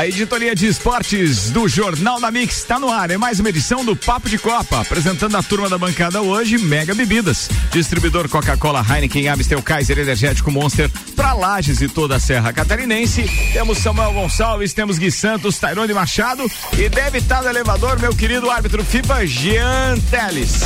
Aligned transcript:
A 0.00 0.06
editoria 0.06 0.54
de 0.54 0.66
esportes 0.66 1.50
do 1.50 1.68
Jornal 1.68 2.18
da 2.18 2.30
Mix 2.30 2.56
está 2.56 2.78
no 2.78 2.90
ar. 2.90 3.10
É 3.10 3.18
mais 3.18 3.38
uma 3.38 3.50
edição 3.50 3.84
do 3.84 3.94
Papo 3.94 4.30
de 4.30 4.38
Copa. 4.38 4.80
Apresentando 4.80 5.36
a 5.36 5.42
turma 5.42 5.68
da 5.68 5.76
bancada 5.76 6.22
hoje, 6.22 6.56
Mega 6.56 6.94
Bebidas. 6.94 7.50
Distribuidor 7.70 8.26
Coca-Cola, 8.26 8.82
Heineken, 8.82 9.28
Amstel, 9.28 9.60
Kaiser, 9.60 9.98
Energético 9.98 10.50
Monster, 10.50 10.90
para 11.14 11.34
Lages 11.34 11.82
e 11.82 11.88
toda 11.88 12.16
a 12.16 12.18
Serra 12.18 12.50
Catarinense. 12.50 13.30
Temos 13.52 13.76
Samuel 13.76 14.14
Gonçalves, 14.14 14.72
temos 14.72 14.96
Gui 14.96 15.10
Santos, 15.10 15.58
Tairone 15.58 15.92
Machado 15.92 16.50
e 16.78 16.88
deve 16.88 17.18
estar 17.18 17.42
no 17.42 17.50
elevador 17.50 18.00
meu 18.00 18.16
querido 18.16 18.50
árbitro 18.50 18.82
FIFA, 18.82 19.26
Jean 19.26 19.98
Teles. 20.10 20.62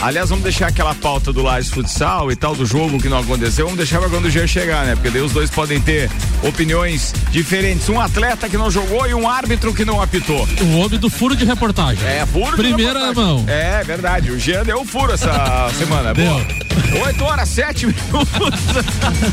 Aliás, 0.00 0.30
vamos 0.30 0.44
deixar 0.44 0.68
aquela 0.68 0.94
pauta 0.94 1.30
do 1.30 1.42
Lages 1.42 1.70
Futsal 1.70 2.32
e 2.32 2.36
tal, 2.36 2.54
do 2.54 2.64
jogo 2.64 2.98
que 2.98 3.08
não 3.08 3.18
aconteceu. 3.18 3.66
Vamos 3.66 3.76
deixar 3.76 3.98
pra 3.98 4.08
quando 4.08 4.26
o 4.26 4.30
Jean 4.30 4.46
chegar, 4.46 4.86
né? 4.86 4.94
Porque 4.94 5.10
daí 5.10 5.20
os 5.20 5.32
dois 5.32 5.50
podem 5.50 5.78
ter 5.78 6.08
opiniões 6.42 7.12
diferentes. 7.30 7.86
Um 7.88 8.00
atleta 8.00 8.48
que 8.48 8.56
não 8.56 8.70
jogou 8.70 8.77
e 9.08 9.14
um 9.14 9.28
árbitro 9.28 9.74
que 9.74 9.84
não 9.84 10.00
apitou. 10.00 10.46
O 10.60 10.78
homem 10.78 10.98
do 10.98 11.10
furo 11.10 11.34
de 11.34 11.44
reportagem. 11.44 12.04
É, 12.06 12.24
furo 12.26 12.56
Primeira 12.56 12.98
de 13.00 13.06
reportagem. 13.06 13.34
mão. 13.36 13.44
É, 13.48 13.82
verdade. 13.84 14.30
O 14.30 14.38
Jean 14.38 14.62
deu 14.64 14.84
furo 14.84 15.12
essa 15.12 15.68
semana. 15.76 16.14
Deu. 16.14 16.26
Boa. 16.32 16.68
8 17.08 17.24
horas, 17.24 17.48
7 17.48 17.86
minutos. 17.86 18.28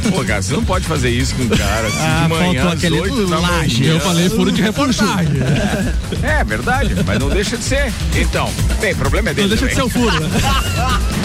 Pô, 0.10 0.24
cara, 0.26 0.42
você 0.42 0.54
não 0.54 0.66
pode 0.66 0.86
fazer 0.88 1.10
isso 1.10 1.36
com 1.36 1.44
um 1.44 1.50
cara 1.50 1.88
assim 1.88 1.98
Ah, 2.02 2.24
de 2.24 2.30
manhã, 2.30 2.66
às 2.68 2.74
aquele 2.74 3.00
8 3.00 3.28
da 3.28 3.40
manhã. 3.40 3.66
Eu 3.84 4.00
falei 4.00 4.30
furo 4.30 4.52
de 4.52 4.62
reportagem. 4.62 5.32
É, 6.24 6.44
verdade, 6.44 6.96
mas 7.06 7.20
não 7.20 7.30
deixa 7.30 7.56
de 7.56 7.64
ser. 7.64 7.94
Então, 8.16 8.50
bem, 8.82 8.94
o 8.94 8.96
problema 8.98 9.30
é 9.30 9.34
dele. 9.34 9.48
Não 9.50 9.56
deixa 9.58 9.68
de 9.68 9.76
ser 9.76 9.82
também. 9.90 10.04
o 10.06 10.12
furo, 10.12 10.28
né? 10.28 10.30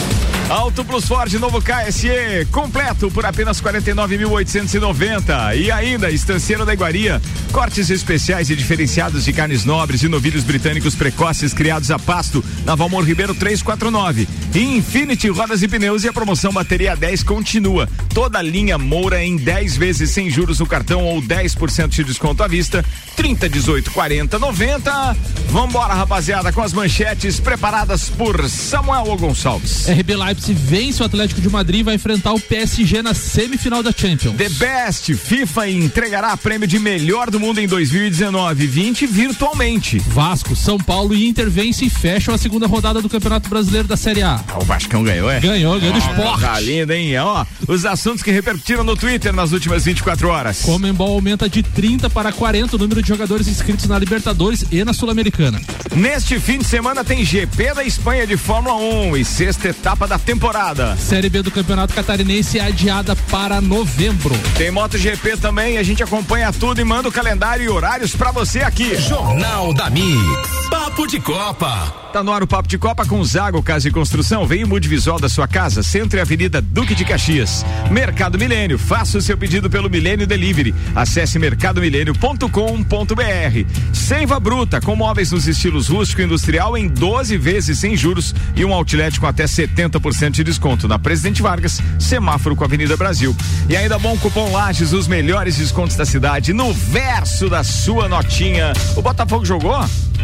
Auto 0.50 0.84
Plus 0.84 1.04
Ford 1.04 1.32
novo 1.34 1.62
KSE 1.62 2.44
completo 2.50 3.08
por 3.08 3.24
apenas 3.24 3.62
49.890 3.62 5.56
e 5.56 5.70
ainda 5.70 6.10
Estanceiro 6.10 6.66
da 6.66 6.74
Iguaria 6.74 7.22
cortes 7.52 7.90
especiais 7.90 8.50
e 8.50 8.56
diferenciados 8.56 9.24
de 9.24 9.32
carnes 9.32 9.64
nobres 9.64 10.02
e 10.02 10.08
novilhos 10.08 10.44
britânicos 10.44 10.94
precoces 10.94 11.52
criados 11.52 11.90
a 11.90 11.98
pasto 11.98 12.44
na 12.64 12.74
Valmor 12.74 13.04
Ribeiro 13.04 13.34
349 13.34 14.28
e 14.54 14.76
Infinity 14.76 15.28
Rodas 15.28 15.62
e 15.62 15.68
Pneus 15.68 16.04
e 16.04 16.08
a 16.08 16.12
promoção 16.12 16.52
bateria 16.52 16.96
10 16.96 17.22
continua. 17.22 17.88
Toda 18.12 18.42
linha 18.42 18.78
Moura 18.78 19.22
em 19.22 19.36
10 19.36 19.76
vezes 19.76 20.10
sem 20.10 20.30
juros 20.30 20.58
no 20.58 20.66
cartão 20.66 21.04
ou 21.04 21.20
10% 21.22 21.88
de 21.88 22.04
desconto 22.04 22.42
à 22.42 22.48
vista. 22.48 22.84
30 23.16 23.48
18 23.48 23.90
40 23.90 24.38
90 24.38 25.16
Vambora 25.48 25.94
rapaziada 25.94 26.52
com 26.52 26.62
as 26.62 26.72
manchetes 26.72 27.40
preparadas 27.40 28.08
por 28.08 28.48
Samuel 28.48 29.16
Gonçalves. 29.16 29.88
RB 29.88 30.14
Leipzig 30.40 30.54
vence 30.54 31.02
o 31.02 31.06
Atlético 31.06 31.40
de 31.40 31.50
Madrid 31.50 31.84
vai 31.84 31.94
enfrentar 31.96 32.32
o 32.32 32.40
PSG 32.40 33.02
na 33.02 33.12
semifinal 33.12 33.82
da 33.82 33.92
Champions. 33.92 34.36
The 34.36 34.48
Best 34.48 35.14
FIFA 35.14 35.68
entregará 35.68 36.34
prêmio 36.36 36.66
de 36.66 36.78
melhor 36.78 37.30
do 37.30 37.38
mundo 37.38 37.60
em 37.60 37.68
2019 37.68 38.66
20 38.66 39.06
virtualmente. 39.06 39.98
Vasco, 39.98 40.56
São 40.56 40.78
Paulo 40.78 41.14
e 41.14 41.28
Inter 41.28 41.50
vencem 41.50 41.88
e 41.88 41.90
fecham 41.90 42.34
a 42.34 42.38
segunda 42.38 42.66
rodada 42.66 43.02
do 43.02 43.08
Campeonato 43.08 43.50
Brasileiro 43.50 43.86
da 43.86 43.96
Série 43.96 44.22
A. 44.22 44.42
O 44.56 44.64
Vascão 44.64 45.02
ganhou, 45.02 45.30
é? 45.30 45.40
Ganhou, 45.40 45.78
ganhou 45.78 45.92
do 45.92 45.98
esporte. 45.98 46.40
Tá 46.40 46.58
lindo, 46.58 46.92
hein? 46.92 47.18
Ó, 47.18 47.44
os 47.68 47.84
assuntos 47.84 48.22
que 48.22 48.30
repercutiram 48.30 48.82
no 48.82 48.96
Twitter 48.96 49.32
nas 49.34 49.52
últimas 49.52 49.84
24 49.84 50.28
horas. 50.28 50.62
Comembol 50.62 51.12
aumenta 51.12 51.48
de 51.48 51.62
30 51.62 52.08
para 52.08 52.32
40 52.32 52.76
o 52.76 52.78
número 52.78 53.02
de 53.02 53.08
jogadores 53.08 53.46
inscritos 53.46 53.86
na 53.86 53.98
Libertadores 53.98 54.64
e 54.70 54.82
na 54.84 54.92
Sul-Americana. 54.92 55.60
Neste 55.94 56.38
fim 56.40 56.58
de 56.58 56.64
semana 56.64 57.04
tem 57.04 57.24
GP 57.24 57.74
da 57.74 57.84
Espanha 57.84 58.26
de 58.26 58.36
Fórmula 58.36 58.76
1 58.76 59.16
e 59.16 59.24
sexta 59.24 59.68
etapa 59.68 60.06
da 60.06 60.18
temporada. 60.30 60.96
Série 60.96 61.28
B 61.28 61.42
do 61.42 61.50
Campeonato 61.50 61.92
Catarinense 61.92 62.56
é 62.56 62.62
adiada 62.62 63.16
para 63.16 63.60
novembro. 63.60 64.32
Tem 64.56 64.70
MotoGP 64.70 65.36
também, 65.38 65.76
a 65.76 65.82
gente 65.82 66.04
acompanha 66.04 66.52
tudo 66.52 66.80
e 66.80 66.84
manda 66.84 67.08
o 67.08 67.12
calendário 67.12 67.64
e 67.64 67.68
horários 67.68 68.14
pra 68.14 68.30
você 68.30 68.60
aqui. 68.60 68.94
Jornal 68.94 69.74
da 69.74 69.90
Mix. 69.90 70.60
Papo 70.70 71.04
de 71.08 71.18
Copa. 71.18 72.00
Tá 72.12 72.24
no 72.24 72.32
ar 72.32 72.42
o 72.42 72.46
Papo 72.46 72.68
de 72.68 72.76
Copa 72.76 73.06
com 73.06 73.22
Zago 73.22 73.62
Casa 73.62 73.88
e 73.88 73.92
Construção. 73.92 74.46
Vem 74.46 74.64
o 74.64 74.68
multivisual 74.68 75.18
da 75.18 75.28
sua 75.28 75.46
casa, 75.46 75.82
Centro 75.82 76.18
e 76.18 76.20
Avenida 76.20 76.60
Duque 76.60 76.94
de 76.94 77.04
Caxias. 77.04 77.64
Mercado 77.88 78.36
Milênio, 78.36 78.78
faça 78.78 79.18
o 79.18 79.22
seu 79.22 79.36
pedido 79.36 79.70
pelo 79.70 79.88
Milênio 79.88 80.26
Delivery. 80.26 80.74
Acesse 80.94 81.38
mercadomilênio.com.br. 81.38 83.82
Seiva 83.92 84.40
Bruta, 84.40 84.80
com 84.80 84.96
móveis 84.96 85.30
nos 85.30 85.46
estilos 85.46 85.88
rústico 85.88 86.20
e 86.20 86.24
industrial 86.24 86.76
em 86.76 86.88
12 86.88 87.36
vezes 87.36 87.78
sem 87.78 87.96
juros 87.96 88.34
e 88.56 88.64
um 88.64 88.74
outlet 88.74 89.20
com 89.20 89.26
até 89.26 89.44
70% 89.44 90.19
de 90.28 90.44
desconto 90.44 90.86
na 90.86 90.98
Presidente 90.98 91.40
Vargas, 91.40 91.80
semáforo 91.98 92.54
com 92.54 92.64
a 92.64 92.66
Avenida 92.66 92.96
Brasil. 92.96 93.34
E 93.68 93.76
ainda 93.76 93.98
bom 93.98 94.18
cupom 94.18 94.52
Lages, 94.52 94.92
os 94.92 95.08
melhores 95.08 95.56
descontos 95.56 95.96
da 95.96 96.04
cidade 96.04 96.52
no 96.52 96.74
verso 96.74 97.48
da 97.48 97.64
sua 97.64 98.08
notinha. 98.08 98.72
O 98.96 99.00
Botafogo 99.00 99.46
jogou? 99.46 99.80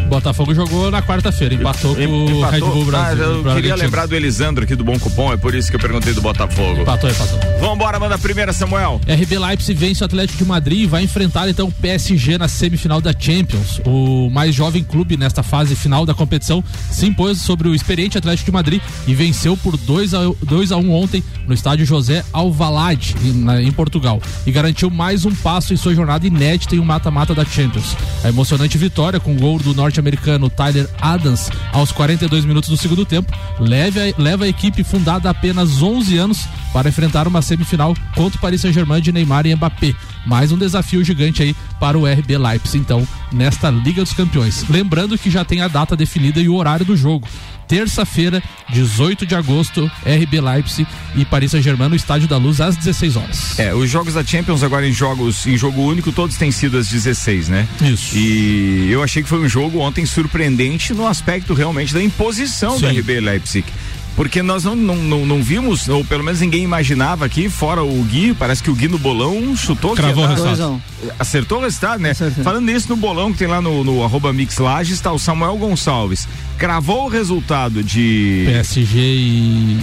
Botafogo 0.09 0.53
jogou 0.55 0.89
na 0.89 1.01
quarta-feira, 1.01 1.53
empatou 1.53 1.93
com 1.95 2.01
o 2.01 2.49
Red 2.49 2.59
Bull 2.61 2.85
Brasil. 2.85 3.23
Ah, 3.23 3.27
eu 3.27 3.33
queria 3.35 3.43
Bragantino. 3.43 3.75
lembrar 3.77 4.05
do 4.07 4.15
Elisandro 4.15 4.63
aqui 4.63 4.75
do 4.75 4.83
Bom 4.83 4.97
Cupom, 4.97 5.33
é 5.33 5.37
por 5.37 5.53
isso 5.53 5.69
que 5.69 5.75
eu 5.75 5.79
perguntei 5.79 6.13
do 6.13 6.21
Botafogo. 6.21 6.81
Empatou, 6.81 7.09
empatou. 7.09 7.39
Vambora, 7.59 7.99
manda 7.99 8.15
a 8.15 8.17
primeira, 8.17 8.53
Samuel. 8.53 9.01
RB 9.07 9.37
Leipzig 9.37 9.73
vence 9.77 10.01
o 10.03 10.05
Atlético 10.05 10.37
de 10.37 10.45
Madrid 10.45 10.79
e 10.83 10.85
vai 10.85 11.03
enfrentar 11.03 11.49
então 11.49 11.67
o 11.67 11.71
PSG 11.71 12.37
na 12.37 12.47
semifinal 12.47 13.01
da 13.01 13.13
Champions. 13.17 13.81
O 13.85 14.29
mais 14.29 14.55
jovem 14.55 14.83
clube 14.83 15.17
nesta 15.17 15.43
fase 15.43 15.75
final 15.75 16.05
da 16.05 16.13
competição 16.13 16.63
se 16.89 17.05
impôs 17.05 17.39
sobre 17.41 17.67
o 17.67 17.75
experiente 17.75 18.17
Atlético 18.17 18.45
de 18.45 18.51
Madrid 18.53 18.81
e 19.05 19.13
venceu 19.13 19.57
por 19.57 19.75
2 19.75 20.13
a 20.13 20.19
2 20.43 20.71
a 20.71 20.77
1 20.77 20.93
ontem 20.93 21.23
no 21.45 21.53
estádio 21.53 21.85
José 21.85 22.23
Alvalade 22.31 23.15
em, 23.23 23.33
na- 23.33 23.61
em 23.61 23.71
Portugal 23.71 24.21
e 24.45 24.51
garantiu 24.51 24.89
mais 24.89 25.25
um 25.25 25.33
passo 25.35 25.73
em 25.73 25.77
sua 25.77 25.93
jornada 25.93 26.25
inédita 26.25 26.75
em 26.75 26.79
um 26.79 26.85
mata-mata 26.85 27.35
da 27.35 27.43
Champions. 27.43 27.95
A 28.23 28.29
emocionante 28.29 28.77
vitória 28.77 29.19
com 29.19 29.33
o 29.33 29.35
gol 29.35 29.59
do 29.59 29.73
norte-americano 29.87 30.49
Tyler 30.49 30.89
Adams 31.01 31.49
aos 31.71 31.91
42 31.91 32.43
minutos 32.43 32.69
do 32.69 32.77
segundo 32.77 33.05
tempo 33.05 33.31
leva, 33.59 34.01
leva 34.17 34.43
a 34.43 34.47
equipe 34.47 34.83
fundada 34.83 35.29
há 35.29 35.31
apenas 35.31 35.81
11 35.81 36.17
anos 36.17 36.45
para 36.73 36.89
enfrentar 36.89 37.27
uma 37.27 37.41
semifinal 37.41 37.95
contra 38.13 38.37
o 38.37 38.41
Paris 38.41 38.61
Saint-Germain 38.61 39.01
de 39.01 39.11
Neymar 39.11 39.47
e 39.47 39.55
Mbappé. 39.55 39.95
Mais 40.25 40.51
um 40.51 40.57
desafio 40.57 41.03
gigante 41.03 41.41
aí 41.41 41.55
para 41.79 41.97
o 41.97 42.05
RB 42.05 42.37
Leipzig, 42.37 42.79
então, 42.79 43.07
nesta 43.31 43.69
Liga 43.69 44.03
dos 44.03 44.13
Campeões. 44.13 44.65
Lembrando 44.69 45.17
que 45.17 45.31
já 45.31 45.45
tem 45.45 45.61
a 45.61 45.69
data 45.69 45.95
definida 45.95 46.41
e 46.41 46.49
o 46.49 46.55
horário 46.55 46.85
do 46.85 46.97
jogo. 46.97 47.27
Terça-feira, 47.67 48.41
18 48.69 49.25
de 49.25 49.35
agosto, 49.35 49.91
RB 50.05 50.41
Leipzig 50.41 50.87
e 51.15 51.25
Paris 51.25 51.51
Saint-Germain 51.51 51.89
no 51.89 51.95
Estádio 51.95 52.27
da 52.27 52.37
Luz 52.37 52.61
às 52.61 52.75
16 52.75 53.15
horas. 53.15 53.59
É, 53.59 53.73
os 53.73 53.89
jogos 53.89 54.13
da 54.13 54.23
Champions 54.23 54.63
agora 54.63 54.87
em 54.87 54.93
jogos 54.93 55.45
em 55.45 55.57
jogo 55.57 55.81
único 55.81 56.11
todos 56.11 56.37
têm 56.37 56.51
sido 56.51 56.77
às 56.77 56.87
16, 56.87 57.49
né? 57.49 57.67
Isso. 57.81 58.17
E 58.17 58.89
eu 58.89 59.03
achei 59.03 59.21
que 59.21 59.29
foi 59.29 59.39
um 59.39 59.49
jogo 59.49 59.79
ontem 59.79 60.05
surpreendente 60.05 60.93
no 60.93 61.07
aspecto 61.07 61.53
realmente 61.53 61.93
da 61.93 62.01
imposição 62.01 62.79
Sim. 62.79 62.87
RB 62.87 63.19
Leipzig. 63.19 63.65
Porque 64.17 64.41
nós 64.41 64.63
não, 64.63 64.75
não, 64.75 64.95
não, 64.95 65.25
não 65.27 65.43
vimos, 65.43 65.87
ou 65.87 66.03
pelo 66.03 66.23
menos 66.23 66.41
ninguém 66.41 66.63
imaginava 66.63 67.23
aqui, 67.23 67.47
fora 67.49 67.83
o 67.83 68.03
Gui, 68.03 68.33
parece 68.33 68.63
que 68.63 68.71
o 68.71 68.73
Gui 68.73 68.87
no 68.87 68.97
bolão 68.97 69.55
chutou 69.55 69.93
Cravou 69.93 70.23
o 70.23 70.27
resultado. 70.27 70.81
Acertou 71.19 71.59
o 71.59 71.61
resultado, 71.61 72.01
né? 72.01 72.09
Acertei. 72.09 72.43
Falando 72.43 72.65
nisso, 72.65 72.89
no 72.89 72.95
bolão 72.95 73.31
que 73.31 73.37
tem 73.37 73.47
lá 73.47 73.61
no, 73.61 73.83
no 73.83 74.03
arroba 74.03 74.33
Mix 74.33 74.57
Lages, 74.57 74.95
está 74.95 75.11
o 75.11 75.19
Samuel 75.19 75.55
Gonçalves. 75.57 76.27
Cravou 76.57 77.05
o 77.05 77.09
resultado 77.09 77.83
de 77.83 78.45
PSG 78.47 78.99
e, 78.99 79.79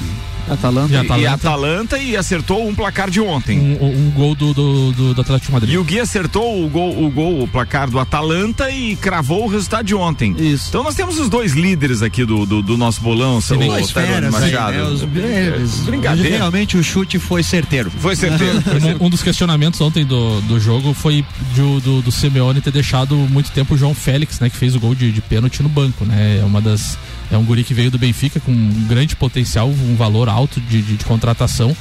Atalanta. 0.48 0.92
e 0.92 0.96
e 0.96 0.98
Atalanta. 0.98 1.34
Atalanta 1.34 1.98
e 1.98 2.16
acertou 2.16 2.66
um 2.68 2.74
placar 2.74 3.10
de 3.10 3.20
ontem. 3.20 3.58
Um, 3.58 4.08
um 4.08 4.10
gol 4.10 4.34
do, 4.34 4.52
do, 4.52 4.92
do, 4.92 5.14
do 5.14 5.20
Atlético 5.20 5.46
de 5.46 5.52
Madrid. 5.52 5.74
E 5.74 5.78
o 5.78 5.84
Gui 5.84 6.00
acertou 6.00 6.64
o 6.64 6.68
gol, 6.68 7.04
o 7.04 7.10
gol, 7.10 7.42
o 7.42 7.48
placar 7.48 7.90
do 7.90 7.98
Atalanta 7.98 8.70
e 8.70 8.96
cravou 8.96 9.44
o 9.44 9.48
resultado 9.48 9.86
de 9.86 9.94
ontem. 9.94 10.34
Isso. 10.38 10.68
Então 10.68 10.82
nós 10.82 10.94
temos 10.94 11.18
os 11.18 11.28
dois 11.28 11.52
líderes 11.52 12.02
aqui 12.02 12.24
do, 12.24 12.44
do, 12.46 12.62
do 12.62 12.76
nosso 12.76 13.00
bolão, 13.00 13.40
Duas 13.40 13.90
Tairone 13.90 13.92
feras 13.92 14.34
aí, 14.34 14.52
Machado. 14.52 14.72
né? 14.76 14.82
Os 14.82 15.02
breves. 15.02 15.76
Brincadeira. 15.80 16.36
Realmente 16.36 16.76
o 16.76 16.82
chute 16.84 17.18
foi 17.18 17.42
certeiro. 17.42 17.90
Foi 17.90 18.16
certeiro. 18.16 18.60
foi 18.62 18.72
certeiro. 18.80 18.98
Um, 19.02 19.06
um 19.06 19.10
dos 19.10 19.22
questionamentos 19.22 19.80
ontem 19.80 20.04
do, 20.04 20.40
do 20.42 20.58
jogo 20.60 20.92
foi 20.94 21.24
do, 21.54 21.80
do, 21.80 22.02
do 22.02 22.12
Simeone 22.12 22.60
ter 22.60 22.70
deixado 22.70 23.16
muito 23.16 23.50
tempo 23.50 23.74
o 23.74 23.78
João 23.78 23.94
Félix, 23.94 24.40
né? 24.40 24.48
Que 24.50 24.56
fez 24.56 24.74
o 24.74 24.80
gol 24.80 24.94
de, 24.94 25.10
de 25.12 25.20
pênalti 25.20 25.62
no 25.62 25.68
banco, 25.68 26.04
né? 26.04 26.38
É 26.40 26.44
uma 26.44 26.60
das. 26.60 26.98
É 27.32 27.38
um 27.38 27.44
guri 27.44 27.64
que 27.64 27.72
veio 27.74 27.90
do 27.90 27.98
Benfica 27.98 28.38
com 28.38 28.52
um 28.52 28.86
grande 28.86 29.16
potencial, 29.16 29.68
um 29.68 29.96
valor 29.96 30.28
alto 30.34 30.60
de, 30.60 30.82
de, 30.82 30.96
de 30.96 31.04
contratação. 31.04 31.74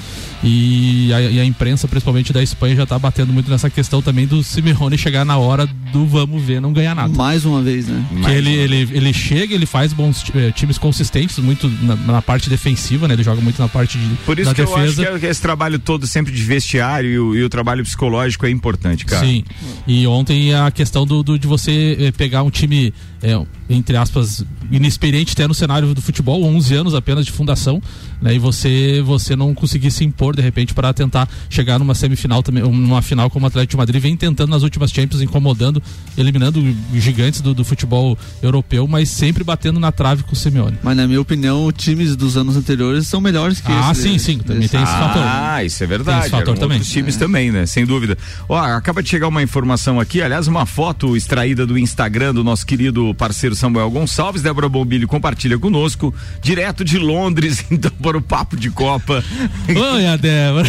E 0.43 1.11
a, 1.13 1.21
e 1.21 1.39
a 1.39 1.45
imprensa, 1.45 1.87
principalmente 1.87 2.33
da 2.33 2.43
Espanha, 2.43 2.75
já 2.75 2.85
tá 2.85 2.99
batendo 2.99 3.31
muito 3.31 3.49
nessa 3.49 3.69
questão 3.69 4.01
também 4.01 4.27
do 4.27 4.43
Simeone 4.43 4.97
chegar 4.97 5.23
na 5.23 5.37
hora 5.37 5.65
do 5.93 6.05
vamos 6.05 6.43
ver, 6.43 6.59
não 6.59 6.73
ganhar 6.73 6.93
nada. 6.93 7.13
Mais 7.15 7.45
uma 7.45 7.61
vez, 7.61 7.87
né? 7.87 8.03
Que 8.25 8.31
ele, 8.31 8.49
ele, 8.51 8.89
ele 8.91 9.13
chega, 9.13 9.53
ele 9.55 9.65
faz 9.65 9.93
bons 9.93 10.25
eh, 10.35 10.51
times 10.51 10.77
consistentes, 10.77 11.37
muito 11.39 11.69
na, 11.81 11.95
na 11.95 12.21
parte 12.21 12.49
defensiva, 12.49 13.07
né? 13.07 13.13
Ele 13.13 13.23
joga 13.23 13.39
muito 13.41 13.57
na 13.61 13.69
parte 13.69 13.97
de, 13.97 14.15
Por 14.25 14.37
isso 14.37 14.53
que 14.53 14.61
eu 14.61 14.75
acho 14.75 14.95
defesa. 14.97 15.19
que 15.19 15.25
é- 15.25 15.29
esse 15.29 15.41
trabalho 15.41 15.79
todo 15.79 16.05
sempre 16.05 16.33
de 16.33 16.41
vestiário 16.43 17.09
e 17.09 17.19
o, 17.19 17.35
e 17.35 17.43
o 17.43 17.49
trabalho 17.49 17.83
psicológico 17.83 18.45
é 18.45 18.49
importante, 18.49 19.05
cara. 19.05 19.25
Sim. 19.25 19.45
E 19.87 20.05
ontem 20.07 20.53
a 20.53 20.69
questão 20.71 21.05
do, 21.05 21.23
do- 21.23 21.39
de 21.39 21.47
você 21.47 21.95
eh, 21.99 22.11
pegar 22.11 22.43
um 22.43 22.49
time, 22.49 22.93
eh, 23.21 23.39
entre 23.69 23.95
aspas, 23.95 24.43
inexperiente 24.71 25.31
até 25.33 25.47
no 25.47 25.53
cenário 25.53 25.93
do 25.93 26.01
futebol, 26.01 26.43
11 26.43 26.73
anos 26.75 26.93
apenas 26.95 27.25
de 27.25 27.31
fundação, 27.31 27.81
né? 28.21 28.35
E 28.35 28.39
você 28.39 29.01
você 29.05 29.35
não 29.35 29.53
conseguir 29.53 29.91
se 29.91 30.03
impor 30.03 30.32
de 30.35 30.41
repente 30.41 30.73
para 30.73 30.93
tentar 30.93 31.27
chegar 31.49 31.79
numa 31.79 31.95
semifinal 31.95 32.41
também, 32.43 32.63
numa 32.63 33.01
final 33.01 33.29
como 33.29 33.45
o 33.45 33.47
Atlético 33.47 33.71
de 33.71 33.77
Madrid 33.77 34.01
vem 34.01 34.15
tentando 34.17 34.49
nas 34.49 34.63
últimas 34.63 34.91
Champions 34.91 35.21
incomodando, 35.21 35.81
eliminando 36.17 36.61
gigantes 36.95 37.41
do, 37.41 37.53
do 37.53 37.63
futebol 37.63 38.17
europeu, 38.41 38.87
mas 38.87 39.09
sempre 39.09 39.43
batendo 39.43 39.79
na 39.79 39.91
trave 39.91 40.23
com 40.23 40.33
o 40.33 40.35
Simeone. 40.35 40.77
Mas 40.83 40.95
na 40.97 41.07
minha 41.07 41.21
opinião, 41.21 41.65
os 41.65 41.73
times 41.75 42.15
dos 42.15 42.37
anos 42.37 42.55
anteriores 42.57 43.07
são 43.07 43.19
melhores 43.21 43.59
que 43.61 43.71
Ah, 43.71 43.91
esse. 43.91 44.01
sim, 44.03 44.17
sim, 44.17 44.37
também 44.39 44.67
tem 44.67 44.81
esse 44.81 44.91
fator. 44.91 45.23
Ah, 45.25 45.63
isso 45.63 45.83
é 45.83 45.87
Tem 45.87 45.97
verdade. 45.97 46.19
esse 46.21 46.29
fator 46.29 46.49
Eram 46.49 46.59
também. 46.59 46.77
outros 46.77 46.91
times 46.93 47.15
também, 47.17 47.51
né? 47.51 47.65
Sem 47.65 47.85
dúvida. 47.85 48.17
Ó, 48.47 48.57
acaba 48.59 49.01
de 49.01 49.09
chegar 49.09 49.27
uma 49.27 49.41
informação 49.43 49.99
aqui, 49.99 50.21
aliás, 50.21 50.47
uma 50.47 50.65
foto 50.65 51.15
extraída 51.17 51.65
do 51.65 51.77
Instagram 51.77 52.33
do 52.33 52.43
nosso 52.43 52.65
querido 52.65 53.13
parceiro 53.15 53.55
Samuel 53.55 53.89
Gonçalves. 53.89 54.41
Débora 54.41 54.67
Bombilho 54.69 55.07
compartilha 55.07 55.57
conosco, 55.57 56.13
direto 56.41 56.83
de 56.83 56.97
Londres, 56.97 57.65
então, 57.71 57.91
para 58.01 58.17
o 58.17 58.21
Papo 58.21 58.55
de 58.57 58.69
Copa. 58.69 59.23
Oi, 59.67 60.05
Débora. 60.17 60.67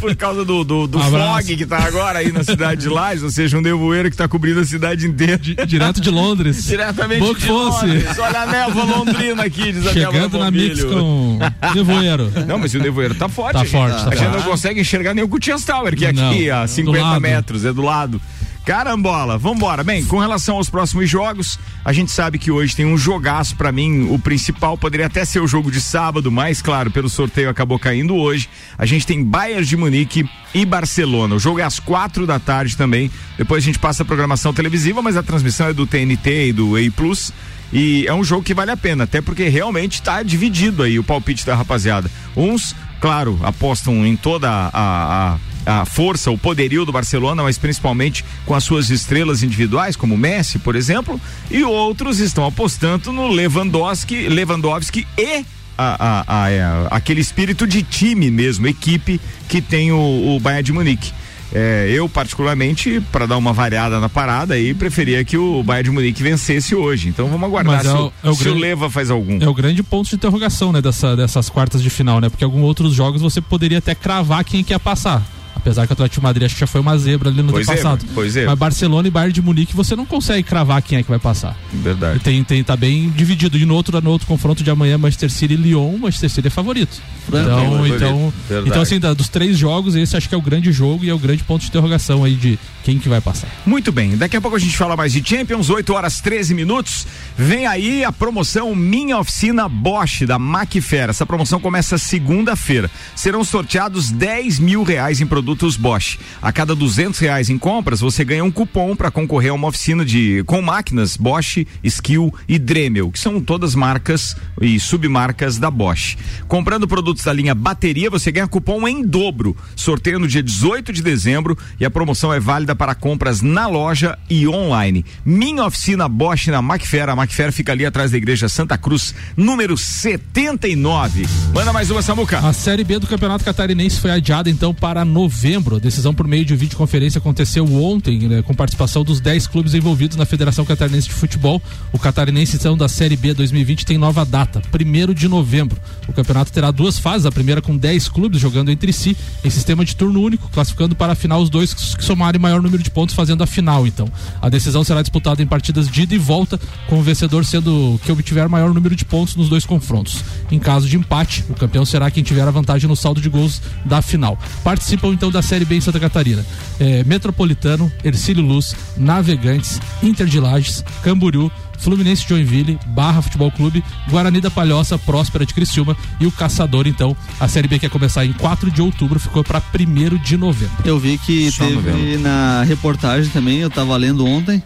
Por 0.00 0.14
causa 0.14 0.44
do, 0.44 0.62
do, 0.62 0.86
do 0.86 0.98
fog 1.00 1.56
que 1.56 1.64
tá 1.66 1.78
agora 1.78 2.18
aí 2.18 2.30
na 2.30 2.44
cidade 2.44 2.82
de 2.82 2.88
Lages, 2.88 3.22
ou 3.22 3.30
seja, 3.30 3.56
um 3.56 3.60
nevoeiro 3.60 4.10
que 4.10 4.16
tá 4.16 4.28
cobrindo 4.28 4.60
a 4.60 4.64
cidade 4.64 5.06
inteira. 5.06 5.38
Direto 5.66 6.00
de 6.00 6.10
Londres. 6.10 6.64
Diretamente 6.64 7.24
que 7.34 7.40
de 7.40 7.46
fosse. 7.46 7.86
Londres. 7.86 8.18
Olha 8.18 8.40
a 8.42 8.46
névoa 8.46 8.84
londrina 8.84 9.42
aqui, 9.44 9.72
diz 9.72 9.86
a 9.86 9.92
Chegando 9.92 10.38
na. 10.38 10.50
Mix 10.50 10.84
com 10.84 11.38
Nevoeiro. 11.74 12.30
Não, 12.46 12.58
mas 12.58 12.74
o 12.74 12.78
nevoeiro 12.78 13.14
tá 13.14 13.28
forte. 13.28 13.54
Tá 13.54 13.60
a 13.60 13.64
gente- 13.64 13.72
forte, 13.72 14.04
tá 14.04 14.10
A 14.10 14.14
gente 14.14 14.24
forte. 14.30 14.36
não 14.44 14.50
consegue 14.50 14.80
enxergar 14.80 15.14
nem 15.14 15.24
o 15.24 15.28
Gutiérrez 15.28 15.64
Tower, 15.64 15.96
que 15.96 16.04
é 16.06 16.12
Não, 16.12 16.30
aqui 16.30 16.50
a 16.50 16.62
do 16.64 16.68
50 16.68 17.02
lado. 17.02 17.20
metros, 17.20 17.64
é 17.64 17.72
do 17.72 17.82
lado. 17.82 18.20
Carambola, 18.64 19.38
vambora. 19.38 19.82
Bem, 19.82 20.04
com 20.04 20.18
relação 20.18 20.56
aos 20.56 20.68
próximos 20.68 21.08
jogos, 21.08 21.58
a 21.84 21.92
gente 21.92 22.12
sabe 22.12 22.38
que 22.38 22.50
hoje 22.50 22.76
tem 22.76 22.86
um 22.86 22.96
jogaço 22.96 23.56
pra 23.56 23.72
mim. 23.72 24.08
O 24.10 24.18
principal 24.18 24.76
poderia 24.76 25.06
até 25.06 25.24
ser 25.24 25.40
o 25.40 25.46
jogo 25.46 25.70
de 25.70 25.80
sábado, 25.80 26.30
mas 26.30 26.60
claro, 26.60 26.90
pelo 26.90 27.08
sorteio 27.08 27.50
acabou 27.50 27.78
caindo 27.78 28.14
hoje. 28.14 28.48
A 28.78 28.86
gente 28.86 29.06
tem 29.06 29.24
Bayern 29.24 29.64
de 29.64 29.76
Munique 29.76 30.28
e 30.54 30.64
Barcelona. 30.64 31.34
O 31.34 31.38
jogo 31.38 31.58
é 31.60 31.64
às 31.64 31.78
quatro 31.78 32.26
da 32.26 32.38
tarde 32.38 32.76
também. 32.76 33.10
Depois 33.36 33.64
a 33.64 33.66
gente 33.66 33.78
passa 33.78 34.02
a 34.02 34.06
programação 34.06 34.52
televisiva, 34.52 35.00
mas 35.00 35.16
a 35.16 35.22
transmissão 35.22 35.68
é 35.68 35.72
do 35.72 35.86
TNT 35.86 36.48
e 36.48 36.52
do 36.52 36.72
Plus. 36.94 37.32
E 37.72 38.04
é 38.06 38.14
um 38.14 38.24
jogo 38.24 38.42
que 38.42 38.52
vale 38.52 38.70
a 38.70 38.76
pena, 38.76 39.04
até 39.04 39.20
porque 39.20 39.48
realmente 39.48 39.94
está 39.94 40.22
dividido 40.22 40.82
aí 40.82 40.98
o 40.98 41.04
palpite 41.04 41.46
da 41.46 41.54
rapaziada. 41.54 42.10
Uns, 42.36 42.74
claro, 43.00 43.38
apostam 43.42 44.04
em 44.04 44.16
toda 44.16 44.50
a, 44.50 44.70
a, 44.72 45.38
a 45.66 45.84
força, 45.84 46.30
o 46.30 46.38
poderio 46.38 46.84
do 46.84 46.92
Barcelona, 46.92 47.42
mas 47.42 47.58
principalmente 47.58 48.24
com 48.46 48.54
as 48.54 48.64
suas 48.64 48.90
estrelas 48.90 49.42
individuais, 49.42 49.96
como 49.96 50.14
o 50.14 50.18
Messi, 50.18 50.58
por 50.58 50.74
exemplo, 50.76 51.20
e 51.50 51.62
outros 51.62 52.18
estão 52.18 52.44
apostando 52.46 53.12
no 53.12 53.28
Lewandowski, 53.28 54.28
Lewandowski 54.28 55.06
e 55.18 55.44
a, 55.76 56.24
a- 56.26 56.44
a- 56.44 56.50
é, 56.50 56.62
aquele 56.90 57.20
espírito 57.20 57.66
de 57.66 57.82
time 57.82 58.30
mesmo, 58.30 58.66
equipe 58.66 59.20
que 59.48 59.60
tem 59.62 59.92
o, 59.92 60.36
o 60.36 60.40
Bayern 60.40 60.62
de 60.62 60.72
Munique. 60.72 61.12
É, 61.52 61.90
eu, 61.92 62.08
particularmente, 62.08 63.00
para 63.10 63.26
dar 63.26 63.36
uma 63.36 63.52
variada 63.52 63.98
na 63.98 64.08
parada, 64.08 64.54
aí 64.54 64.72
preferia 64.72 65.24
que 65.24 65.36
o 65.36 65.62
Bayern 65.64 65.88
de 65.88 65.94
Munique 65.94 66.22
vencesse 66.22 66.76
hoje. 66.76 67.08
Então 67.08 67.26
vamos 67.26 67.42
aguardar 67.44 67.74
Mas 67.82 67.86
se, 67.86 67.88
é 67.88 67.98
o, 67.98 68.06
o- 68.06 68.12
é 68.22 68.30
o 68.30 68.34
se 68.34 68.40
o 68.42 68.44
grande- 68.44 68.60
Leva 68.60 68.88
faz 68.88 69.10
algum. 69.10 69.42
É 69.42 69.48
o 69.48 69.54
grande 69.54 69.82
ponto 69.82 70.08
de 70.08 70.14
interrogação, 70.14 70.70
né, 70.72 70.80
dessa, 70.80 71.16
dessas 71.16 71.48
quartas 71.48 71.82
de 71.82 71.90
final, 71.90 72.20
né? 72.20 72.28
Porque 72.28 72.44
alguns 72.44 72.62
outros 72.62 72.94
jogos 72.94 73.20
você 73.20 73.40
poderia 73.40 73.78
até 73.78 73.94
cravar 73.96 74.44
quem 74.44 74.62
que 74.62 74.72
ia 74.72 74.78
passar. 74.78 75.22
Apesar 75.60 75.86
que 75.86 75.92
o 75.92 75.94
Atlético 75.94 76.20
de 76.20 76.22
Madrid 76.24 76.46
acho 76.46 76.54
que 76.54 76.60
já 76.60 76.66
foi 76.66 76.80
uma 76.80 76.96
zebra 76.98 77.28
ali 77.30 77.42
no 77.42 77.52
Pois 77.52 77.68
ano 77.68 77.78
é, 77.78 77.82
passado. 77.82 78.04
pois 78.14 78.36
é. 78.36 78.46
Mas 78.46 78.58
Barcelona 78.58 79.08
e 79.08 79.10
Bayern 79.10 79.32
de 79.32 79.42
Munique 79.42 79.74
você 79.76 79.94
não 79.94 80.06
consegue 80.06 80.42
cravar 80.42 80.82
quem 80.82 80.98
é 80.98 81.02
que 81.02 81.08
vai 81.10 81.18
passar. 81.18 81.56
Verdade. 81.72 82.18
Tem, 82.20 82.42
tem, 82.42 82.64
tá 82.64 82.76
bem 82.76 83.10
dividido. 83.10 83.56
E 83.58 83.64
no 83.64 83.74
outro, 83.74 84.00
no 84.00 84.10
outro 84.10 84.26
confronto 84.26 84.62
de 84.64 84.70
amanhã, 84.70 84.96
Manchester 84.98 85.30
City 85.30 85.54
e 85.54 85.56
Lyon, 85.56 85.98
Manchester 85.98 86.30
City 86.30 86.48
é 86.48 86.50
favorito. 86.50 87.00
Então, 87.28 87.44
favorito. 87.70 87.94
então, 87.96 88.32
Verdade. 88.48 88.68
então 88.70 88.82
assim, 88.82 88.98
da- 88.98 89.14
dos 89.14 89.28
três 89.28 89.56
jogos, 89.56 89.94
esse 89.94 90.16
acho 90.16 90.28
que 90.28 90.34
é 90.34 90.38
o 90.38 90.42
grande 90.42 90.72
jogo 90.72 91.04
e 91.04 91.10
é 91.10 91.14
o 91.14 91.18
grande 91.18 91.44
ponto 91.44 91.60
de 91.62 91.68
interrogação 91.68 92.24
aí 92.24 92.34
de 92.34 92.58
quem 92.82 92.98
que 92.98 93.08
vai 93.08 93.20
passar. 93.20 93.48
Muito 93.66 93.92
bem, 93.92 94.16
daqui 94.16 94.36
a 94.36 94.40
pouco 94.40 94.56
a 94.56 94.60
gente 94.60 94.76
fala 94.76 94.96
mais 94.96 95.12
de 95.12 95.22
Champions, 95.28 95.68
8 95.70 95.92
horas 95.92 96.20
13 96.20 96.54
minutos. 96.54 97.06
Vem 97.36 97.66
aí 97.66 98.02
a 98.04 98.10
promoção 98.10 98.74
Minha 98.74 99.18
Oficina 99.18 99.68
Bosch 99.68 100.22
da 100.26 100.38
Macfer. 100.38 101.10
Essa 101.10 101.26
promoção 101.26 101.60
começa 101.60 101.98
segunda-feira. 101.98 102.90
Serão 103.14 103.44
sorteados 103.44 104.10
10 104.10 104.58
mil 104.58 104.82
reais 104.82 105.20
em 105.20 105.26
produtos 105.26 105.49
Bosch. 105.76 106.18
A 106.40 106.52
cada 106.52 106.74
200 106.74 107.18
reais 107.18 107.50
em 107.50 107.58
compras, 107.58 108.00
você 108.00 108.24
ganha 108.24 108.44
um 108.44 108.50
cupom 108.50 108.94
para 108.94 109.10
concorrer 109.10 109.50
a 109.50 109.54
uma 109.54 109.68
oficina 109.68 110.04
de 110.04 110.42
com 110.46 110.62
máquinas 110.62 111.16
Bosch, 111.16 111.66
Skill 111.82 112.32
e 112.48 112.58
Dremel, 112.58 113.10
que 113.10 113.18
são 113.18 113.40
todas 113.40 113.74
marcas 113.74 114.36
e 114.60 114.78
submarcas 114.78 115.58
da 115.58 115.70
Bosch. 115.70 116.16
Comprando 116.48 116.88
produtos 116.88 117.24
da 117.24 117.32
linha 117.32 117.54
bateria, 117.54 118.10
você 118.10 118.30
ganha 118.32 118.46
cupom 118.46 118.86
em 118.86 119.04
dobro. 119.04 119.56
Sorteio 119.74 120.18
no 120.18 120.28
dia 120.28 120.42
18 120.42 120.92
de 120.92 121.02
dezembro 121.02 121.56
e 121.78 121.84
a 121.84 121.90
promoção 121.90 122.32
é 122.32 122.40
válida 122.40 122.74
para 122.74 122.94
compras 122.94 123.42
na 123.42 123.66
loja 123.66 124.18
e 124.28 124.46
online. 124.46 125.04
Minha 125.24 125.64
oficina 125.66 126.08
Bosch 126.08 126.48
na 126.48 126.62
Macfer. 126.62 127.08
A 127.08 127.16
Macfer 127.16 127.52
fica 127.52 127.72
ali 127.72 127.84
atrás 127.84 128.10
da 128.10 128.16
igreja 128.16 128.48
Santa 128.48 128.76
Cruz, 128.78 129.14
número 129.36 129.76
79. 129.76 131.26
Manda 131.54 131.72
mais 131.72 131.90
uma, 131.90 132.02
Samuca. 132.02 132.38
A 132.38 132.52
Série 132.52 132.84
B 132.84 132.98
do 132.98 133.06
Campeonato 133.06 133.44
Catarinense 133.44 134.00
foi 134.00 134.10
adiada 134.10 134.48
então 134.48 134.74
para 134.74 135.04
novembro. 135.04 135.39
A 135.42 135.78
decisão 135.78 136.12
por 136.12 136.28
meio 136.28 136.44
de 136.44 136.54
videoconferência 136.54 137.18
aconteceu 137.18 137.64
ontem, 137.64 138.28
né, 138.28 138.42
com 138.42 138.52
participação 138.52 139.02
dos 139.02 139.20
10 139.20 139.46
clubes 139.46 139.72
envolvidos 139.72 140.18
na 140.18 140.26
Federação 140.26 140.66
Catarinense 140.66 141.08
de 141.08 141.14
Futebol. 141.14 141.62
O 141.92 141.98
Catarinense, 141.98 142.56
então, 142.56 142.76
da 142.76 142.88
Série 142.88 143.16
B 143.16 143.32
2020 143.32 143.86
tem 143.86 143.96
nova 143.96 144.22
data, 144.22 144.60
1 144.70 145.14
de 145.14 145.28
novembro. 145.28 145.80
O 146.06 146.12
campeonato 146.12 146.52
terá 146.52 146.70
duas 146.70 146.98
fases, 146.98 147.24
a 147.24 147.32
primeira 147.32 147.62
com 147.62 147.74
10 147.74 148.08
clubes 148.08 148.38
jogando 148.38 148.70
entre 148.70 148.92
si, 148.92 149.16
em 149.42 149.48
sistema 149.48 149.82
de 149.82 149.96
turno 149.96 150.20
único, 150.20 150.46
classificando 150.50 150.94
para 150.94 151.12
a 151.14 151.16
final 151.16 151.40
os 151.40 151.48
dois 151.48 151.72
que 151.72 152.04
somarem 152.04 152.38
maior 152.38 152.60
número 152.60 152.82
de 152.82 152.90
pontos, 152.90 153.14
fazendo 153.14 153.42
a 153.42 153.46
final, 153.46 153.86
então. 153.86 154.12
A 154.42 154.50
decisão 154.50 154.84
será 154.84 155.00
disputada 155.00 155.42
em 155.42 155.46
partidas 155.46 155.88
de 155.88 156.02
ida 156.02 156.14
e 156.14 156.18
volta, 156.18 156.60
com 156.86 156.98
o 156.98 157.02
vencedor 157.02 157.46
sendo 157.46 157.98
que 158.04 158.12
obtiver 158.12 158.46
maior 158.46 158.74
número 158.74 158.94
de 158.94 159.06
pontos 159.06 159.36
nos 159.36 159.48
dois 159.48 159.64
confrontos. 159.64 160.22
Em 160.50 160.58
caso 160.58 160.86
de 160.86 160.98
empate, 160.98 161.44
o 161.48 161.54
campeão 161.54 161.86
será 161.86 162.10
quem 162.10 162.22
tiver 162.22 162.46
a 162.46 162.50
vantagem 162.50 162.88
no 162.88 162.96
saldo 162.96 163.22
de 163.22 163.28
gols 163.30 163.62
da 163.86 164.02
final. 164.02 164.38
Participam 164.62 165.14
então 165.20 165.30
da 165.30 165.42
Série 165.42 165.66
B 165.66 165.76
em 165.76 165.82
Santa 165.82 166.00
Catarina. 166.00 166.42
É, 166.78 167.04
Metropolitano, 167.04 167.92
Ercílio 168.02 168.42
Luz, 168.42 168.74
Navegantes, 168.96 169.78
Inter 170.02 170.26
de 170.26 170.40
Lages, 170.40 170.82
Camboriú, 171.02 171.52
Fluminense 171.78 172.22
de 172.22 172.30
Joinville, 172.30 172.78
Barra 172.86 173.20
Futebol 173.20 173.50
Clube, 173.50 173.84
Guarani 174.08 174.40
da 174.40 174.50
Palhoça, 174.50 174.98
Próspera 174.98 175.44
de 175.44 175.52
Criciúma 175.52 175.94
e 176.18 176.26
o 176.26 176.32
Caçador, 176.32 176.86
então. 176.86 177.14
A 177.38 177.46
Série 177.48 177.68
B 177.68 177.78
que 177.78 177.84
ia 177.84 177.90
começar 177.90 178.24
em 178.24 178.32
4 178.32 178.70
de 178.70 178.80
outubro 178.80 179.20
ficou 179.20 179.44
para 179.44 179.62
1 179.78 180.16
de 180.22 180.38
novembro. 180.38 180.74
Eu 180.86 180.98
vi 180.98 181.18
que 181.18 181.52
Só 181.52 181.64
teve 181.64 181.74
novembro. 181.76 182.20
na 182.20 182.62
reportagem 182.62 183.30
também, 183.30 183.58
eu 183.58 183.68
tava 183.68 183.94
lendo 183.98 184.24
ontem, 184.24 184.62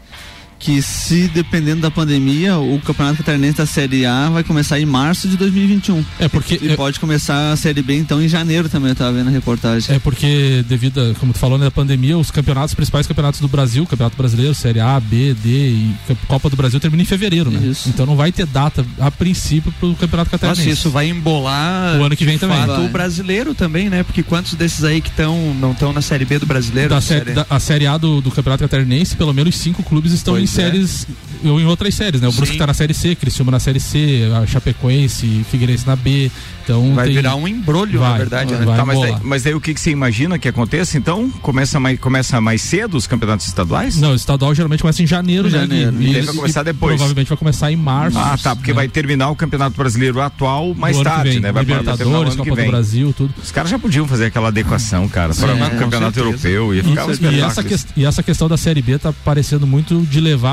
que 0.65 0.81
se 0.81 1.29
dependendo 1.29 1.83
da 1.83 1.91
pandemia, 1.91 2.57
o 2.59 2.81
Campeonato 2.81 3.19
Catarinense 3.19 3.59
da 3.59 3.67
Série 3.67 4.07
A 4.07 4.31
vai 4.31 4.43
começar 4.43 4.81
em 4.81 4.87
março 4.87 5.29
de 5.29 5.37
2021. 5.37 6.03
É 6.19 6.27
porque 6.27 6.59
E 6.63 6.71
é, 6.73 6.77
pode 6.77 6.99
começar 6.99 7.53
a 7.53 7.57
Série 7.57 7.83
B 7.83 7.95
então 7.99 8.23
em 8.23 8.29
janeiro 8.29 8.67
também, 8.69 8.89
eu 8.89 8.95
tava 8.97 9.13
vendo 9.13 9.29
a 9.29 9.31
reportagem. 9.31 9.95
é 9.95 9.99
porque 9.99 10.65
devido, 10.67 11.01
a, 11.01 11.15
como 11.21 11.35
tu 11.35 11.39
falou, 11.39 11.59
né, 11.59 11.67
da 11.67 11.71
pandemia, 11.71 12.17
os 12.17 12.31
campeonatos, 12.31 12.71
os 12.71 12.75
principais 12.75 13.07
campeonatos 13.07 13.41
do 13.41 13.49
Brasil, 13.49 13.85
Campeonato 13.87 14.17
Brasileiro, 14.17 14.55
Série 14.55 14.81
A, 14.81 14.99
B, 14.99 15.35
D 15.35 15.49
e 15.51 15.95
Copa 16.27 16.49
do 16.49 16.57
Brasil 16.57 16.81
termina 16.81 17.03
em 17.03 17.07
fevereiro, 17.07 17.51
né? 17.51 17.61
Isso. 17.67 17.89
Então 17.91 18.07
não 18.07 18.17
vai 18.17 18.33
ter 18.33 18.47
data 18.47 18.85
a 18.99 19.11
princípio 19.11 19.71
pro 19.79 19.95
Campeonato 19.95 20.31
Catarinense. 20.31 20.67
Nossa, 20.69 20.79
isso 20.81 20.89
vai 20.91 21.09
embolar 21.11 21.99
O 22.01 22.05
ano 22.05 22.17
que 22.17 22.25
vem 22.25 22.39
também. 22.39 22.57
fato 22.57 22.73
Vai. 22.81 22.89
brasileiro 22.89 23.55
também, 23.55 23.91
né? 23.91 24.03
Porque 24.03 24.23
quantos 24.23 24.55
desses 24.55 24.83
aí 24.83 25.01
que 25.03 25.11
estão 25.11 25.55
não 25.61 25.73
estão 25.73 25.93
na 25.93 26.01
série 26.01 26.25
B 26.25 26.39
do 26.39 26.47
brasileiro? 26.47 26.89
da 26.89 26.95
na 26.97 27.01
série, 27.01 27.33
da- 27.33 27.47
a 27.51 27.61
série 27.61 27.87
A 27.87 27.99
do, 27.99 28.21
do 28.23 28.31
Campeonato 28.31 28.63
Catarinense, 28.65 29.15
pelo 29.17 29.33
menos 29.35 29.55
cinco 29.57 29.83
clubes 29.83 30.13
estão 30.13 30.35
Pois 30.35 30.45
em. 30.45 30.54
Séries 30.55 31.07
eu 31.43 31.61
em 31.61 31.67
outras 31.67 31.95
séries, 31.95 32.21
né? 32.23 32.29
O 32.29 32.33
Brusque 32.33 32.57
tá 32.57 32.67
na 32.67 32.73
série 32.73 32.95
C, 32.95 33.15
Criciúma 33.15 33.51
na 33.53 33.61
série 33.61 33.79
C, 33.79 34.31
a 34.43 34.47
Chapecoense, 34.47 35.45
Figueirense 35.51 35.87
na 35.87 35.95
B. 35.97 36.31
Então 36.63 36.95
Vai 36.95 37.07
tem- 37.09 37.17
virar 37.17 37.35
um 37.37 37.47
embrolho, 37.47 38.01
na 38.01 38.09
Vai, 38.09 38.19
verdade, 38.21 38.53
né? 38.55 38.65
vai. 38.65 38.77
Tá, 38.79 38.85
mas, 38.87 38.99
daí, 38.99 39.09
embolar. 39.11 39.21
mas 39.27 39.45
o 39.47 39.61
que, 39.61 39.75
que 39.75 39.81
você 39.81 39.91
imagina 39.91 40.39
que 40.39 40.49
aconteça? 40.49 40.97
Então, 40.97 41.29
começa 41.43 41.79
mais, 41.79 42.01
começa 42.01 42.41
mais 42.41 42.63
cedo 42.63 42.97
os 42.97 43.07
campeonatos 43.07 43.47
estaduais? 43.47 43.99
Não, 44.01 44.13
o 44.13 44.15
estadual 44.15 44.55
geralmente 44.55 44.81
começa 44.81 45.03
em 45.03 45.07
janeiro, 45.07 45.45
né? 45.51 45.59
Janeiro. 45.59 45.95
E, 46.01 46.09
E 46.09 46.13
daí 46.15 46.23
vai 46.23 46.35
começar 46.35 46.63
depois. 46.63 46.93
Provavelmente 46.95 47.29
vai 47.29 47.37
começar 47.37 47.71
em 47.71 47.77
março. 47.77 48.19
Ah, 48.19 48.39
tá, 48.43 48.57
porque 48.57 48.71
né? 48.71 48.77
vai 48.77 48.89
terminar 48.89 49.29
o 49.29 49.37
Campeonato 49.37 49.77
Brasileiro 49.77 50.19
atual 50.23 50.75
mais 50.75 50.99
tarde, 51.01 51.33
vem. 51.33 51.41
né? 51.41 51.53
Vai 51.53 51.65
Libertadores, 51.65 52.35
Copa 52.35 52.57
do. 52.57 52.67
Brasil, 52.67 53.13
tudo. 53.15 53.35
Os 53.43 53.53
caras 53.53 53.71
já 53.71 53.79
podiam 53.79 54.09
fazer 54.09 54.25
aquela 54.27 54.49
adequação, 54.49 55.07
cara, 55.07 55.35
para 55.35 55.53
É, 55.53 55.67
o 55.67 55.79
Campeonato. 55.79 56.19
Europeu. 56.19 56.75
Ia 56.75 56.83
ficar 56.83 57.05
um 57.07 57.11
E 57.11 57.41
essa, 57.43 57.65
e 57.95 58.05
essa 58.07 58.23
questão 58.23 58.49
da 58.49 58.57
Série 58.57 58.81
B 58.81 58.99
tá 58.99 59.13
parecendo 59.13 59.67
muito 59.67 60.01
de 60.11 60.19
levar 60.21 60.44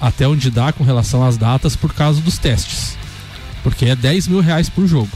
até 0.00 0.26
onde 0.28 0.50
dá 0.50 0.72
com 0.72 0.84
relação 0.84 1.24
às 1.24 1.36
datas 1.36 1.76
por 1.76 1.92
causa 1.94 2.20
dos 2.20 2.38
testes. 2.38 2.96
Porque 3.62 3.86
é 3.86 3.96
10 3.96 4.28
mil 4.28 4.40
reais 4.40 4.68
por 4.68 4.86
jogo. 4.86 5.10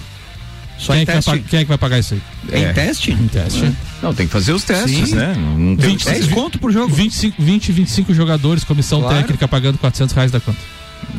Só 0.79 0.93
quem, 0.93 1.03
em 1.03 1.03
é 1.03 1.07
que 1.07 1.21
vai, 1.21 1.39
quem 1.39 1.59
é 1.61 1.63
que 1.63 1.69
vai 1.69 1.79
pagar 1.79 1.99
isso 2.01 2.15
aí? 2.15 2.23
Em 2.53 2.65
É. 2.65 2.73
teste? 2.73 3.13
Em 3.13 3.29
teste. 3.29 3.73
Não, 4.03 4.13
tem 4.13 4.27
que 4.27 4.33
fazer 4.33 4.53
os 4.53 4.65
testes, 4.65 5.11
Sim. 5.11 5.15
né? 5.15 5.33
Não 5.37 5.57
não 5.59 5.77
tem 5.77 5.91
20, 5.91 6.05
10 6.05 6.27
conto 6.29 6.59
por 6.59 6.73
jogo. 6.73 6.93
25, 6.95 7.41
20, 7.41 7.73
25 7.73 8.13
jogadores, 8.13 8.65
comissão 8.65 9.01
Claro. 9.01 9.17
técnica 9.19 9.47
pagando 9.47 9.79
400 9.79 10.15
reais 10.15 10.31
da 10.33 10.41
conta. 10.41 10.59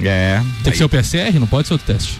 É. 0.01 0.41
Tem 0.63 0.71
que 0.71 0.77
ser 0.77 0.83
o 0.83 0.89
PSR, 0.89 1.39
não 1.39 1.47
pode 1.47 1.67
ser 1.67 1.73
outro 1.75 1.87
teste. 1.93 2.19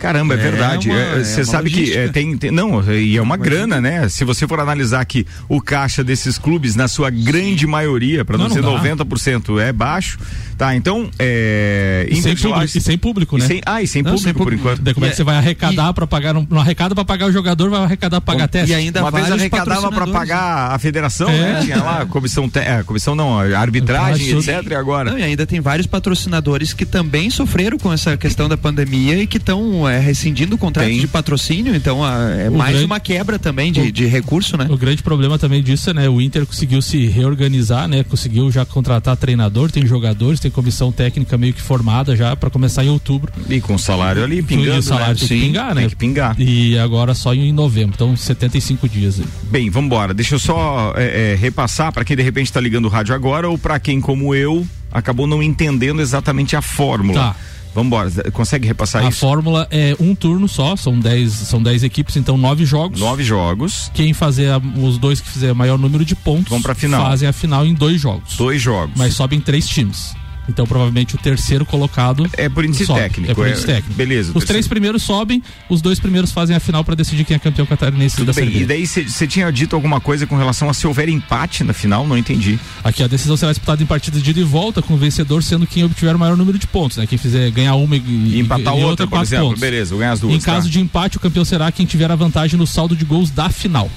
Caramba, 0.00 0.34
é, 0.34 0.38
É 0.38 0.40
verdade. 0.40 0.88
uma- 0.88 0.98
É, 0.98 1.20
é 1.20 1.24
Você 1.24 1.40
uma 1.40 1.44
sabe 1.44 1.70
que 1.70 1.76
logística. 1.80 2.04
é, 2.04 2.08
tem, 2.08 2.36
tem- 2.36 2.50
Não, 2.50 2.82
e 2.92 3.16
é 3.16 3.22
uma 3.22 3.36
grana, 3.36 3.80
né? 3.80 4.08
Se 4.08 4.24
você 4.24 4.48
for 4.48 4.58
analisar 4.58 5.04
que 5.04 5.26
o 5.48 5.60
caixa 5.60 6.02
desses 6.02 6.38
clubes, 6.38 6.74
na 6.74 6.88
sua 6.88 7.10
grande 7.10 7.66
maioria, 7.66 8.24
para 8.24 8.36
não, 8.38 8.44
Não, 8.44 8.48
dizer 8.48 8.62
não 8.62 8.72
dá. 8.72 8.78
90%, 8.78 9.60
é 9.60 9.72
baixo. 9.72 10.18
Tá, 10.56 10.74
então. 10.76 11.08
É, 11.18 12.06
E 12.10 12.16
sem, 12.20 12.36
público, 12.36 12.64
e 12.64 12.80
sem 12.80 12.98
público, 12.98 13.38
e 13.38 13.40
né? 13.40 13.46
sem- 13.46 13.60
ah, 13.64 13.82
e 13.82 13.86
sem 13.86 14.02
Não, 14.02 14.10
público, 14.10 14.24
sem 14.24 14.32
por 14.34 14.38
público. 14.40 14.62
enquanto. 14.62 14.82
Daí 14.82 14.92
como 14.92 15.06
é 15.06 15.08
E- 15.08 15.10
que 15.12 15.16
você 15.16 15.24
vai 15.24 15.36
arrecadar 15.36 15.92
pra 15.94 16.06
pagar? 16.06 16.34
Não, 16.34 16.46
não 16.50 16.60
arrecada 16.60 16.94
pra 16.94 17.02
pagar 17.04 17.26
o 17.28 17.32
jogador, 17.32 17.70
vai 17.70 17.82
arrecadar 17.82 18.20
pra 18.20 18.34
pagar 18.34 18.46
teste. 18.48 18.70
E 18.70 18.74
ainda 18.74 19.00
Uma 19.00 19.10
vez 19.10 19.30
arrecadava 19.30 19.90
para 19.90 20.06
pagar 20.06 20.72
a 20.74 20.78
federação, 20.78 21.30
É. 21.30 21.38
né? 21.54 21.60
Tinha 21.64 21.82
lá 21.82 22.02
a 22.02 22.06
comissão, 22.06 22.48
te- 22.48 22.58
é, 22.58 22.78
a 22.80 22.84
comissão 22.84 23.14
não, 23.14 23.38
a 23.38 23.58
arbitragem, 23.58 24.12
Arbitragem, 24.26 24.38
etc. 24.58 24.70
E 24.70 24.74
agora? 24.74 25.10
Não, 25.12 25.18
e 25.18 25.22
ainda 25.22 25.46
tem 25.46 25.60
vários 25.60 25.86
patrocinadores 25.86 26.74
que 26.74 26.84
também 26.84 27.30
sofreram 27.30 27.78
com 27.78 27.90
essa 27.92 28.16
questão 28.18 28.46
da 28.48 28.56
pandemia 28.56 29.16
e 29.16 29.26
que 29.26 29.38
estão 29.38 29.88
é, 29.90 29.98
rescindindo 29.98 30.54
o 30.54 30.58
contrato 30.58 30.86
Tem. 30.86 31.00
de 31.00 31.06
patrocínio, 31.06 31.74
então 31.74 32.04
ah, 32.04 32.30
é 32.38 32.48
O 32.48 32.54
mais 32.56 32.70
grande- 32.72 32.86
uma 32.86 33.00
quebra 33.00 33.38
também 33.38 33.72
de, 33.72 33.80
o- 33.80 33.92
de 33.92 34.06
recurso, 34.06 34.56
né? 34.56 34.66
O 34.70 34.76
grande 34.76 35.02
problema 35.02 35.38
também 35.38 35.62
disso 35.62 35.90
é, 35.90 35.94
né, 35.94 36.08
o 36.08 36.20
Inter 36.20 36.46
conseguiu 36.46 36.80
se 36.80 37.06
reorganizar, 37.06 37.86
né, 37.88 38.02
conseguiu 38.04 38.50
já 38.50 38.64
contratar 38.64 39.16
treinador, 39.16 39.70
tem 39.70 39.86
jogadores, 39.86 40.40
tem 40.40 40.50
comissão 40.50 40.90
técnica 40.92 41.36
meio 41.36 41.52
que 41.52 41.60
formada 41.62 42.14
já 42.16 42.34
pra 42.36 42.50
começar 42.50 42.84
em 42.84 42.88
outubro. 42.88 43.32
E 43.48 43.60
com 43.60 43.74
o 43.74 43.78
salário 43.78 44.22
ali 44.24 44.38
E 44.38 44.42
pingando. 44.42 44.78
o 44.78 44.82
salário 44.82 45.14
né? 45.14 45.18
tem 45.18 45.28
que 45.28 45.34
Sim, 45.34 45.40
pingar, 45.40 45.74
né? 45.74 45.80
Tem 45.82 45.90
que 45.90 45.96
pingar. 45.96 46.40
E 46.40 46.78
agora 46.78 47.14
só 47.14 47.34
em 47.34 47.52
novembro, 47.52 47.92
então 47.94 48.16
75 48.16 48.88
dias. 48.88 49.20
aí. 49.20 49.26
Bem, 49.50 49.70
vamos 49.70 49.86
embora. 49.86 50.14
Deixa 50.14 50.34
eu 50.34 50.38
só 50.38 50.92
é, 50.96 51.32
é, 51.32 51.34
repassar 51.36 51.92
para 51.92 52.04
quem 52.04 52.16
de 52.16 52.22
repente 52.22 52.46
está 52.46 52.60
ligando 52.60 52.84
o 52.86 52.88
rádio 52.88 53.14
agora 53.14 53.48
ou 53.48 53.58
para 53.58 53.78
quem, 53.80 54.00
como 54.00 54.34
eu, 54.34 54.66
acabou 54.92 55.26
não 55.26 55.42
entendendo 55.42 56.00
exatamente 56.00 56.56
a 56.56 56.62
fórmula. 56.62 57.18
Tá. 57.20 57.36
Vamos 57.74 57.86
embora. 57.88 58.30
Consegue 58.32 58.66
repassar 58.66 59.04
A 59.04 59.08
isso? 59.08 59.18
fórmula 59.20 59.66
é 59.70 59.94
um 60.00 60.14
turno 60.14 60.48
só, 60.48 60.74
são 60.76 60.98
10 60.98 61.32
são 61.32 61.62
dez 61.62 61.82
equipes, 61.82 62.16
então 62.16 62.36
nove 62.36 62.64
jogos. 62.64 62.98
Nove 63.00 63.22
jogos, 63.22 63.90
Quem 63.94 64.12
fazer 64.12 64.50
a- 64.50 64.58
os 64.82 64.98
dois 64.98 65.20
que 65.20 65.28
fizer 65.28 65.52
maior 65.54 65.78
número 65.78 66.04
de 66.04 66.14
pontos 66.16 66.48
Vão 66.48 66.60
pra 66.60 66.74
final. 66.74 67.02
fazem 67.04 67.28
a 67.28 67.32
final 67.32 67.64
em 67.64 67.74
dois 67.74 68.00
jogos. 68.00 68.36
dois 68.36 68.60
jogos. 68.60 68.94
Mas 68.96 69.14
sobem 69.14 69.40
três 69.40 69.68
times. 69.68 70.14
Então 70.50 70.66
provavelmente 70.66 71.14
o 71.14 71.18
terceiro 71.18 71.64
colocado 71.64 72.28
É 72.36 72.48
por 72.48 72.64
índice 72.64 72.84
sobe. 72.86 73.00
técnico. 73.00 73.30
É 73.32 73.34
por 73.34 73.46
é- 73.46 73.50
índice 73.50 73.66
técnico. 73.66 73.94
Beleza. 73.94 74.32
Os 74.34 74.44
três 74.44 74.66
primeiros 74.68 75.02
sobem, 75.02 75.42
os 75.68 75.80
dois 75.80 75.98
primeiros 76.00 76.32
fazem 76.32 76.54
a 76.56 76.60
final 76.60 76.84
pra 76.84 76.94
decidir 76.94 77.24
quem 77.24 77.36
é 77.36 77.38
campeão 77.38 77.64
catarinense 77.66 78.16
Tudo 78.16 78.26
da 78.26 78.32
bem. 78.32 78.44
Série 78.50 78.62
E 78.62 78.66
daí 78.66 78.86
você 78.86 79.26
tinha 79.26 79.50
dito 79.50 79.74
alguma 79.76 80.00
coisa 80.00 80.26
com 80.26 80.36
relação 80.36 80.68
a 80.68 80.74
se 80.74 80.86
houver 80.86 81.08
empate 81.08 81.62
na 81.64 81.72
final? 81.72 82.06
Não 82.06 82.18
entendi. 82.18 82.58
Aqui 82.82 83.02
a 83.02 83.06
decisão 83.06 83.36
será 83.36 83.52
disputada 83.52 83.82
em 83.82 83.86
partidas 83.86 84.22
de 84.22 84.30
ida 84.30 84.40
e 84.40 84.44
volta, 84.44 84.82
com 84.82 84.94
o 84.94 84.96
vencedor 84.96 85.42
sendo 85.42 85.66
quem 85.66 85.84
obtiver 85.84 86.14
o 86.14 86.18
maior 86.18 86.36
número 86.36 86.58
de 86.58 86.66
pontos, 86.66 86.96
né? 86.96 87.06
Quem 87.06 87.16
fizer 87.18 87.50
ganhar 87.50 87.74
uma 87.76 87.96
e, 87.96 88.00
E 88.00 88.40
empatar 88.40 88.76
e 88.76 88.82
outra, 88.84 89.06
por 89.06 89.12
quatro 89.12 89.28
exemplo. 89.28 89.46
pontos. 89.48 89.60
Beleza, 89.60 89.96
ganhar 89.96 90.12
as 90.12 90.20
duas. 90.20 90.34
Em 90.34 90.40
caso 90.40 90.66
tá? 90.66 90.72
de 90.72 90.80
empate, 90.80 91.16
o 91.16 91.20
campeão 91.20 91.44
será 91.44 91.70
quem 91.70 91.86
tiver 91.86 92.10
a 92.10 92.14
vantagem 92.16 92.58
no 92.58 92.66
saldo 92.66 92.96
de 92.96 93.04
gols 93.04 93.30
da 93.30 93.48
final. 93.48 93.88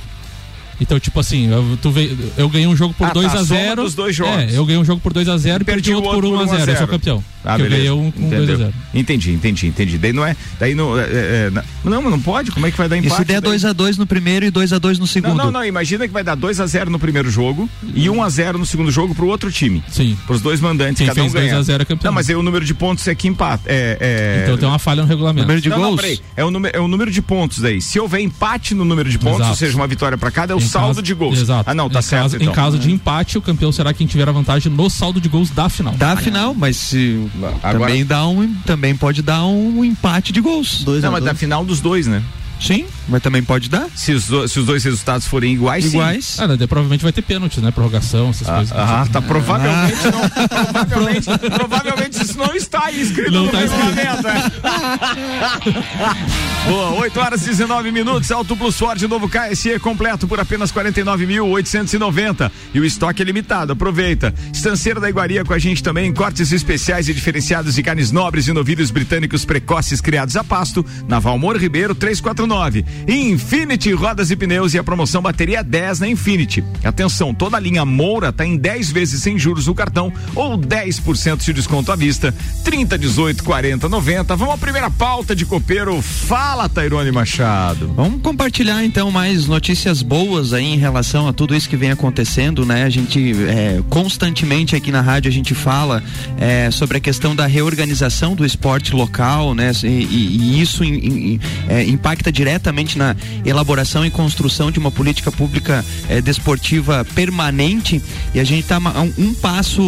Então, 0.82 1.00
tipo 1.00 1.20
assim, 1.20 1.50
eu, 1.52 1.78
tu 1.82 1.92
vê- 1.92 2.16
eu 2.38 2.50
ganhei 2.50 2.68
um 2.68 2.76
jogo 2.76 2.94
por 2.94 3.06
Ah, 3.06 3.08
tá, 3.10 3.14
2 3.14 3.28
a 3.28 3.30
a 3.30 3.46
soma 3.46 3.60
0 3.60 3.84
dos 3.84 3.94
dois 3.96 4.16
jogos. 4.16 4.34
É, 4.54 4.58
eu 4.58 4.66
ganhei 4.66 4.82
um 4.82 4.86
jogo 4.86 5.00
por 5.02 5.14
2 5.14 5.30
a 5.30 5.38
0 5.38 5.62
e 5.62 5.66
perdi 5.66 5.94
outro 5.94 6.12
por 6.12 6.26
1 6.26 6.40
a 6.40 6.46
0 6.46 6.72
Eu 6.72 6.78
sou 6.78 6.88
campeão. 6.88 7.24
Ah, 7.46 7.54
eu 7.56 7.58
beleza. 7.64 7.76
ganhei 7.76 7.92
um 7.92 8.12
com 8.12 8.20
Entendeu. 8.22 8.46
2 8.46 8.52
a 8.52 8.56
0 8.66 8.74
Entendi, 8.94 9.32
entendi, 9.32 9.68
entendi. 9.68 9.98
Daí 9.98 10.14
não 10.14 10.26
é. 10.26 10.36
Daí 10.60 10.76
não. 10.76 10.98
é, 10.98 11.04
é, 11.04 11.08
é, 11.56 11.64
não, 11.84 12.02
mas 12.02 12.12
não 12.12 12.20
pode? 12.22 12.52
Como 12.52 12.66
é 12.66 12.72
que 12.72 12.78
vai 12.78 12.88
dar 12.88 12.96
E 12.96 13.00
empate? 13.00 13.16
se 13.18 13.26
der 13.26 13.42
daí? 13.42 13.58
2x2 13.58 13.98
no 13.98 14.06
primeiro 14.08 14.46
e 14.46 14.52
2x2 14.52 14.98
no 14.98 15.08
segundo? 15.08 15.36
Não, 15.36 15.46
não, 15.46 15.52
não. 15.52 15.66
Imagina 15.66 16.08
que 16.08 16.14
vai 16.14 16.24
dar 16.24 16.36
2 16.36 16.60
a 16.60 16.66
0 16.68 16.90
no 16.90 17.00
primeiro 17.00 17.30
jogo 17.30 17.70
e 17.94 18.10
1 18.10 18.24
a 18.24 18.30
0 18.30 18.58
no 18.58 18.66
segundo 18.66 18.92
jogo 18.92 19.14
pro 19.16 19.28
outro 19.28 19.52
time. 19.52 19.84
Sim. 19.90 20.18
Pros 20.26 20.42
dois 20.42 20.60
mandantes, 20.62 20.98
Quem 21.00 21.08
cada 21.08 21.20
um 21.22 21.24
fez 21.24 21.34
2 21.34 21.46
ganha. 21.48 21.58
a 21.60 21.64
0 21.64 21.82
é 21.82 21.86
campeão. 21.86 22.10
Não, 22.12 22.16
mas 22.16 22.30
aí 22.30 22.36
o 22.36 22.44
número 22.44 22.64
de 22.64 22.74
pontos 22.74 23.08
é 23.08 23.16
que 23.16 23.28
empata. 23.28 23.64
É, 23.66 23.98
é... 24.00 24.44
Então 24.44 24.58
tem 24.58 24.68
uma 24.68 24.80
falha 24.80 25.02
no 25.02 25.08
regulamento. 25.08 25.42
Número 25.48 25.60
de 25.62 25.70
não, 25.70 25.78
não, 25.78 25.90
gols? 25.90 26.02
peraí. 26.02 26.20
É 26.38 26.46
o, 26.46 26.52
número, 26.52 26.78
é 26.78 26.80
o 26.80 26.88
número 26.88 27.12
de 27.12 27.22
pontos 27.22 27.60
daí. 27.60 27.82
Se 27.82 28.00
houver 28.00 28.22
empate 28.22 28.74
no 28.74 28.86
número 28.86 29.10
de 29.10 29.18
pontos, 29.18 29.38
Exato. 29.40 29.50
ou 29.52 29.56
seja, 29.56 29.76
uma 29.76 29.88
vitória 29.88 30.18
pra 30.18 30.32
cada, 30.32 30.54
é 30.54 30.56
o 30.56 30.60
Em 30.60 30.62
saldo 30.62 30.88
caso- 30.90 31.02
de 31.02 31.14
gols. 31.14 31.40
Exato. 31.40 31.70
Ah, 31.70 31.74
não, 31.74 31.90
tá 31.90 32.00
em 32.00 32.02
certo. 32.04 32.22
Caso, 32.24 32.36
então. 32.38 32.52
Em 32.52 32.56
caso 32.56 32.80
de 32.80 32.92
empate, 32.92 33.38
o 33.38 33.42
campeão 33.42 33.72
será 33.72 33.94
quem 33.94 34.08
tiver 34.08 34.28
a 34.30 34.32
vantagem 34.32 34.72
no 34.72 34.90
saldo 34.90 35.20
de 35.20 35.28
gols 35.30 35.50
da 35.50 35.68
final. 35.70 35.94
Da 35.96 36.16
final, 36.16 36.54
mas 36.54 36.78
se 36.78 37.20
Agora- 37.64 37.88
também 37.88 38.06
dá 38.06 38.28
um, 38.28 38.54
também 38.66 38.96
pode 38.96 39.22
dar 39.22 39.46
um 39.46 39.84
empate 39.84 40.32
de 40.32 40.40
gols. 40.42 40.84
Dois 40.84 41.04
Não, 41.04 41.12
mas 41.12 41.22
dois. 41.24 41.34
da 41.34 41.40
final 41.40 41.66
dos 41.66 41.80
dois, 41.82 42.08
né? 42.08 42.22
Sim, 42.62 42.86
mas 43.10 43.22
também 43.22 43.44
pode 43.44 43.68
dar. 43.70 43.88
Se 43.94 44.14
os, 44.14 44.28
do- 44.28 44.48
se 44.48 44.58
os 44.58 44.66
dois 44.66 44.82
resultados 44.86 45.28
forem 45.28 45.54
iguais, 45.54 45.84
sim. 45.84 45.90
Iguais. 45.92 46.38
Ah, 46.40 46.48
né, 46.48 46.56
daí 46.56 46.66
provavelmente 46.68 47.04
vai 47.04 47.12
ter 47.12 47.22
pênalti, 47.22 47.60
né? 47.60 47.72
Prorrogação, 47.72 48.30
essas 48.30 48.48
coisas. 48.48 48.72
Ah, 48.72 49.06
tá. 49.12 49.22
Provavelmente 49.22 49.98
não. 50.06 50.30
Provavelmente, 50.30 51.28
provavelmente 51.50 52.24
isso 52.24 52.38
não 52.38 52.56
está 52.56 52.86
aí 52.86 53.02
escrito 53.02 53.32
Não 53.32 53.46
no 53.48 53.52
tá 53.52 53.58
regulamento. 53.60 54.24
Boa, 56.66 56.94
8 57.02 57.20
horas 57.20 57.42
e 57.46 57.50
19 57.50 57.92
minutos. 57.92 58.32
Auto 58.32 58.56
Plus 58.56 58.78
Ford 58.78 59.02
novo 59.04 59.28
KSE 59.28 59.78
completo 59.80 60.26
por 60.26 60.40
apenas 60.40 60.72
49.890. 60.72 62.50
E 62.74 62.80
o 62.80 62.86
estoque 62.86 63.22
é 63.22 63.26
limitado. 63.26 63.74
Aproveita. 63.74 64.34
Estanceira 64.54 64.98
da 64.98 65.10
Iguaria 65.10 65.44
com 65.44 65.54
a 65.54 65.60
gente 65.60 65.84
também. 65.84 66.14
Cortes 66.14 66.54
especiais 66.54 67.10
e 67.10 67.14
diferenciados 67.14 67.76
de 67.76 67.84
carnes 67.84 68.12
nobres 68.12 68.48
e 68.48 68.54
novilhos 68.54 68.92
britânicos 68.92 69.44
precoces 69.44 70.00
criados 70.00 70.38
a 70.38 70.44
pasto. 70.44 70.86
Na 71.06 71.20
Valmor 71.20 71.58
Ribeiro 71.58 71.94
349. 71.94 72.86
E 73.10 73.30
Infinity 73.30 73.92
Rodas 73.92 74.32
e 74.32 74.36
Pneus 74.38 74.74
e 74.74 74.80
a 74.80 74.84
promoção 74.84 75.22
bateria 75.22 75.62
10 75.62 76.00
na 76.00 76.08
Infinity. 76.08 76.64
Atenção, 76.82 77.34
toda 77.34 77.58
a 77.58 77.60
linha 77.60 77.84
Moura 77.84 78.32
tá 78.32 78.46
em 78.46 78.56
10 78.56 78.90
vezes 78.90 79.22
sem 79.22 79.38
juros 79.38 79.68
no 79.68 79.76
cartão 79.76 80.14
ou 80.34 80.58
10% 80.58 81.44
de 81.44 81.52
desconto 81.52 81.92
à 81.92 81.96
vista. 81.98 82.34
30, 82.64 82.98
18, 82.98 83.44
40, 83.44 83.90
90. 83.90 84.36
Vamos 84.38 84.54
à 84.54 84.58
primeira 84.58 84.90
pauta 84.90 85.36
de 85.36 85.46
copeiro. 85.46 86.02
Fala, 86.02 86.53
Tairone 86.74 87.12
Machado. 87.12 87.92
Vamos 87.96 88.22
compartilhar 88.22 88.86
então 88.86 89.10
mais 89.12 89.48
notícias 89.48 90.02
boas 90.04 90.54
aí 90.54 90.64
em 90.64 90.78
relação 90.78 91.28
a 91.28 91.34
tudo 91.34 91.56
isso 91.56 91.68
que 91.68 91.76
vem 91.76 91.90
acontecendo, 91.92 92.64
né? 92.66 92.84
A 92.84 92.90
gente 92.90 93.34
é, 93.48 93.82
constantemente 93.90 94.76
aqui 94.76 94.92
na 94.92 95.02
rádio 95.02 95.30
a 95.30 95.34
gente 95.34 95.54
fala 95.56 96.02
é, 96.40 96.70
sobre 96.72 96.98
a 96.98 97.00
questão 97.02 97.36
da 97.36 97.48
reorganização 97.48 98.36
do 98.36 98.46
esporte 98.46 98.94
local, 98.96 99.54
né? 99.56 99.72
E, 99.84 99.88
e- 99.88 100.38
e 100.42 100.62
isso 100.62 100.84
em- 100.84 101.34
em- 101.34 101.40
é, 101.68 101.84
impacta 101.86 102.32
diretamente 102.32 102.98
na 103.00 103.16
elaboração 103.44 104.06
e 104.06 104.12
construção 104.12 104.72
de 104.72 104.78
uma 104.80 104.92
política 104.92 105.32
pública 105.32 105.84
é, 106.08 106.22
desportiva 106.22 107.04
permanente 107.16 108.02
e 108.34 108.40
a 108.40 108.44
gente 108.44 108.62
está 108.62 108.78
um, 108.78 109.14
um 109.18 109.34
passo 109.34 109.82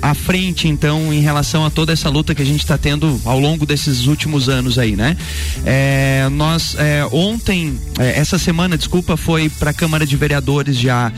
à 0.00 0.14
frente 0.14 0.66
então 0.66 1.12
em 1.12 1.20
relação 1.20 1.64
a 1.64 1.70
toda 1.70 1.92
essa 1.92 2.08
luta 2.08 2.34
que 2.34 2.42
a 2.42 2.46
gente 2.46 2.60
está 2.60 2.76
tendo 2.78 3.20
ao 3.24 3.38
longo 3.38 3.66
desses 3.66 4.06
últimos 4.06 4.48
anos 4.48 4.78
aí, 4.78 4.96
né? 4.96 5.14
É, 5.64 6.05
nós 6.30 6.74
é, 6.78 7.06
ontem, 7.12 7.78
é, 7.98 8.18
essa 8.18 8.38
semana, 8.38 8.76
desculpa, 8.76 9.16
foi 9.16 9.48
para 9.48 9.70
a 9.70 9.74
Câmara 9.74 10.06
de 10.06 10.16
Vereadores 10.16 10.76
já 10.76 11.12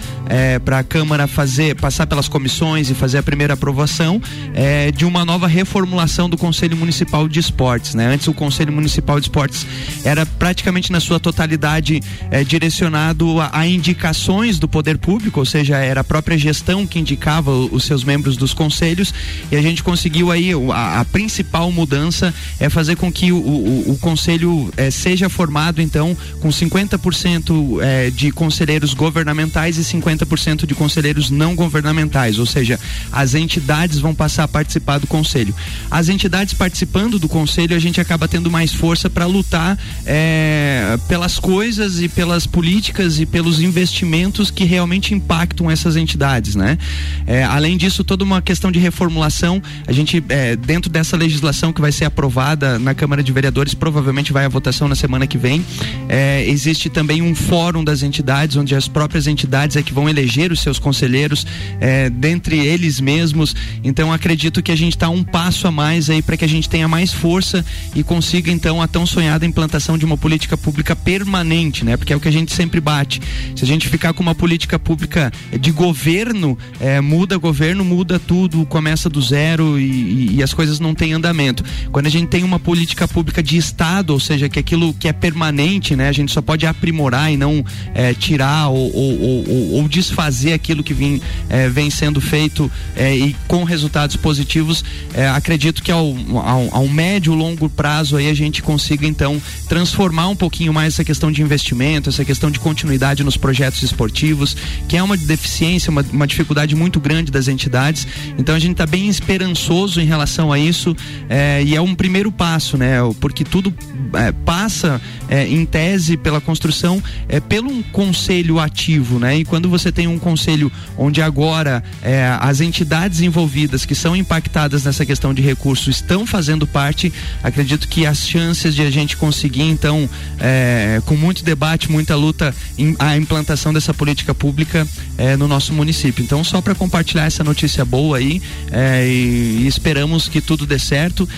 para 0.64 0.80
a 0.80 0.84
Câmara 0.84 1.26
fazer 1.26 1.74
passar 1.76 2.06
pelas 2.06 2.28
comissões 2.28 2.90
e 2.90 2.94
fazer 2.94 3.16
a 3.16 3.22
primeira 3.22 3.54
aprovação 3.54 4.20
é, 4.54 4.90
de 4.92 5.06
uma 5.06 5.24
nova 5.24 5.46
reformulação 5.46 6.28
do 6.28 6.36
Conselho 6.36 6.76
Municipal 6.76 7.26
de 7.26 7.40
Esportes, 7.40 7.94
né? 7.94 8.06
Antes 8.12 8.28
o 8.28 8.34
Conselho 8.34 8.70
Municipal 8.70 9.18
de 9.18 9.24
Esportes 9.24 9.66
era 10.04 10.26
praticamente 10.26 10.92
na 10.92 11.00
sua 11.00 11.18
totalidade 11.18 12.00
é, 12.30 12.44
direcionado 12.44 13.40
a, 13.40 13.50
a 13.60 13.66
indicações 13.66 14.58
do 14.58 14.68
poder 14.68 14.98
público, 14.98 15.40
ou 15.40 15.46
seja, 15.46 15.78
era 15.78 16.02
a 16.02 16.04
própria 16.04 16.36
gestão 16.36 16.86
que 16.86 16.98
indicava 16.98 17.50
os 17.50 17.84
seus 17.84 18.04
membros 18.04 18.36
dos 18.36 18.52
conselhos 18.52 19.14
e 19.50 19.56
a 19.56 19.62
gente 19.62 19.82
conseguiu 19.82 20.30
aí 20.30 20.50
a, 20.74 21.00
a 21.00 21.04
principal 21.06 21.72
mudança 21.72 22.34
é 22.60 22.68
fazer 22.68 22.96
com 22.96 23.10
que 23.10 23.32
o, 23.32 23.38
o- 23.38 23.92
o 23.92 23.98
conselho 23.98 24.70
é, 24.78 24.90
seja 24.92 25.28
formado 25.28 25.82
então 25.82 26.16
com 26.40 26.48
50% 26.48 27.82
é, 27.82 28.10
de 28.10 28.30
conselheiros 28.30 28.94
governamentais 28.94 29.76
e 29.76 29.82
50% 29.82 30.64
de 30.66 30.74
conselheiros 30.74 31.30
não 31.30 31.56
governamentais, 31.56 32.38
ou 32.38 32.46
seja, 32.46 32.78
as 33.10 33.34
entidades 33.34 33.98
vão 33.98 34.14
passar 34.14 34.44
a 34.44 34.48
participar 34.48 34.98
do 34.98 35.06
conselho. 35.06 35.54
As 35.90 36.08
entidades 36.08 36.54
participando 36.54 37.18
do 37.18 37.28
conselho, 37.28 37.74
a 37.74 37.78
gente 37.78 38.00
acaba 38.00 38.28
tendo 38.28 38.50
mais 38.50 38.72
força 38.72 39.10
para 39.10 39.26
lutar 39.26 39.76
é, 40.06 40.96
pelas 41.08 41.38
coisas 41.40 42.00
e 42.00 42.08
pelas 42.08 42.46
políticas 42.46 43.18
e 43.18 43.26
pelos 43.26 43.60
investimentos 43.60 44.50
que 44.50 44.64
realmente 44.64 45.12
impactam 45.12 45.68
essas 45.68 45.96
entidades, 45.96 46.54
né? 46.54 46.78
É, 47.26 47.42
além 47.42 47.76
disso, 47.76 48.04
toda 48.04 48.22
uma 48.22 48.40
questão 48.40 48.70
de 48.70 48.78
reformulação, 48.78 49.60
a 49.86 49.92
gente 49.92 50.22
dentro 50.64 50.90
dessa 50.90 51.16
legislação 51.16 51.72
que 51.72 51.80
vai 51.80 51.90
ser 51.90 52.04
aprovada 52.04 52.78
na 52.78 52.94
Câmara 52.94 53.22
de 53.22 53.32
Vereadores, 53.32 53.74
provavelmente 53.74 54.32
vai 54.32 54.44
à 54.44 54.48
votação 54.48 54.67
na 54.88 54.94
semana 54.94 55.26
que 55.26 55.38
vem. 55.38 55.64
É, 56.08 56.44
existe 56.48 56.88
também 56.90 57.22
um 57.22 57.34
fórum 57.34 57.82
das 57.82 58.02
entidades, 58.02 58.56
onde 58.56 58.74
as 58.74 58.88
próprias 58.88 59.26
entidades 59.26 59.76
é 59.76 59.82
que 59.82 59.92
vão 59.92 60.08
eleger 60.08 60.52
os 60.52 60.60
seus 60.60 60.78
conselheiros, 60.78 61.46
é, 61.80 62.10
dentre 62.10 62.58
eles 62.58 63.00
mesmos. 63.00 63.54
Então 63.82 64.12
acredito 64.12 64.62
que 64.62 64.72
a 64.72 64.76
gente 64.76 64.96
está 64.96 65.08
um 65.08 65.22
passo 65.22 65.66
a 65.66 65.70
mais 65.70 66.10
aí 66.10 66.22
para 66.22 66.36
que 66.36 66.44
a 66.44 66.48
gente 66.48 66.68
tenha 66.68 66.88
mais 66.88 67.12
força 67.12 67.64
e 67.94 68.02
consiga 68.02 68.50
então 68.50 68.82
a 68.82 68.88
tão 68.88 69.06
sonhada 69.06 69.46
implantação 69.46 69.96
de 69.96 70.04
uma 70.04 70.16
política 70.16 70.56
pública 70.56 70.94
permanente, 70.94 71.84
né? 71.84 71.96
Porque 71.96 72.12
é 72.12 72.16
o 72.16 72.20
que 72.20 72.28
a 72.28 72.32
gente 72.32 72.52
sempre 72.52 72.80
bate. 72.80 73.20
Se 73.54 73.64
a 73.64 73.66
gente 73.66 73.88
ficar 73.88 74.12
com 74.12 74.22
uma 74.22 74.34
política 74.34 74.78
pública 74.78 75.32
de 75.60 75.70
governo, 75.70 76.58
é, 76.80 77.00
muda 77.00 77.36
governo, 77.36 77.84
muda 77.84 78.18
tudo, 78.18 78.64
começa 78.66 79.08
do 79.08 79.20
zero 79.20 79.78
e, 79.78 80.36
e, 80.36 80.42
as 80.42 80.52
coisas 80.52 80.80
não 80.80 80.94
têm 80.94 81.12
andamento. 81.12 81.64
Quando 81.90 82.06
a 82.06 82.10
gente 82.10 82.28
tem 82.28 82.44
uma 82.44 82.58
política 82.58 83.06
pública 83.06 83.42
de 83.42 83.56
Estado, 83.56 84.10
ou 84.10 84.20
seja, 84.20 84.47
que 84.48 84.58
aquilo 84.58 84.92
que 84.94 85.08
é 85.08 85.12
permanente, 85.12 85.94
né? 85.96 86.08
A 86.08 86.12
gente 86.12 86.32
só 86.32 86.40
pode 86.40 86.66
aprimorar 86.66 87.32
e 87.32 87.36
não 87.36 87.64
é, 87.94 88.14
tirar 88.14 88.68
ou, 88.68 88.94
ou, 88.94 89.20
ou, 89.20 89.70
ou, 89.74 89.88
desfazer 89.88 90.52
aquilo 90.52 90.82
que 90.82 90.94
vem, 90.94 91.20
é, 91.48 91.68
vem 91.68 91.90
sendo 91.90 92.20
feito 92.20 92.70
é, 92.96 93.16
e 93.16 93.36
com 93.46 93.64
resultados 93.64 94.16
positivos. 94.16 94.84
É, 95.14 95.28
acredito 95.28 95.82
que 95.82 95.90
ao, 95.90 96.14
ao, 96.34 96.74
ao 96.74 96.88
médio, 96.88 97.34
longo 97.34 97.68
prazo 97.68 98.16
aí 98.16 98.28
a 98.28 98.34
gente 98.34 98.62
consiga 98.62 99.06
então 99.06 99.40
transformar 99.68 100.28
um 100.28 100.36
pouquinho 100.36 100.72
mais 100.72 100.94
essa 100.94 101.04
questão 101.04 101.30
de 101.30 101.42
investimento, 101.42 102.08
essa 102.08 102.24
questão 102.24 102.50
de 102.50 102.58
continuidade 102.58 103.22
nos 103.22 103.36
projetos 103.36 103.82
esportivos, 103.82 104.56
que 104.88 104.96
é 104.96 105.02
uma 105.02 105.16
deficiência, 105.16 105.90
uma, 105.90 106.04
uma 106.12 106.26
dificuldade 106.26 106.74
muito 106.74 107.00
grande 107.00 107.30
das 107.30 107.48
entidades. 107.48 108.06
Então 108.38 108.54
a 108.54 108.58
gente 108.58 108.72
está 108.72 108.86
bem 108.86 109.08
esperançoso 109.08 110.00
em 110.00 110.04
relação 110.04 110.52
a 110.52 110.58
isso 110.58 110.96
é, 111.28 111.62
e 111.64 111.74
é 111.74 111.80
um 111.80 111.94
primeiro 111.94 112.30
passo, 112.30 112.76
né? 112.76 112.96
Porque 113.20 113.44
tudo 113.44 113.72
é, 114.14 114.32
passa 114.44 115.00
é, 115.28 115.46
em 115.46 115.64
tese 115.64 116.16
pela 116.16 116.40
construção 116.40 117.02
é, 117.28 117.40
pelo 117.40 117.70
um 117.70 117.82
conselho 117.82 118.58
ativo, 118.58 119.18
né? 119.18 119.38
E 119.38 119.44
quando 119.44 119.68
você 119.68 119.92
tem 119.92 120.06
um 120.06 120.18
conselho 120.18 120.72
onde 120.96 121.20
agora 121.20 121.82
é, 122.02 122.36
as 122.40 122.60
entidades 122.60 123.20
envolvidas 123.20 123.84
que 123.84 123.94
são 123.94 124.16
impactadas 124.16 124.84
nessa 124.84 125.04
questão 125.04 125.34
de 125.34 125.42
recursos 125.42 125.96
estão 125.96 126.26
fazendo 126.26 126.66
parte, 126.66 127.12
acredito 127.42 127.88
que 127.88 128.06
as 128.06 128.26
chances 128.26 128.74
de 128.74 128.82
a 128.82 128.90
gente 128.90 129.16
conseguir 129.16 129.62
então 129.62 130.08
é, 130.38 131.00
com 131.04 131.16
muito 131.16 131.44
debate, 131.44 131.90
muita 131.90 132.16
luta, 132.16 132.54
em, 132.76 132.96
a 132.98 133.16
implantação 133.16 133.72
dessa 133.72 133.92
política 133.92 134.34
pública 134.34 134.86
é, 135.16 135.36
no 135.36 135.46
nosso 135.46 135.72
município. 135.72 136.24
Então 136.24 136.42
só 136.42 136.60
para 136.60 136.74
compartilhar 136.74 137.24
essa 137.24 137.44
notícia 137.44 137.84
boa 137.84 138.18
aí 138.18 138.40
é, 138.70 139.06
e, 139.06 139.62
e, 139.62 139.66
esperamos 139.66 140.28
que 140.28 140.40
tudo 140.40 140.66
dê 140.66 140.78
certo. 140.78 141.28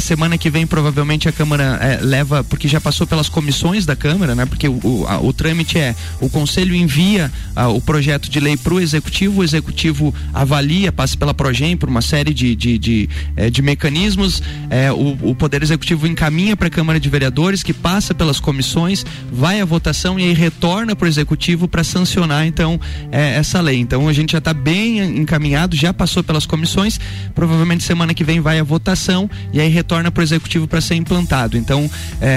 semana 0.00 0.36
que 0.38 0.50
vem 0.50 0.66
provavelmente 0.66 1.28
a 1.28 1.32
Câmara 1.32 2.00
leva 2.02 2.42
porque 2.48 2.68
já 2.68 2.80
passou 2.80 3.06
pelas 3.06 3.28
comissões 3.28 3.84
da 3.84 3.96
Câmara, 3.96 4.34
né? 4.34 4.46
Porque 4.46 4.68
o, 4.68 4.80
o, 4.82 5.06
a, 5.08 5.20
o 5.20 5.32
trâmite 5.32 5.78
é 5.78 5.94
o 6.20 6.28
Conselho 6.28 6.74
envia 6.74 7.30
a, 7.54 7.68
o 7.68 7.80
projeto 7.80 8.30
de 8.30 8.40
lei 8.40 8.56
para 8.56 8.74
o 8.74 8.80
Executivo, 8.80 9.40
o 9.40 9.44
Executivo 9.44 10.14
avalia, 10.32 10.92
passa 10.92 11.16
pela 11.16 11.34
Progem 11.34 11.76
por 11.76 11.88
uma 11.88 12.02
série 12.02 12.32
de, 12.32 12.54
de, 12.54 12.78
de, 12.78 13.08
é, 13.36 13.50
de 13.50 13.62
mecanismos, 13.62 14.42
é, 14.70 14.90
o, 14.92 15.16
o, 15.22 15.34
Poder 15.34 15.62
Executivo 15.62 16.06
encaminha 16.06 16.56
para 16.56 16.68
a 16.68 16.70
Câmara 16.70 16.98
de 16.98 17.08
Vereadores, 17.08 17.62
que 17.62 17.72
passa 17.72 18.14
pelas 18.14 18.40
comissões, 18.40 19.04
vai 19.30 19.60
à 19.60 19.64
votação 19.64 20.18
e 20.18 20.24
aí 20.24 20.32
retorna 20.32 20.94
para 20.94 21.06
o 21.06 21.08
Executivo 21.08 21.68
para 21.68 21.84
sancionar 21.84 22.46
então 22.46 22.80
é, 23.10 23.36
essa 23.36 23.60
lei. 23.60 23.78
Então 23.78 24.08
a 24.08 24.12
gente 24.12 24.32
já 24.32 24.38
está 24.38 24.54
bem 24.54 24.98
encaminhado, 25.18 25.76
já 25.76 25.92
passou 25.92 26.22
pelas 26.22 26.46
comissões, 26.46 26.98
provavelmente 27.34 27.84
semana 27.84 28.14
que 28.14 28.24
vem 28.24 28.40
vai 28.40 28.58
à 28.58 28.62
votação 28.62 29.28
e 29.52 29.60
aí 29.60 29.68
retorna 29.68 30.10
para 30.10 30.20
o 30.20 30.24
Executivo 30.24 30.66
para 30.66 30.80
ser 30.80 30.94
implantado. 30.94 31.56
Então 31.56 31.90
é, 32.20 32.35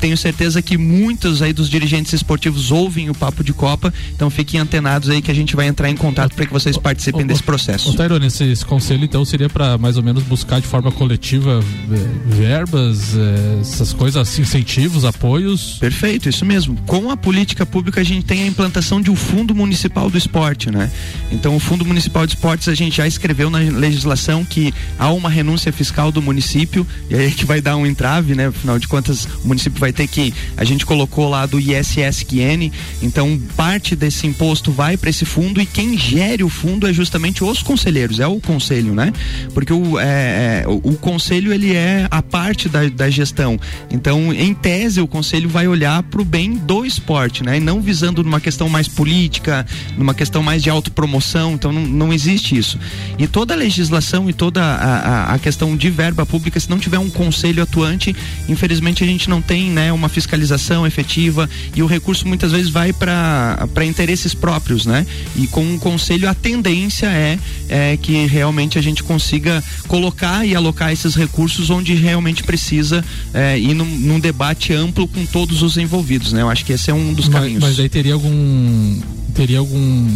tenho 0.00 0.16
certeza 0.16 0.60
que 0.62 0.76
muitos 0.76 1.42
aí 1.42 1.52
dos 1.52 1.68
dirigentes 1.68 2.12
esportivos 2.12 2.70
ouvem 2.70 3.10
o 3.10 3.14
Papo 3.14 3.42
de 3.42 3.52
Copa, 3.52 3.92
então 4.14 4.30
fiquem 4.30 4.60
antenados 4.60 5.08
aí 5.08 5.22
que 5.22 5.30
a 5.30 5.34
gente 5.34 5.56
vai 5.56 5.66
entrar 5.66 5.88
em 5.90 5.96
contato 5.96 6.34
para 6.34 6.46
que 6.46 6.52
vocês 6.52 6.76
participem 6.76 7.26
desse 7.26 7.42
processo. 7.42 7.90
O 7.90 7.94
Tairone, 7.94 8.26
esse, 8.26 8.44
esse, 8.44 8.64
conselho 8.64 9.04
então 9.04 9.24
seria 9.24 9.48
para 9.48 9.78
mais 9.78 9.96
ou 9.96 10.02
menos 10.02 10.22
buscar 10.22 10.60
de 10.60 10.66
forma 10.66 10.92
coletiva 10.92 11.62
é, 11.90 12.34
verbas, 12.34 13.16
é, 13.16 13.60
essas 13.60 13.92
coisas, 13.92 14.38
incentivos, 14.38 15.04
apoios? 15.04 15.76
Perfeito, 15.78 16.28
isso 16.28 16.44
mesmo. 16.44 16.76
Com 16.86 17.10
a 17.10 17.16
política 17.16 17.64
pública 17.64 18.00
a 18.00 18.04
gente 18.04 18.24
tem 18.24 18.42
a 18.42 18.46
implantação 18.46 19.00
de 19.00 19.10
um 19.10 19.16
fundo 19.16 19.54
municipal 19.54 20.10
do 20.10 20.18
esporte, 20.18 20.70
né? 20.70 20.90
Então 21.30 21.56
o 21.56 21.60
fundo 21.60 21.84
municipal 21.84 22.26
de 22.26 22.34
esportes 22.34 22.68
a 22.68 22.74
gente 22.74 22.96
já 22.96 23.06
escreveu 23.06 23.50
na 23.50 23.58
legislação 23.58 24.44
que 24.44 24.72
há 24.98 25.10
uma 25.10 25.28
renúncia 25.28 25.72
fiscal 25.72 26.12
do 26.12 26.22
município 26.22 26.86
e 27.08 27.14
aí 27.14 27.30
que 27.30 27.44
vai 27.44 27.60
dar 27.60 27.76
um 27.76 27.86
entrave, 27.86 28.34
né? 28.34 28.46
Afinal 28.46 28.78
de 28.78 28.88
contas 28.88 29.26
o 29.44 29.48
município 29.48 29.78
vai 29.78 29.92
ter 29.92 30.06
que 30.06 30.32
a 30.56 30.64
gente 30.64 30.84
colocou 30.84 31.28
lá 31.28 31.46
do 31.46 31.58
ISSQN, 31.58 32.70
então 33.02 33.40
parte 33.56 33.96
desse 33.96 34.26
imposto 34.26 34.70
vai 34.70 34.96
para 34.96 35.10
esse 35.10 35.24
fundo 35.24 35.60
e 35.60 35.66
quem 35.66 35.96
gere 35.96 36.42
o 36.42 36.48
fundo 36.48 36.86
é 36.86 36.92
justamente 36.92 37.42
os 37.42 37.62
conselheiros, 37.62 38.20
é 38.20 38.26
o 38.26 38.40
conselho, 38.40 38.94
né? 38.94 39.12
Porque 39.54 39.72
o, 39.72 39.98
é, 39.98 40.62
é, 40.62 40.64
o, 40.66 40.90
o, 40.90 40.96
conselho 40.96 41.52
ele 41.52 41.74
é 41.74 42.06
a 42.10 42.22
parte 42.22 42.68
da, 42.68 42.88
da 42.88 43.08
gestão. 43.08 43.58
Então, 43.90 44.32
em 44.32 44.54
tese, 44.54 45.00
o 45.00 45.06
conselho 45.06 45.48
vai 45.48 45.66
olhar 45.66 46.02
para 46.02 46.20
o 46.20 46.24
bem 46.24 46.54
do 46.54 46.84
esporte, 46.84 47.42
né? 47.42 47.56
E 47.56 47.60
não 47.60 47.80
visando 47.80 48.22
numa 48.22 48.40
questão 48.40 48.68
mais 48.68 48.88
política, 48.88 49.66
numa 49.96 50.14
questão 50.14 50.42
mais 50.42 50.62
de 50.62 50.70
autopromoção. 50.70 51.54
Então, 51.54 51.72
não, 51.72 51.82
não 51.82 52.12
existe 52.12 52.56
isso. 52.56 52.78
E 53.18 53.26
toda 53.26 53.54
a 53.54 53.56
legislação 53.56 54.28
e 54.28 54.32
toda 54.32 54.62
a, 54.62 54.74
a, 54.74 55.34
a 55.34 55.38
questão 55.38 55.76
de 55.76 55.88
verba 55.90 56.26
pública, 56.26 56.58
se 56.58 56.68
não 56.68 56.78
tiver 56.78 56.98
um 56.98 57.08
conselho 57.10 57.62
atuante, 57.62 58.14
infelizmente 58.48 59.02
a 59.02 59.06
gente 59.06 59.29
não 59.30 59.40
tem 59.40 59.70
né, 59.70 59.92
uma 59.92 60.08
fiscalização 60.08 60.86
efetiva 60.86 61.48
e 61.74 61.82
o 61.82 61.86
recurso 61.86 62.26
muitas 62.26 62.52
vezes 62.52 62.68
vai 62.68 62.92
para 62.92 63.84
interesses 63.86 64.34
próprios, 64.34 64.84
né? 64.84 65.06
E 65.36 65.46
com 65.46 65.62
um 65.62 65.78
conselho 65.78 66.28
a 66.28 66.34
tendência 66.34 67.06
é, 67.06 67.38
é 67.68 67.96
que 67.96 68.26
realmente 68.26 68.78
a 68.78 68.82
gente 68.82 69.02
consiga 69.02 69.62
colocar 69.86 70.44
e 70.44 70.54
alocar 70.54 70.92
esses 70.92 71.14
recursos 71.14 71.70
onde 71.70 71.94
realmente 71.94 72.42
precisa 72.42 73.04
é, 73.32 73.58
e 73.58 73.72
num, 73.72 73.86
num, 73.86 74.20
debate 74.20 74.72
amplo 74.72 75.06
com 75.06 75.24
todos 75.24 75.62
os 75.62 75.76
envolvidos, 75.76 76.32
né? 76.32 76.42
Eu 76.42 76.50
acho 76.50 76.64
que 76.64 76.72
esse 76.72 76.90
é 76.90 76.94
um 76.94 77.14
dos 77.14 77.28
mas, 77.28 77.34
caminhos. 77.34 77.62
Mas 77.62 77.80
aí 77.80 77.88
teria 77.88 78.14
algum 78.14 79.00
teria 79.34 79.58
algum 79.58 80.08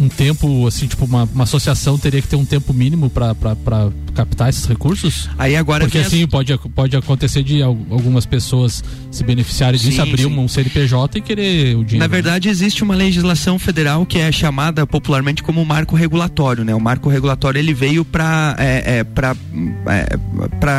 um 0.00 0.08
tempo, 0.08 0.66
assim, 0.66 0.86
tipo, 0.86 1.04
uma, 1.04 1.24
uma 1.24 1.44
associação 1.44 1.98
teria 1.98 2.20
que 2.20 2.28
ter 2.28 2.36
um 2.36 2.44
tempo 2.44 2.72
mínimo 2.72 3.10
para 3.10 3.34
captar 4.14 4.48
esses 4.48 4.64
recursos? 4.66 5.28
Aí 5.38 5.56
agora 5.56 5.84
Porque 5.84 5.98
assim, 5.98 6.24
as... 6.24 6.30
pode, 6.30 6.56
pode 6.74 6.96
acontecer 6.96 7.42
de 7.42 7.62
algumas 7.62 8.26
pessoas 8.26 8.82
se 9.10 9.24
beneficiarem 9.24 9.78
disso, 9.78 9.92
sim, 9.92 10.00
abrir 10.00 10.24
sim. 10.24 10.38
um 10.38 10.48
CNPJ 10.48 11.18
e 11.18 11.22
querer 11.22 11.76
o 11.76 11.84
dinheiro. 11.84 11.98
Na 11.98 12.06
verdade, 12.06 12.48
existe 12.48 12.82
uma 12.82 12.94
legislação 12.94 13.58
federal 13.58 14.04
que 14.06 14.18
é 14.18 14.30
chamada 14.30 14.86
popularmente 14.86 15.42
como 15.42 15.64
marco 15.64 15.96
regulatório, 15.96 16.64
né? 16.64 16.74
O 16.74 16.80
marco 16.80 17.08
regulatório 17.08 17.58
ele 17.58 17.74
veio 17.74 18.04
para 18.04 18.56
é, 18.58 18.98
é, 18.98 19.04
para 19.04 19.36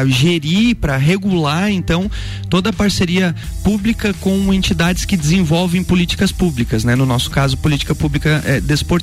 é, 0.02 0.08
gerir, 0.08 0.76
para 0.76 0.98
regular, 0.98 1.72
então, 1.72 2.10
toda 2.50 2.70
a 2.70 2.74
parceria 2.74 3.36
pública 3.64 4.14
com 4.20 4.54
entidades 4.54 5.06
que 5.06 5.16
desenvolvem 5.16 5.84
políticas 5.84 6.32
públicas, 6.32 6.84
né? 6.84 6.96
No 6.96 7.06
nosso 7.06 7.30
caso, 7.30 7.58
política 7.58 7.96
pública 7.96 8.44
é, 8.46 8.60
desportiva. 8.60 9.03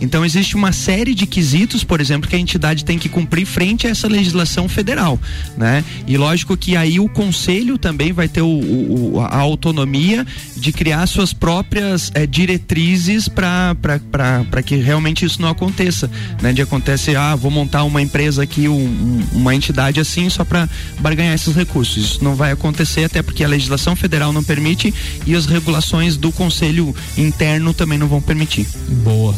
Então, 0.00 0.24
existe 0.24 0.54
uma 0.54 0.72
série 0.72 1.14
de 1.14 1.26
quesitos, 1.26 1.82
por 1.82 2.00
exemplo, 2.00 2.28
que 2.28 2.36
a 2.36 2.38
entidade 2.38 2.84
tem 2.84 2.98
que 2.98 3.08
cumprir 3.08 3.46
frente 3.46 3.86
a 3.86 3.90
essa 3.90 4.06
legislação 4.06 4.68
federal, 4.68 5.18
né? 5.56 5.84
E 6.06 6.16
lógico 6.16 6.56
que 6.56 6.76
aí 6.76 7.00
o 7.00 7.08
conselho 7.08 7.78
também 7.78 8.12
vai 8.12 8.28
ter 8.28 8.42
o, 8.42 8.48
o 8.48 9.20
a 9.20 9.38
autonomia 9.38 10.26
de 10.56 10.72
criar 10.72 11.06
suas 11.06 11.32
próprias 11.32 12.10
é, 12.14 12.26
diretrizes 12.26 13.28
para 13.28 14.62
que 14.64 14.76
realmente 14.76 15.24
isso 15.24 15.40
não 15.40 15.48
aconteça, 15.48 16.10
né? 16.40 16.52
De 16.52 16.62
acontecer, 16.62 17.16
ah, 17.16 17.34
vou 17.34 17.50
montar 17.50 17.84
uma 17.84 18.02
empresa 18.02 18.42
aqui, 18.42 18.68
um, 18.68 19.22
uma 19.32 19.54
entidade 19.54 20.00
assim 20.00 20.28
só 20.28 20.44
para 20.44 20.68
barganhar 20.98 21.34
esses 21.34 21.54
recursos. 21.54 21.96
Isso 21.96 22.24
não 22.24 22.34
vai 22.34 22.52
acontecer 22.52 23.04
até 23.04 23.22
porque 23.22 23.44
a 23.44 23.48
legislação 23.48 23.96
federal 23.96 24.32
não 24.32 24.42
permite 24.42 24.92
e 25.26 25.34
as 25.34 25.46
regulações 25.46 26.16
do 26.16 26.30
conselho 26.32 26.94
interno 27.16 27.72
também 27.72 27.98
não 27.98 28.08
vão 28.08 28.20
permitir. 28.20 28.66
Boa. 29.02 29.29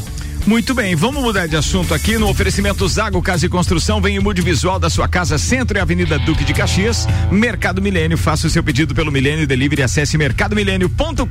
Muito 0.45 0.75
bem, 0.75 0.97
vamos 0.97 1.23
mudar 1.23 1.47
de 1.47 1.57
assunto 1.57 1.95
aqui 1.95 2.19
no 2.19 2.29
oferecimento 2.29 2.87
Zago 2.89 3.23
Casa 3.23 3.47
e 3.47 3.49
Construção. 3.49 4.01
Vem 4.01 4.19
o 4.19 4.23
Mude 4.23 4.43
Visual 4.43 4.77
da 4.77 4.91
sua 4.91 5.07
casa, 5.07 5.39
Centro 5.39 5.79
e 5.79 5.81
Avenida 5.81 6.19
Duque 6.19 6.45
de 6.45 6.53
Caxias. 6.53 7.07
Mercado 7.31 7.81
Milênio, 7.81 8.19
faça 8.19 8.49
o 8.49 8.51
seu 8.51 8.63
pedido 8.63 8.93
pelo 8.93 9.13
Milênio 9.13 9.47
Delivery, 9.47 9.85
acesse 9.85 10.19
mercadomilênio.com.br. 10.19 11.27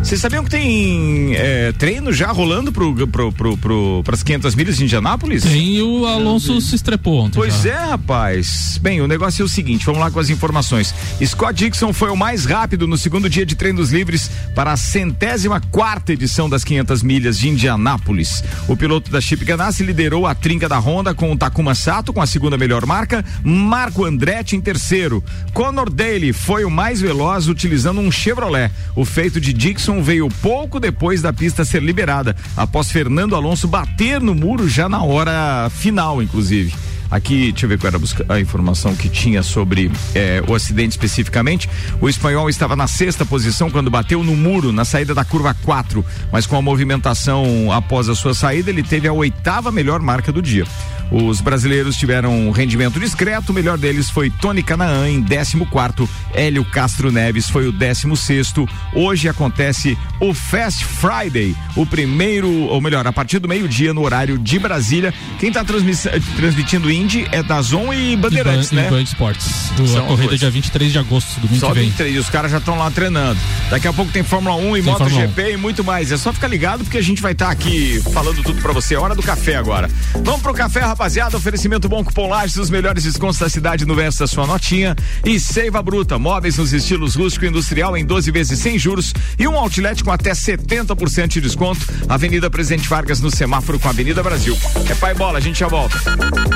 Vocês 0.00 0.20
sabiam 0.20 0.44
que 0.44 0.50
tem 0.50 1.34
é, 1.34 1.72
treino 1.72 2.12
já 2.12 2.30
rolando 2.30 2.70
pro, 2.70 3.08
pro, 3.08 3.32
pro, 3.32 3.56
pro, 3.56 4.02
pras 4.04 4.22
500 4.22 4.54
milhas 4.54 4.76
de 4.76 4.84
Indianápolis? 4.84 5.42
Tem 5.42 5.82
o 5.82 6.06
Alonso 6.06 6.60
se 6.60 6.76
estrepou 6.76 7.24
ontem. 7.24 7.34
Pois 7.34 7.62
já. 7.62 7.70
é, 7.70 7.90
rapaz. 7.90 8.78
Bem, 8.80 9.00
o 9.00 9.08
negócio 9.08 9.42
é 9.42 9.44
o 9.44 9.48
seguinte, 9.48 9.84
vamos 9.84 10.00
lá 10.00 10.12
com 10.12 10.20
as 10.20 10.30
informações. 10.30 10.94
Scott 11.24 11.54
Dixon 11.54 11.92
foi 11.92 12.10
o 12.10 12.16
mais 12.16 12.44
rápido 12.44 12.86
no 12.86 12.96
segundo 12.96 13.28
dia 13.28 13.44
de 13.44 13.56
treinos 13.56 13.90
livres 13.90 14.30
para 14.54 14.70
a 14.70 14.76
centésima 14.76 15.60
quarta 15.60 16.12
edição 16.12 16.48
das 16.48 16.62
500 16.62 17.02
milhas 17.02 17.36
de 17.36 17.48
Indianápolis. 17.48 17.63
Indianápolis. 17.64 18.44
O 18.68 18.76
piloto 18.76 19.10
da 19.10 19.20
Chip 19.22 19.42
Ganassi 19.42 19.82
liderou 19.82 20.26
a 20.26 20.34
trinca 20.34 20.68
da 20.68 20.78
Honda 20.78 21.14
com 21.14 21.32
o 21.32 21.36
Takuma 21.36 21.74
Sato 21.74 22.12
com 22.12 22.20
a 22.20 22.26
segunda 22.26 22.58
melhor 22.58 22.84
marca, 22.84 23.24
Marco 23.42 24.04
Andretti 24.04 24.54
em 24.54 24.60
terceiro. 24.60 25.24
Conor 25.54 25.88
Daly 25.88 26.34
foi 26.34 26.64
o 26.64 26.70
mais 26.70 27.00
veloz 27.00 27.48
utilizando 27.48 28.00
um 28.00 28.12
Chevrolet. 28.12 28.70
O 28.94 29.04
feito 29.06 29.40
de 29.40 29.52
Dixon 29.52 30.02
veio 30.02 30.28
pouco 30.42 30.78
depois 30.78 31.22
da 31.22 31.32
pista 31.32 31.64
ser 31.64 31.82
liberada, 31.82 32.36
após 32.54 32.90
Fernando 32.90 33.34
Alonso 33.34 33.66
bater 33.66 34.20
no 34.20 34.34
muro 34.34 34.68
já 34.68 34.86
na 34.86 35.02
hora 35.02 35.70
final, 35.70 36.22
inclusive. 36.22 36.74
Aqui, 37.10 37.52
deixa 37.52 37.66
eu 37.66 37.68
ver 37.68 37.78
qual 37.78 37.92
era 37.92 38.34
a 38.34 38.40
informação 38.40 38.94
que 38.94 39.08
tinha 39.08 39.42
sobre 39.42 39.90
eh, 40.14 40.42
o 40.48 40.54
acidente 40.54 40.90
especificamente. 40.90 41.68
O 42.00 42.08
espanhol 42.08 42.48
estava 42.48 42.74
na 42.74 42.86
sexta 42.86 43.24
posição 43.24 43.70
quando 43.70 43.90
bateu 43.90 44.22
no 44.22 44.34
muro 44.36 44.72
na 44.72 44.84
saída 44.84 45.14
da 45.14 45.24
curva 45.24 45.54
4, 45.62 46.04
mas 46.32 46.46
com 46.46 46.56
a 46.56 46.62
movimentação 46.62 47.70
após 47.72 48.08
a 48.08 48.14
sua 48.14 48.34
saída, 48.34 48.70
ele 48.70 48.82
teve 48.82 49.06
a 49.06 49.12
oitava 49.12 49.70
melhor 49.70 50.00
marca 50.00 50.32
do 50.32 50.42
dia. 50.42 50.64
Os 51.10 51.40
brasileiros 51.40 51.96
tiveram 51.96 52.32
um 52.32 52.50
rendimento 52.50 52.98
discreto, 52.98 53.52
o 53.52 53.54
melhor 53.54 53.78
deles 53.78 54.10
foi 54.10 54.30
Tony 54.30 54.62
Canaan 54.62 55.08
em 55.08 55.22
14 55.22 55.64
quarto, 55.66 56.08
Hélio 56.32 56.64
Castro 56.64 57.12
Neves 57.12 57.48
foi 57.48 57.68
o 57.68 57.72
16 57.72 58.18
sexto. 58.18 58.68
Hoje 58.92 59.28
acontece 59.28 59.98
o 60.20 60.32
Fast 60.32 60.84
Friday, 60.84 61.54
o 61.76 61.86
primeiro, 61.86 62.50
ou 62.50 62.80
melhor, 62.80 63.06
a 63.06 63.12
partir 63.12 63.38
do 63.38 63.48
meio-dia 63.48 63.92
no 63.94 64.02
horário 64.02 64.38
de 64.38 64.58
Brasília. 64.58 65.12
Quem 65.38 65.50
está 65.50 65.64
transmitindo 65.64 66.90
Indy 66.94 67.26
é 67.32 67.42
da 67.42 67.60
Zon 67.62 67.92
e 67.92 68.16
Bandeirantes, 68.16 68.72
e 68.72 68.74
né? 68.74 68.86
E 68.86 68.90
Band 68.90 69.02
Sports. 69.02 69.72
O, 69.78 69.86
São 69.86 70.04
a 70.04 70.08
corrida 70.08 70.28
dois. 70.28 70.40
dia 70.40 70.50
23 70.50 70.92
de 70.92 70.98
agosto, 70.98 71.40
domingo 71.40 71.60
Só 71.60 71.68
que 71.68 71.74
vem. 71.74 71.84
23, 71.90 72.18
os 72.18 72.30
caras 72.30 72.50
já 72.50 72.58
estão 72.58 72.78
lá 72.78 72.90
treinando. 72.90 73.38
Daqui 73.70 73.88
a 73.88 73.92
pouco 73.92 74.12
tem 74.12 74.22
Fórmula 74.22 74.56
1 74.56 74.76
e 74.76 74.82
Tem 74.82 74.92
MotoGP 74.92 75.52
e 75.52 75.56
muito 75.56 75.82
mais. 75.82 76.12
É 76.12 76.16
só 76.16 76.32
ficar 76.32 76.48
ligado 76.48 76.84
porque 76.84 76.98
a 76.98 77.02
gente 77.02 77.20
vai 77.20 77.32
estar 77.32 77.50
aqui 77.50 78.00
falando 78.12 78.42
tudo 78.42 78.60
pra 78.62 78.72
você. 78.72 78.94
É 78.94 78.98
hora 78.98 79.14
do 79.14 79.22
café 79.22 79.56
agora. 79.56 79.90
Vamos 80.22 80.40
pro 80.42 80.54
café, 80.54 80.80
rapaziada. 80.80 81.36
Oferecimento 81.36 81.88
bom 81.88 82.04
cupom 82.04 82.28
Lages, 82.28 82.56
os 82.56 82.70
melhores 82.70 83.04
descontos 83.04 83.38
da 83.38 83.48
cidade 83.48 83.84
no 83.84 83.94
verso 83.94 84.20
da 84.20 84.26
sua 84.26 84.46
notinha. 84.46 84.94
E 85.24 85.40
Seiva 85.40 85.82
Bruta, 85.82 86.18
móveis 86.18 86.58
nos 86.58 86.72
estilos 86.72 87.14
rústico 87.14 87.44
e 87.44 87.48
industrial 87.48 87.96
em 87.96 88.04
12 88.04 88.30
vezes 88.30 88.58
sem 88.58 88.78
juros 88.78 89.12
e 89.38 89.46
um 89.48 89.56
outlet 89.56 90.02
com 90.04 90.10
até 90.12 90.32
70% 90.32 91.28
de 91.28 91.40
desconto. 91.40 91.80
Avenida 92.08 92.50
Presidente 92.50 92.88
Vargas 92.88 93.20
no 93.20 93.30
semáforo 93.30 93.78
com 93.78 93.88
a 93.88 93.90
Avenida 93.90 94.22
Brasil. 94.22 94.56
É 94.88 94.94
pai 94.94 95.14
bola, 95.14 95.38
a 95.38 95.40
gente 95.40 95.58
já 95.58 95.68
volta. 95.68 95.98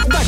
Daqui 0.09 0.28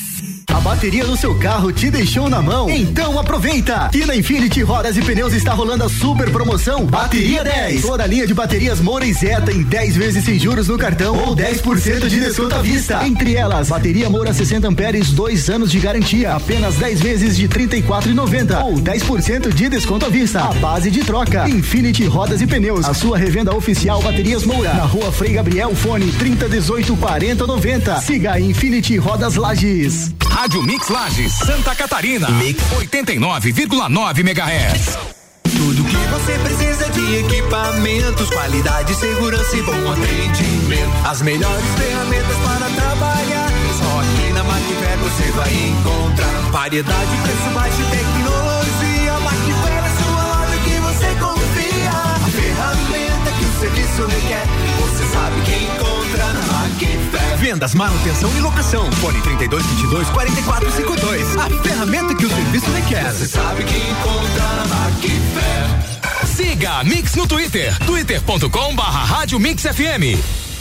A 0.56 0.62
bateria 0.62 1.04
do 1.04 1.18
seu 1.18 1.38
carro 1.38 1.70
te 1.70 1.92
deixou 1.92 2.30
na 2.30 2.42
mão? 2.42 2.70
Então 2.70 3.20
aproveita! 3.20 3.92
E 3.94 4.06
na 4.06 4.16
Infinity 4.16 4.62
Rodas 4.62 4.96
e 4.96 5.02
Pneus 5.02 5.34
está 5.34 5.52
rolando 5.52 5.84
a 5.84 5.90
super 5.90 6.32
promoção 6.32 6.86
Bateria 6.86 7.44
10. 7.44 7.82
Toda 7.82 8.04
a 8.04 8.08
linha 8.08 8.26
de 8.26 8.34
baterias 8.34 8.80
Moura 8.80 9.06
Zeta 9.12 9.52
em 9.52 9.64
10 9.64 9.98
vezes 9.98 10.24
sem 10.24 10.40
juros 10.40 10.70
no 10.70 10.78
cartão 10.78 11.14
ou 11.18 11.36
10% 11.36 12.08
de 12.08 12.22
desconto 12.22 12.56
à 12.56 12.60
vista. 12.60 13.06
Entre 13.06 13.36
elas, 13.36 13.68
bateria 13.68 14.10
Moura 14.10 14.34
60 14.34 14.66
amperes, 14.66 15.12
2 15.12 15.50
anos 15.50 15.70
de 15.70 15.78
garantia, 15.78 16.34
apenas 16.34 16.76
10 16.76 17.02
vezes 17.02 17.36
de 17.36 17.50
34,90 17.50 18.64
ou 18.64 18.76
10% 18.76 19.54
de 19.54 19.68
desconto 19.68 20.06
à 20.06 20.10
vista. 20.10 20.40
A 20.40 20.54
base 20.54 20.90
de 20.90 21.02
troca. 21.02 21.50
Infinity 21.50 22.06
Rodas 22.06 22.40
e 22.40 22.48
Pneus, 22.48 22.88
a 22.88 22.94
sua 22.94 23.18
revenda 23.18 23.54
oficial 23.54 24.02
Baterias 24.02 24.46
Moura, 24.46 24.74
na 24.74 24.86
Rua 24.86 25.12
Frei 25.12 25.34
Gabriel, 25.34 25.76
fone 25.76 26.10
3018 26.14 26.96
4090. 26.96 28.00
Siga 28.00 28.40
Infinity 28.40 28.96
Rodas 28.96 29.36
Lages. 29.36 30.15
Rádio 30.36 30.62
Mix 30.62 30.90
Lages, 30.90 31.32
Santa 31.32 31.74
Catarina. 31.74 32.30
Mix 32.30 32.62
89,9 32.62 34.20
MHz. 34.20 34.98
Tudo 35.44 35.82
que 35.86 35.96
você 35.96 36.38
precisa 36.40 36.90
de 36.90 37.20
equipamentos, 37.20 38.30
qualidade, 38.30 38.94
segurança 38.96 39.56
e 39.56 39.62
bom 39.62 39.92
atendimento. 39.94 40.92
As 41.08 41.22
melhores 41.22 41.66
ferramentas 41.78 42.36
para 42.44 42.70
trabalhar. 42.70 43.50
Só 43.80 44.02
aqui 44.02 44.34
na 44.34 44.44
Macfer 44.44 44.98
você 44.98 45.32
vai 45.32 45.54
encontrar 45.54 46.52
variedade, 46.52 47.18
preço 47.24 47.50
baixo 47.54 47.80
e 47.80 47.86
tecnologia. 47.96 49.14
Macfer 49.24 49.86
é 49.86 50.04
sua 50.04 50.24
loja 50.36 50.58
que 50.66 50.80
você 50.82 51.08
confia. 51.16 51.92
A 51.92 52.30
ferramenta 52.30 53.32
que 53.40 53.46
o 53.46 53.60
serviço 53.62 54.06
requer, 54.06 54.46
você 54.82 55.06
sabe 55.14 55.42
que 55.46 55.64
encontra 55.64 56.26
na 56.34 56.42
Macfer. 56.54 57.25
Vendas, 57.36 57.74
manutenção 57.74 58.30
e 58.38 58.40
locação. 58.42 58.92
Fone 58.94 59.22
3222 59.22 60.10
4452. 60.10 61.38
A 61.38 61.64
ferramenta 61.64 62.16
que 62.16 62.26
o 62.26 62.30
serviço 62.30 62.72
requer. 62.72 63.12
Você 63.12 63.28
sabe 63.28 63.64
que 63.64 63.78
encontra 63.78 64.44
na 64.56 64.66
Macfer. 64.66 66.28
Siga 66.36 66.80
a 66.80 66.84
Mix 66.84 67.16
no 67.16 67.28
Twitter, 67.28 67.78
twitter.com 67.86 68.76
barra 68.76 69.04
Rádio 69.04 69.40
Mix 69.40 69.64
FM. 69.64 70.45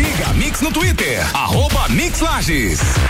Siga 0.00 0.30
a 0.30 0.32
Mix 0.32 0.62
no 0.62 0.70
Twitter, 0.70 1.20
arroba 1.34 1.86
Mix 1.90 2.22
Lages. 2.22 3.09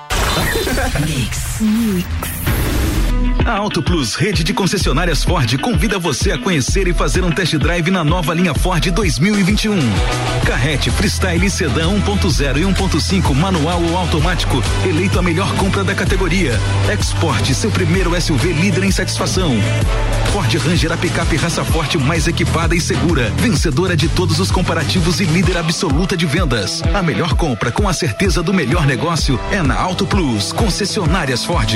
Mix. 1.05 1.61
Mix. 1.61 2.40
A 3.45 3.57
Auto 3.57 3.81
Plus, 3.81 4.15
rede 4.15 4.43
de 4.43 4.53
concessionárias 4.53 5.23
Ford, 5.23 5.57
convida 5.59 5.97
você 5.97 6.31
a 6.31 6.37
conhecer 6.37 6.87
e 6.87 6.93
fazer 6.93 7.23
um 7.23 7.31
test 7.31 7.55
drive 7.57 7.89
na 7.89 8.03
nova 8.03 8.33
linha 8.33 8.53
Ford 8.53 8.89
2021. 8.91 9.77
Carrete 10.45 10.91
Freestyle 10.91 11.49
Sedan 11.49 11.99
1.0 12.01 12.57
e 12.57 12.61
1.5 12.61 13.33
manual 13.35 13.81
ou 13.81 13.97
automático, 13.97 14.61
eleito 14.85 15.19
a 15.19 15.21
melhor 15.21 15.53
compra 15.55 15.83
da 15.83 15.95
categoria. 15.95 16.59
Export, 16.91 17.53
seu 17.53 17.71
primeiro 17.71 18.19
SUV 18.19 18.53
líder 18.53 18.83
em 18.83 18.91
satisfação. 18.91 19.51
Ford 20.31 20.53
Ranger 20.55 20.91
a 20.93 20.97
picape 20.97 21.35
raça 21.35 21.65
forte 21.65 21.97
mais 21.97 22.27
equipada 22.27 22.75
e 22.75 22.79
segura, 22.79 23.29
vencedora 23.37 23.97
de 23.97 24.07
todos 24.07 24.39
os 24.39 24.51
comparativos 24.51 25.19
e 25.19 25.25
líder 25.25 25.57
absoluta 25.57 26.15
de 26.15 26.25
vendas. 26.25 26.81
A 26.93 27.01
melhor 27.01 27.33
compra 27.33 27.71
com 27.71 27.87
a 27.87 27.93
certeza 27.93 28.41
do 28.41 28.53
melhor 28.53 28.85
negócio 28.85 29.39
é 29.51 29.61
na 29.61 29.75
Auto 29.75 30.05
Plus, 30.05 30.53
concessionárias 30.53 31.43
Ford. 31.43 31.75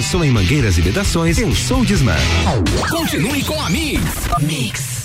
Pensou 0.00 0.24
em 0.24 0.30
mangueiras 0.30 0.78
e 0.78 0.80
vedações? 0.80 1.38
Pensou 1.38 1.84
Disman. 1.84 2.16
Continue 2.88 3.44
com 3.44 3.60
a 3.60 3.68
Mix. 3.68 4.00
Mix. 4.40 4.99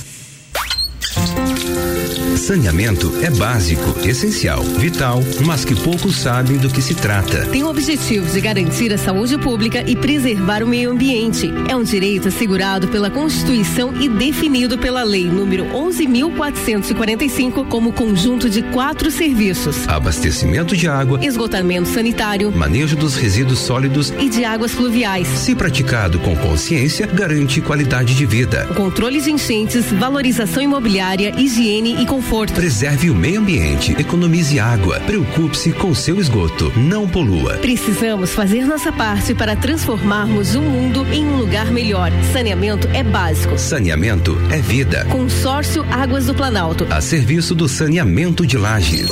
Saneamento 2.38 3.14
é 3.24 3.30
básico, 3.32 4.08
essencial, 4.08 4.62
vital, 4.62 5.24
mas 5.46 5.64
que 5.64 5.74
poucos 5.74 6.18
sabem 6.18 6.58
do 6.58 6.70
que 6.70 6.82
se 6.82 6.94
trata. 6.94 7.46
Tem 7.46 7.64
o 7.64 7.70
objetivo 7.70 8.32
de 8.32 8.42
garantir 8.42 8.94
a 8.94 8.98
saúde 8.98 9.38
pública 9.38 9.84
e 9.90 9.96
preservar 9.96 10.62
o 10.62 10.68
meio 10.68 10.92
ambiente. 10.92 11.52
É 11.70 11.76
um 11.76 11.84
direito 11.84 12.28
assegurado 12.28 12.88
pela 12.90 13.10
Constituição 13.10 13.94
e 14.00 14.10
definido 14.10 14.78
pela 14.78 15.04
Lei 15.04 15.26
número 15.26 15.66
11.445 15.66 17.68
como 17.68 17.94
conjunto 17.94 18.50
de 18.50 18.62
quatro 18.62 19.10
serviços: 19.10 19.88
Abastecimento 19.88 20.76
de 20.76 20.88
água, 20.88 21.26
esgotamento 21.26 21.90
sanitário, 21.90 22.52
manejo 22.52 22.96
dos 22.96 23.16
resíduos 23.16 23.60
sólidos 23.60 24.14
e 24.20 24.30
de 24.30 24.44
águas 24.44 24.72
fluviais. 24.72 25.28
Se 25.28 25.56
praticado 25.56 26.20
com 26.20 26.36
consciência, 26.36 27.08
garante 27.08 27.62
qualidade 27.62 28.14
de 28.14 28.26
vida. 28.26 28.68
O 28.70 28.76
controle 28.76 29.22
de 29.22 29.32
enchentes, 29.32 29.92
valorização 29.92 30.62
imobiliária, 30.62 31.05
higiene 31.14 32.02
e 32.02 32.06
conforto. 32.06 32.54
Preserve 32.54 33.10
o 33.10 33.16
meio 33.16 33.40
ambiente, 33.40 33.92
economize 33.92 34.60
água, 34.60 35.00
preocupe-se 35.02 35.72
com 35.72 35.94
seu 35.94 36.20
esgoto, 36.20 36.72
não 36.76 37.08
polua. 37.08 37.56
Precisamos 37.56 38.32
fazer 38.32 38.66
nossa 38.66 38.92
parte 38.92 39.36
para 39.36 39.56
transformarmos 39.56 40.56
o 40.56 40.62
mundo 40.62 41.06
em 41.14 41.24
um 41.24 41.38
lugar 41.38 41.68
melhor. 41.72 42.12
Saneamento 42.34 42.88
é 42.94 43.04
básico. 43.04 43.58
Saneamento 43.58 44.36
é 44.52 44.58
vida. 44.58 45.06
Consórcio 45.06 45.86
Águas 45.92 46.26
do 46.26 46.34
Planalto. 46.34 46.88
A 46.90 47.00
serviço 47.00 47.54
do 47.54 47.70
saneamento 47.70 48.46
de 48.46 48.58
lajes. 48.58 49.10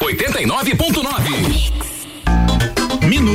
Oitenta 0.00 0.40
e 0.40 0.46
nove 0.46 0.74
ponto 0.74 1.02
nove. 1.02 1.47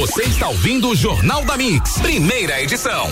Você 0.00 0.22
está 0.22 0.48
ouvindo 0.48 0.88
o 0.88 0.96
Jornal 0.96 1.44
da 1.44 1.58
Mix, 1.58 1.98
primeira 1.98 2.62
edição. 2.62 3.06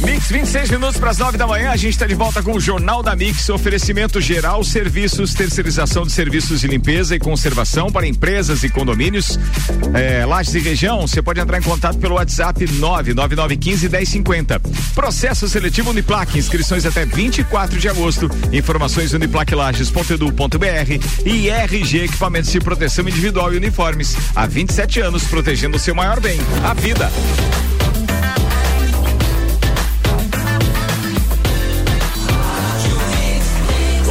Mix, 0.00 0.30
26 0.30 0.70
minutos 0.70 0.96
para 0.96 1.10
as 1.10 1.18
9 1.18 1.36
da 1.36 1.44
manhã. 1.44 1.70
A 1.70 1.76
gente 1.76 1.94
está 1.94 2.06
de 2.06 2.14
volta 2.14 2.40
com 2.40 2.52
o 2.52 2.60
Jornal 2.60 3.02
da 3.02 3.16
Mix. 3.16 3.48
Oferecimento 3.48 4.20
geral, 4.20 4.62
serviços, 4.62 5.34
terceirização 5.34 6.04
de 6.04 6.12
serviços 6.12 6.60
de 6.60 6.68
limpeza 6.68 7.16
e 7.16 7.18
conservação 7.18 7.90
para 7.90 8.06
empresas 8.06 8.62
e 8.62 8.68
condomínios. 8.68 9.40
É, 9.92 10.24
Lages 10.24 10.54
e 10.54 10.60
região, 10.60 11.00
você 11.00 11.20
pode 11.20 11.40
entrar 11.40 11.58
em 11.58 11.62
contato 11.62 11.98
pelo 11.98 12.14
WhatsApp 12.14 12.64
99915 12.64 13.88
1050. 13.88 14.60
Processo 14.94 15.48
seletivo 15.48 15.90
Uniplac, 15.90 16.38
inscrições 16.38 16.86
até 16.86 17.04
24 17.04 17.76
de 17.76 17.88
agosto. 17.88 18.30
Informações 18.52 19.12
uniplaclages.edu.br 19.14 21.26
e 21.26 21.48
RG 21.48 22.04
Equipamentos 22.04 22.52
de 22.52 22.60
Proteção 22.60 23.08
Individual 23.08 23.52
e 23.52 23.56
Uniformes. 23.56 24.16
Há 24.36 24.46
27 24.46 25.00
anos 25.00 25.24
protegendo 25.24 25.76
o 25.76 25.80
seu 25.80 26.03
maior 26.04 26.20
bem, 26.20 26.38
a 26.62 26.74
vida. 26.74 27.10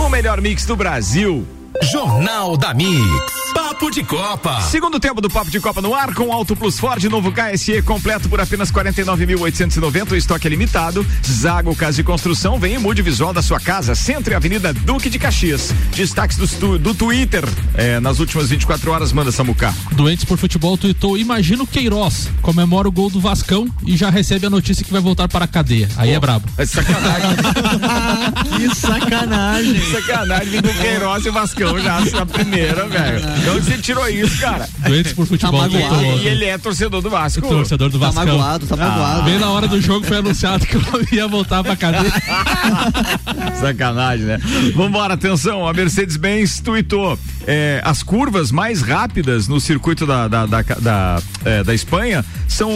O 0.03 0.10
melhor 0.10 0.41
mix 0.41 0.65
do 0.65 0.75
Brasil. 0.75 1.45
Jornal 1.91 2.58
da 2.58 2.73
Mix. 2.73 3.43
Papo 3.73 3.89
de 3.89 4.03
Copa. 4.03 4.62
Segundo 4.62 4.99
tempo 4.99 5.19
do 5.19 5.27
Papo 5.27 5.49
de 5.49 5.59
Copa 5.59 5.81
no 5.81 5.95
ar 5.95 6.13
com 6.13 6.31
Auto 6.31 6.55
Plus 6.55 6.77
Ford, 6.77 7.03
novo 7.05 7.31
KSE 7.31 7.81
completo 7.81 8.29
por 8.29 8.39
apenas 8.39 8.71
49.890, 8.71 10.12
o 10.12 10.15
estoque 10.15 10.45
é 10.45 10.49
limitado. 10.51 11.03
Zago 11.27 11.75
Casa 11.75 11.95
de 11.97 12.03
Construção, 12.03 12.59
vem 12.59 12.75
e 12.75 12.77
mude 12.77 13.01
o 13.01 13.03
visual 13.03 13.33
da 13.33 13.41
sua 13.41 13.59
casa, 13.59 13.95
Centro 13.95 14.31
e 14.31 14.36
Avenida 14.36 14.71
Duque 14.71 15.09
de 15.09 15.17
Caxias. 15.17 15.73
Destaques 15.95 16.38
do, 16.38 16.77
do 16.77 16.93
Twitter, 16.93 17.43
é, 17.73 17.99
nas 17.99 18.19
últimas 18.19 18.47
24 18.47 18.91
horas, 18.91 19.12
manda 19.12 19.31
Samucar. 19.31 19.73
Doentes 19.93 20.23
por 20.23 20.38
futebol 20.38 20.77
tweetou: 20.77 21.17
Imagina 21.17 21.63
o 21.63 21.67
Queiroz, 21.67 22.29
comemora 22.43 22.88
o 22.88 22.91
gol 22.91 23.09
do 23.09 23.19
Vascão 23.19 23.67
e 23.88 23.97
já 23.97 24.12
recebe 24.12 24.45
a 24.45 24.51
notícia 24.51 24.86
que 24.86 24.91
vai 24.91 25.01
voltar 25.01 25.27
para 25.27 25.45
a 25.45 25.47
cadeia. 25.47 25.89
Aí 25.97 26.12
é 26.12 26.19
brabo. 26.19 26.47
É 26.59 26.65
sacanagem. 26.65 27.29
que 28.55 28.75
sacanagem. 28.75 29.91
sacanagem, 29.91 30.49
vem 30.49 30.62
com 30.62 30.73
Queiroz 30.79 31.25
e 31.25 31.31
Vascão 31.31 31.79
já 31.79 32.01
na 32.01 32.25
primeira, 32.25 32.88
velho. 32.88 33.19
De 33.41 33.62
onde 33.63 33.76
você 33.76 33.82
tirou 33.82 34.08
isso, 34.10 34.39
cara? 34.39 34.67
Doentes 34.86 35.13
por 35.13 35.26
futebol 35.26 35.60
Tá 35.62 35.67
magoado. 35.69 35.95
tweetou. 35.95 36.19
E 36.19 36.28
ele 36.28 36.45
é 36.45 36.58
torcedor 36.58 37.02
do 37.02 37.10
Vasco. 37.10 37.41
Torcedor 37.41 37.89
do 37.89 37.99
Tá 37.99 38.06
Vascão. 38.12 38.26
magoado, 38.38 38.67
tá 38.67 38.76
magoado. 38.76 39.23
Bem 39.23 39.39
na 39.39 39.49
hora 39.49 39.67
do 39.67 39.80
jogo 39.82 40.06
foi 40.06 40.17
anunciado 40.17 40.65
que 40.65 40.76
eu 40.76 40.82
ia 41.12 41.28
voltar 41.28 41.63
pra 41.63 41.76
cadeia. 41.76 42.12
Sacanagem, 43.60 44.26
né? 44.26 44.39
Vambora, 44.76 45.13
atenção, 45.13 45.67
a 45.67 45.73
Mercedes-Benz 45.73 46.60
tweetou 46.62 47.17
é, 47.47 47.82
as 47.84 48.03
curvas 48.03 48.51
mais 48.51 48.82
rápidas 48.82 49.47
no 49.47 49.60
circuito 49.60 50.06
da, 50.06 50.27
da, 50.27 50.45
da, 50.45 50.62
da, 50.62 51.21
é, 51.43 51.63
da 51.63 51.73
Espanha 51.73 52.23
são 52.47 52.71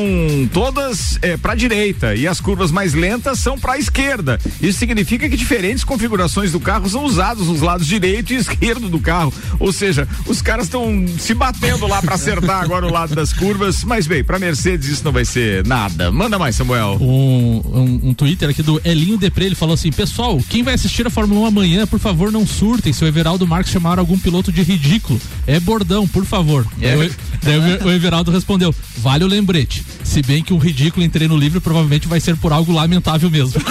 todas 0.51 1.19
é, 1.21 1.37
para 1.37 1.55
direita 1.55 2.15
e 2.15 2.27
as 2.27 2.41
curvas 2.41 2.71
mais 2.71 2.93
lentas 2.93 3.39
são 3.39 3.57
para 3.57 3.77
esquerda. 3.77 4.39
Isso 4.61 4.79
significa 4.79 5.29
que 5.29 5.37
diferentes 5.37 5.83
configurações 5.83 6.51
do 6.51 6.59
carro 6.59 6.89
são 6.89 7.03
usados 7.03 7.47
nos 7.47 7.61
lados 7.61 7.85
direito 7.85 8.33
e 8.33 8.35
esquerdo 8.35 8.89
do 8.89 8.99
carro. 8.99 9.33
Ou 9.59 9.71
seja, 9.71 10.07
os 10.25 10.41
caras 10.41 10.65
estão 10.65 11.05
se 11.19 11.33
batendo 11.33 11.87
lá 11.87 12.01
para 12.01 12.15
acertar 12.15 12.63
agora 12.63 12.85
o 12.85 12.91
lado 12.91 13.15
das 13.15 13.31
curvas. 13.33 13.83
Mas 13.83 14.07
bem, 14.07 14.23
para 14.23 14.39
Mercedes 14.39 14.89
isso 14.89 15.03
não 15.03 15.11
vai 15.11 15.25
ser 15.25 15.65
nada. 15.65 16.11
Manda 16.11 16.39
mais, 16.39 16.55
Samuel. 16.55 16.97
Um, 16.99 17.61
um, 17.65 18.09
um 18.09 18.13
Twitter 18.13 18.49
aqui 18.49 18.63
do 18.63 18.81
Elinho 18.83 19.17
Depré, 19.17 19.45
ele 19.45 19.55
falou 19.55 19.75
assim: 19.75 19.91
Pessoal, 19.91 20.39
quem 20.49 20.63
vai 20.63 20.73
assistir 20.73 21.05
a 21.05 21.09
Fórmula 21.09 21.41
1 21.41 21.45
amanhã, 21.45 21.87
por 21.87 21.99
favor, 21.99 22.31
não 22.31 22.45
surtem. 22.45 22.91
Se 22.91 23.03
o 23.03 23.07
Everaldo 23.07 23.45
Marques 23.45 23.71
chamar 23.71 23.99
algum 23.99 24.17
piloto 24.17 24.51
de 24.51 24.56
ridículo, 24.61 25.19
é 25.45 25.59
bordão, 25.59 26.07
por 26.07 26.25
favor. 26.25 26.65
É. 26.81 26.95
Daí 26.95 27.07
o- 27.07 27.11
Daí 27.43 27.57
o 27.59 27.63
Ever- 27.67 27.85
o 27.85 27.91
Everaldo 27.91 28.31
respondeu: 28.31 28.73
Vale 28.97 29.23
o 29.23 29.27
lembrete. 29.27 29.83
Se 30.03 30.21
bem 30.21 30.41
que 30.43 30.53
o 30.53 30.57
ridículo 30.57 31.05
em 31.05 31.09
treino 31.09 31.37
livre 31.37 31.59
provavelmente 31.59 32.07
vai 32.07 32.19
ser 32.19 32.35
por 32.37 32.51
algo 32.51 32.71
lamentável 32.73 33.29
mesmo. 33.29 33.61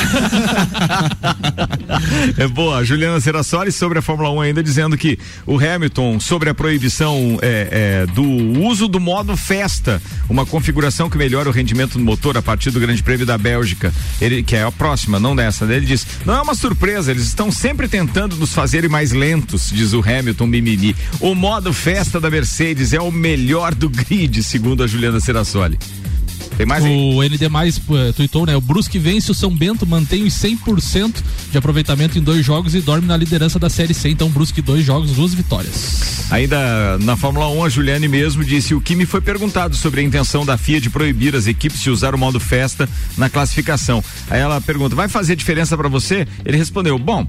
É 2.39 2.47
boa, 2.47 2.85
Juliana 2.85 3.21
Serassoli 3.21 3.73
sobre 3.73 3.99
a 3.99 4.03
Fórmula 4.03 4.31
1 4.31 4.41
ainda 4.41 4.63
dizendo 4.63 4.97
que 4.97 5.19
o 5.47 5.59
Hamilton 5.59 6.21
sobre 6.21 6.51
a 6.51 6.55
proibição 6.55 7.39
é, 7.43 8.05
é, 8.05 8.07
do 8.13 8.23
uso 8.63 8.89
do 8.89 9.01
modo 9.01 9.37
festa, 9.37 10.01
uma 10.29 10.45
configuração 10.45 11.09
que 11.09 11.17
melhora 11.17 11.49
o 11.49 11.53
rendimento 11.53 11.95
do 11.99 12.05
motor 12.05 12.37
a 12.37 12.43
partir 12.43 12.71
do 12.71 12.81
Grande 12.81 13.03
Prêmio 13.03 13.25
da 13.27 13.39
Bélgica, 13.39 13.93
ele 14.21 14.43
que 14.43 14.55
é 14.57 14.63
a 14.63 14.71
próxima, 14.73 15.19
não 15.19 15.35
dessa. 15.35 15.65
Ele 15.65 15.87
diz: 15.87 16.07
não 16.25 16.35
é 16.35 16.43
uma 16.43 16.55
surpresa, 16.55 17.11
eles 17.11 17.27
estão 17.27 17.51
sempre 17.51 17.89
tentando 17.89 18.37
nos 18.37 18.53
fazerem 18.53 18.89
mais 18.91 19.13
lentos, 19.13 19.71
diz 19.73 19.93
o 19.93 20.01
Hamilton 20.01 20.49
O 21.21 21.35
modo 21.35 21.73
festa 21.73 22.21
da 22.21 22.31
Mercedes 22.31 22.93
é 22.93 23.01
o 23.01 23.11
melhor 23.11 23.75
do 23.75 23.89
grid, 23.89 24.43
segundo 24.43 24.83
a 24.83 24.87
Juliana 24.87 25.21
Serassoli. 25.21 25.79
Tem 26.57 26.65
mais 26.65 26.85
aí? 26.85 27.15
O 27.15 27.23
ND 27.23 27.49
Mais 27.49 27.79
eh, 27.79 28.13
tweetou, 28.13 28.47
né? 28.47 28.57
O 28.57 28.61
Brusque 28.61 28.99
vence 28.99 29.31
o 29.31 29.35
São 29.35 29.55
Bento, 29.55 29.87
mantém 29.87 30.25
os 30.25 30.35
100% 30.35 31.17
de 31.51 31.59
aproveitamento 31.59 32.19
em 32.19 32.23
dois 32.23 32.45
jogos 32.45 32.75
e 32.75 32.81
dorme 32.81 33.07
na 33.07 33.17
liderança 33.17 33.59
da 33.59 33.69
Série 33.69 33.93
C. 33.93 34.09
Então, 34.09 34.31
Brusque, 34.31 34.63
dois 34.63 34.85
jogos, 34.85 35.13
duas 35.13 35.35
vitórias. 35.35 36.27
Ainda 36.31 36.99
na 36.99 37.17
Fórmula 37.17 37.49
1, 37.49 37.65
a 37.65 37.69
Juliane 37.69 38.09
mesmo 38.09 38.43
disse: 38.43 38.75
o 38.75 38.81
que 38.81 38.97
me 38.97 39.05
foi 39.05 39.21
perguntado 39.21 39.77
sobre 39.77 40.01
a 40.01 40.05
intenção 40.05 40.47
da 40.47 40.57
FIA 40.57 40.81
de 40.81 40.89
proibir 40.89 41.37
as 41.37 41.47
equipes 41.47 41.83
de 41.83 41.91
usar 41.91 42.15
o 42.15 42.19
modo 42.19 42.41
festa 42.41 42.89
na 43.19 43.29
classificação. 43.29 44.03
Aí 44.31 44.41
ela 44.41 44.61
pergunta: 44.61 44.97
vai 44.97 45.09
fazer 45.09 45.37
diferença 45.37 45.77
para 45.77 45.89
você? 45.89 46.27
Ele 46.45 46.57
respondeu: 46.57 46.99
bom. 46.99 47.27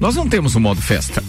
Nós 0.00 0.16
não 0.16 0.26
temos 0.26 0.54
o 0.54 0.60
modo 0.60 0.80
festa. 0.80 1.22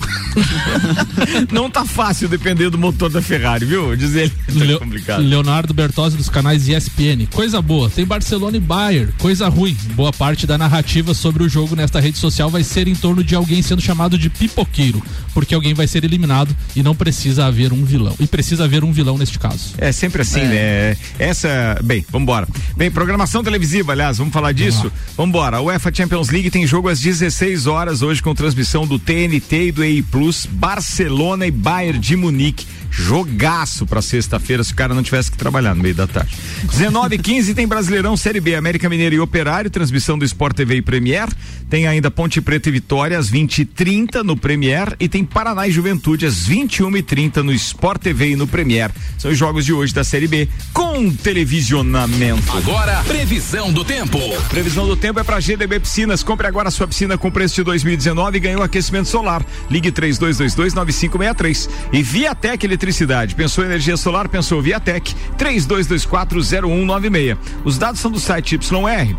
não 1.51 1.69
tá 1.69 1.83
fácil 1.85 2.29
depender 2.29 2.69
do 2.69 2.77
motor 2.77 3.09
da 3.09 3.21
Ferrari, 3.21 3.65
viu? 3.65 3.97
Diz 3.97 4.15
ele. 4.15 4.29
Tá 4.29 4.53
Leo- 4.63 4.79
complicado. 4.79 5.21
Leonardo 5.21 5.73
Bertozzi 5.73 6.15
dos 6.15 6.29
canais 6.29 6.69
ESPN. 6.69 7.25
Coisa 7.33 7.61
boa, 7.61 7.89
tem 7.89 8.05
Barcelona 8.05 8.55
e 8.55 8.61
Bayern. 8.61 9.11
Coisa 9.19 9.49
ruim. 9.49 9.75
Boa 9.93 10.13
parte 10.13 10.47
da 10.47 10.57
narrativa 10.57 11.13
sobre 11.13 11.43
o 11.43 11.49
jogo 11.49 11.75
nesta 11.75 11.99
rede 11.99 12.17
social 12.17 12.49
vai 12.49 12.63
ser 12.63 12.87
em 12.87 12.95
torno 12.95 13.21
de 13.25 13.35
alguém 13.35 13.61
sendo 13.61 13.81
chamado 13.81 14.17
de 14.17 14.29
pipoqueiro, 14.29 15.03
porque 15.33 15.53
alguém 15.53 15.73
vai 15.73 15.85
ser 15.85 16.05
eliminado 16.05 16.55
e 16.73 16.81
não 16.81 16.95
precisa 16.95 17.47
haver 17.47 17.73
um 17.73 17.83
vilão. 17.83 18.15
E 18.21 18.25
precisa 18.25 18.63
haver 18.63 18.85
um 18.85 18.93
vilão 18.93 19.17
neste 19.17 19.37
caso. 19.37 19.73
É 19.79 19.91
sempre 19.91 20.21
assim, 20.21 20.43
né? 20.43 20.95
Essa. 21.19 21.77
Bem, 21.83 22.05
vambora. 22.09 22.47
Bem, 22.77 22.89
programação 22.89 23.43
televisiva, 23.43 23.91
aliás, 23.91 24.17
vamos 24.17 24.31
falar 24.33 24.53
disso? 24.53 24.89
Vambora. 25.17 25.57
A 25.57 25.61
UEFA 25.61 25.93
Champions 25.93 26.29
League 26.29 26.49
tem 26.49 26.65
jogo 26.65 26.87
às 26.87 27.01
16 27.01 27.67
horas 27.67 28.01
hoje 28.01 28.21
com 28.21 28.33
transmissão 28.33 28.60
do 28.87 28.99
TNT 28.99 29.67
e 29.67 29.71
do 29.71 29.83
EI 29.83 30.01
Plus, 30.01 30.45
Barcelona 30.45 31.47
e 31.47 31.51
Bayern 31.51 31.99
de 31.99 32.15
Munique. 32.15 32.65
Jogaço 32.91 33.85
pra 33.87 34.01
sexta-feira, 34.01 34.63
se 34.63 34.73
o 34.73 34.75
cara 34.75 34.93
não 34.93 35.01
tivesse 35.01 35.31
que 35.31 35.37
trabalhar 35.37 35.73
no 35.73 35.81
meio 35.81 35.95
da 35.95 36.05
tarde. 36.05 36.35
19 36.69 37.15
e 37.15 37.17
15 37.17 37.53
tem 37.55 37.67
Brasileirão 37.67 38.17
Série 38.17 38.41
B, 38.41 38.53
América 38.53 38.89
Mineiro 38.89 39.15
e 39.15 39.19
Operário, 39.19 39.71
transmissão 39.71 40.19
do 40.19 40.25
Sport 40.25 40.55
TV 40.57 40.75
e 40.75 40.81
Premier. 40.81 41.27
Tem 41.69 41.87
ainda 41.87 42.11
Ponte 42.11 42.41
Preta 42.41 42.67
e 42.67 42.71
Vitória 42.73 43.17
às 43.17 43.29
20 43.29 43.59
e 43.59 43.65
30 43.65 44.23
no 44.25 44.35
Premier 44.35 44.93
e 44.99 45.07
tem 45.07 45.23
Paraná 45.23 45.67
e 45.67 45.71
Juventude 45.71 46.25
às 46.25 46.45
21 46.45 46.97
e 46.97 47.01
30 47.01 47.43
no 47.43 47.53
Sport 47.53 48.01
TV 48.01 48.31
e 48.31 48.35
no 48.35 48.45
Premier. 48.45 48.91
São 49.17 49.31
os 49.31 49.37
jogos 49.37 49.65
de 49.65 49.71
hoje 49.71 49.93
da 49.93 50.03
Série 50.03 50.27
B 50.27 50.49
com 50.73 51.09
televisionamento. 51.11 52.51
Agora, 52.57 53.01
previsão 53.03 53.71
do 53.71 53.85
tempo. 53.85 54.19
Previsão 54.49 54.85
do 54.85 54.97
tempo 54.97 55.19
é 55.19 55.23
para 55.23 55.39
GDB 55.39 55.79
Piscinas. 55.79 56.23
Compre 56.23 56.47
agora 56.47 56.69
sua 56.69 56.87
piscina 56.87 57.17
com 57.17 57.31
preço 57.31 57.55
de 57.55 57.63
2019 57.63 58.37
e 58.37 58.39
ganhe 58.41 58.57
um 58.57 58.61
aquecimento 58.61 59.07
solar. 59.07 59.45
Ligue 59.69 59.91
3222-9563. 59.91 61.69
E 61.93 62.03
Viatec 62.03 62.67
Eletricidade. 62.81 63.35
Pensou 63.35 63.63
energia 63.63 63.95
solar? 63.95 64.27
Pensou 64.27 64.59
Viatec. 64.59 65.15
32240196. 65.37 67.37
Os 67.63 67.77
dados 67.77 68.01
são 68.01 68.09
do 68.09 68.19
site 68.19 68.55
YR. 68.55 69.15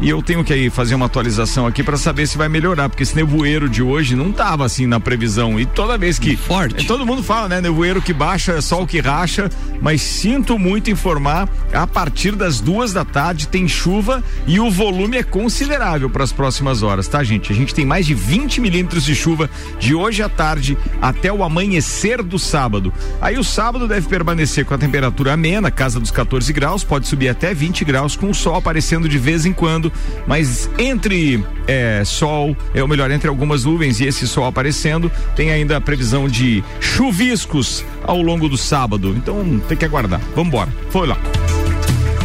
E 0.00 0.08
eu 0.08 0.20
tenho 0.22 0.44
que 0.44 0.52
aí 0.52 0.68
fazer 0.68 0.94
uma 0.94 1.06
atualização 1.06 1.66
aqui 1.66 1.82
para 1.82 1.96
saber 1.96 2.26
se 2.26 2.36
vai 2.36 2.48
melhorar, 2.48 2.88
porque 2.88 3.02
esse 3.02 3.16
nevoeiro 3.16 3.68
de 3.68 3.82
hoje 3.82 4.14
não 4.14 4.30
tava 4.30 4.64
assim 4.64 4.86
na 4.86 5.00
previsão. 5.00 5.58
E 5.58 5.64
toda 5.64 5.96
vez 5.96 6.18
que. 6.18 6.36
Forte. 6.36 6.86
Todo 6.86 7.06
mundo 7.06 7.22
fala, 7.22 7.48
né? 7.48 7.60
Nevoeiro 7.60 8.02
que 8.02 8.12
baixa 8.12 8.52
é 8.52 8.60
sol 8.60 8.86
que 8.86 9.00
racha, 9.00 9.50
mas 9.80 10.02
sinto 10.02 10.58
muito 10.58 10.90
informar, 10.90 11.48
a 11.72 11.86
partir 11.86 12.32
das 12.32 12.60
duas 12.60 12.92
da 12.92 13.04
tarde 13.04 13.48
tem 13.48 13.66
chuva 13.66 14.22
e 14.46 14.60
o 14.60 14.70
volume 14.70 15.16
é 15.16 15.22
considerável 15.22 16.10
para 16.10 16.24
as 16.24 16.32
próximas 16.32 16.82
horas, 16.82 17.08
tá, 17.08 17.22
gente? 17.22 17.52
A 17.52 17.54
gente 17.54 17.74
tem 17.74 17.84
mais 17.84 18.06
de 18.06 18.14
20 18.14 18.60
milímetros 18.60 19.04
de 19.04 19.14
chuva 19.14 19.48
de 19.78 19.94
hoje 19.94 20.22
à 20.22 20.28
tarde 20.28 20.76
até 21.00 21.32
o 21.32 21.42
amanhecer 21.42 22.22
do 22.22 22.38
sábado. 22.38 22.92
Aí 23.20 23.38
o 23.38 23.44
sábado 23.44 23.88
deve 23.88 24.08
permanecer 24.08 24.64
com 24.64 24.74
a 24.74 24.78
temperatura 24.78 25.32
amena, 25.32 25.70
casa 25.70 25.98
dos 25.98 26.10
14 26.10 26.52
graus, 26.52 26.84
pode 26.84 27.08
subir 27.08 27.28
até 27.28 27.54
20 27.54 27.84
graus, 27.84 28.16
com 28.16 28.30
o 28.30 28.34
sol 28.34 28.56
aparecendo 28.56 29.08
de 29.08 29.18
vez 29.18 29.46
em 29.46 29.52
quando, 29.52 29.85
mas 30.26 30.70
entre 30.78 31.44
é, 31.66 32.02
sol, 32.04 32.56
é 32.74 32.82
ou 32.82 32.88
melhor, 32.88 33.10
entre 33.10 33.28
algumas 33.28 33.64
nuvens 33.64 34.00
e 34.00 34.04
esse 34.06 34.26
sol 34.26 34.46
aparecendo, 34.46 35.10
tem 35.34 35.50
ainda 35.50 35.76
a 35.76 35.80
previsão 35.80 36.28
de 36.28 36.62
chuviscos 36.80 37.84
ao 38.02 38.20
longo 38.20 38.48
do 38.48 38.56
sábado. 38.56 39.14
Então 39.16 39.60
tem 39.68 39.76
que 39.76 39.84
aguardar. 39.84 40.20
Vamos 40.34 40.48
embora. 40.48 40.72
Foi 40.90 41.06
lá. 41.06 41.16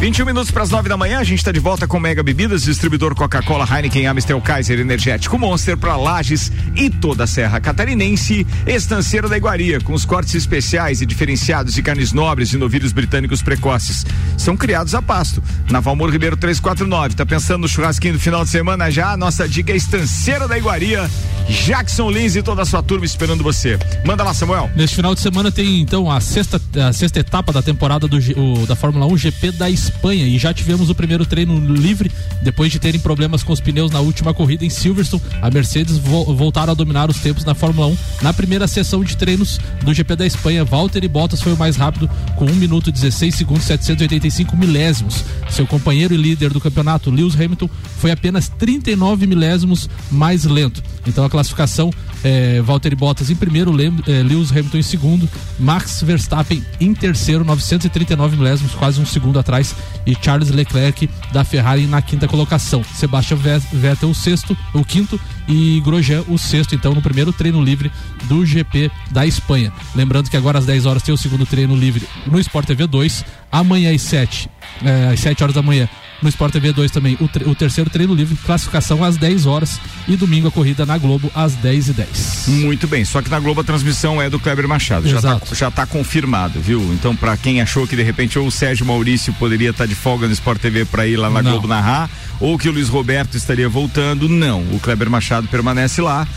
21 0.02 0.26
minutos 0.26 0.50
para 0.50 0.64
as 0.64 0.72
9 0.72 0.90
da 0.90 0.98
manhã, 0.98 1.20
a 1.20 1.24
gente 1.24 1.38
está 1.38 1.52
de 1.52 1.60
volta 1.60 1.86
com 1.88 2.00
Mega 2.00 2.24
Bebidas, 2.24 2.64
distribuidor 2.64 3.14
Coca-Cola, 3.14 3.68
Heineken, 3.72 4.08
Amstel, 4.08 4.42
Kaiser, 4.42 4.80
Energético 4.80 5.38
Monster 5.38 5.78
para 5.78 5.96
Lages 5.96 6.52
e 6.76 6.90
toda 6.90 7.26
a 7.26 7.28
Serra 7.28 7.60
Catarinense. 7.60 8.48
Estanceiro 8.66 9.30
da 9.30 9.38
Iguaria, 9.38 9.80
com 9.80 9.94
os 9.94 10.04
cortes 10.04 10.34
especiais 10.34 11.02
e 11.02 11.06
diferenciados 11.06 11.76
de 11.76 11.84
carnes 11.84 12.14
nobres 12.14 12.52
e 12.52 12.58
novilhos 12.58 12.92
britânicos 12.92 13.44
precoces. 13.44 14.04
São 14.40 14.58
criados 14.58 14.96
a 14.96 15.04
pasto. 15.04 15.42
Na 15.70 15.80
Valmor 15.80 16.10
Ribeiro 16.10 16.36
349. 16.36 17.14
Tá 17.14 17.24
pensando 17.24 17.62
no 17.62 17.68
churrasquinho 17.68 18.16
do 18.16 18.20
final 18.20 18.44
de 18.44 18.50
semana 18.50 18.90
já? 18.90 19.16
Nossa 19.16 19.48
dica 19.48 19.72
é 19.72 19.76
Estanceiro 19.76 20.48
da 20.48 20.58
Iguaria. 20.58 21.08
Jackson 21.48 22.10
Lins 22.10 22.36
e 22.36 22.42
toda 22.42 22.64
a 22.64 22.66
sua 22.66 22.82
turma 22.82 23.06
esperando 23.06 23.44
você. 23.44 23.78
Manda 24.04 24.24
lá, 24.24 24.34
Samuel. 24.34 24.72
Neste 24.76 24.96
final 24.96 25.14
de 25.14 25.22
semana 25.22 25.52
tem 25.52 25.80
então 25.80 26.10
a 26.10 26.20
sexta, 26.20 26.60
a 26.88 26.92
sexta 26.92 27.20
etapa 27.20 27.54
da 27.54 27.62
temporada 27.62 28.08
do, 28.08 28.18
o- 28.18 28.66
da 28.66 28.76
Fórmula 28.76 29.06
1 29.06 29.16
GP 29.18 29.52
da 29.52 29.70
Espanha 29.70 29.91
e 30.14 30.38
já 30.38 30.54
tivemos 30.54 30.90
o 30.90 30.96
primeiro 30.96 31.26
treino 31.26 31.58
livre 31.74 32.12
depois 32.42 32.72
de 32.72 32.80
terem 32.80 33.00
problemas 33.00 33.44
com 33.44 33.54
os 33.54 33.60
pneus 33.60 33.92
na 33.92 34.00
última 34.00 34.34
corrida 34.34 34.66
em 34.66 34.70
Silverstone. 34.70 35.22
A 35.42 35.50
Mercedes 35.52 35.98
vo- 35.98 36.34
voltaram 36.36 36.72
a 36.72 36.76
dominar 36.76 37.10
os 37.10 37.20
tempos 37.20 37.46
na 37.46 37.54
Fórmula 37.54 37.88
1 37.88 37.98
na 38.22 38.34
primeira 38.34 38.68
sessão 38.68 39.04
de 39.04 39.16
treinos 39.16 39.60
do 39.84 39.94
GP 39.94 40.16
da 40.16 40.26
Espanha. 40.26 40.66
Valtteri 40.66 41.08
Bottas 41.08 41.42
foi 41.42 41.54
o 41.54 41.58
mais 41.58 41.76
rápido 41.76 42.10
com 42.36 42.46
1 42.46 42.56
minuto 42.56 42.92
16 42.92 43.36
segundos 43.36 43.64
785 43.66 44.58
milésimos. 44.58 45.24
Seu 45.50 45.68
companheiro 45.68 46.14
e 46.14 46.18
líder 46.18 46.52
do 46.52 46.60
campeonato, 46.62 47.10
Lewis 47.12 47.36
Hamilton, 47.36 47.70
foi 47.98 48.12
apenas 48.12 48.50
39 48.50 49.28
milésimos 49.28 49.90
mais 50.12 50.44
lento. 50.46 50.82
Então 51.08 51.24
a 51.26 51.30
classificação 51.30 51.92
É, 52.24 52.62
Valtteri 52.62 52.96
Bottas 52.96 53.30
em 53.30 53.36
primeiro, 53.36 53.72
é, 54.08 54.24
Lewis 54.24 54.52
Hamilton 54.52 54.78
em 54.78 54.84
segundo, 54.84 55.30
Max 55.60 56.02
Verstappen 56.04 56.64
em 56.80 56.94
terceiro, 56.94 57.44
939 57.44 58.38
milésimos, 58.38 58.74
quase 58.74 59.02
um 59.02 59.06
segundo 59.06 59.40
atrás, 59.40 59.76
e 60.06 60.16
Charles 60.22 60.50
Leclerc 60.50 61.10
da 61.32 61.44
Ferrari 61.44 61.86
na 61.88 62.02
quinta 62.02 62.28
colocação. 62.28 62.84
Sebastian 62.84 63.38
Vettel 63.72 64.10
o 64.10 64.16
sexto, 64.16 64.58
o 64.74 64.84
quinto 64.84 65.20
e 65.48 65.82
Grosjean 65.82 66.24
o 66.28 66.38
sexto, 66.38 66.76
então 66.76 66.94
no 66.94 67.02
primeiro 67.02 67.34
treino 67.34 67.62
livre 67.64 67.92
do 68.24 68.46
GP 68.46 68.92
da 69.10 69.26
Espanha. 69.26 69.72
Lembrando 69.96 70.30
que 70.30 70.38
agora 70.38 70.60
às 70.60 70.66
10 70.66 70.86
horas 70.86 71.04
tem 71.04 71.14
o 71.14 71.18
segundo 71.18 71.46
treino 71.46 71.76
livre 71.76 72.08
no 72.26 72.40
Sport 72.40 72.68
TV 72.68 72.88
2, 72.88 73.26
amanhã 73.52 73.94
às 73.94 74.02
7, 74.02 74.50
é, 74.84 75.14
às 75.14 75.20
7 75.20 75.44
horas 75.44 75.56
da 75.56 75.62
manhã 75.62 75.88
no 76.22 76.30
Sport 76.30 76.54
TV 76.54 76.72
2 76.72 76.92
também 76.92 77.18
o, 77.20 77.50
o, 77.50 77.56
terceiro 77.56 77.90
treino 77.90 78.14
livre, 78.14 78.36
classificação 78.46 79.04
às 79.04 79.18
10 79.18 79.46
horas 79.46 79.80
e 80.08 80.16
domingo 80.16 80.48
a 80.48 80.52
corrida 80.52 80.86
na 80.86 80.98
Globo 80.98 81.32
às 81.34 81.54
10 81.56 81.90
e 81.90 81.94
10 81.94 82.44
Muito 82.48 82.88
bem, 82.88 83.04
só 83.04 83.22
que 83.22 83.30
na 83.30 83.40
Globo 83.40 83.62
a 83.62 83.64
transmissão 83.64 84.22
é 84.22 84.30
do 84.30 84.40
Kleber 84.40 84.68
Machado, 84.68 85.08
já 85.10 85.22
tá, 85.22 85.42
já 85.54 85.72
tá 85.72 85.86
confirmado, 85.86 86.60
viu? 86.60 86.82
Então, 86.94 87.16
para 87.16 87.36
quem 87.36 87.62
achou 87.62 87.88
que 87.88 87.96
de 87.96 88.04
repente 88.04 88.38
ou 88.38 88.48
o 88.48 88.52
Sérgio 88.52 88.86
Maurício 88.86 89.34
poderia 89.34 89.72
estar 89.72 89.86
tá 89.86 89.88
de 89.88 89.96
folga 89.96 90.28
no 90.28 90.34
Sport 90.34 90.62
TV 90.62 90.86
para 90.86 91.08
ir 91.08 91.18
lá 91.18 91.30
na 91.30 91.42
não. 91.42 91.52
Globo 91.52 91.68
narrar, 91.68 92.10
ou 92.40 92.58
que 92.58 92.70
o 92.70 92.72
Luiz 92.72 92.90
Roberto 92.90 93.36
estaria 93.36 93.68
voltando, 93.68 94.30
não. 94.30 94.62
O 94.74 94.80
Kleber 94.80 95.10
Machado 95.10 95.48
permanece 95.48 96.02
lá 96.02 96.28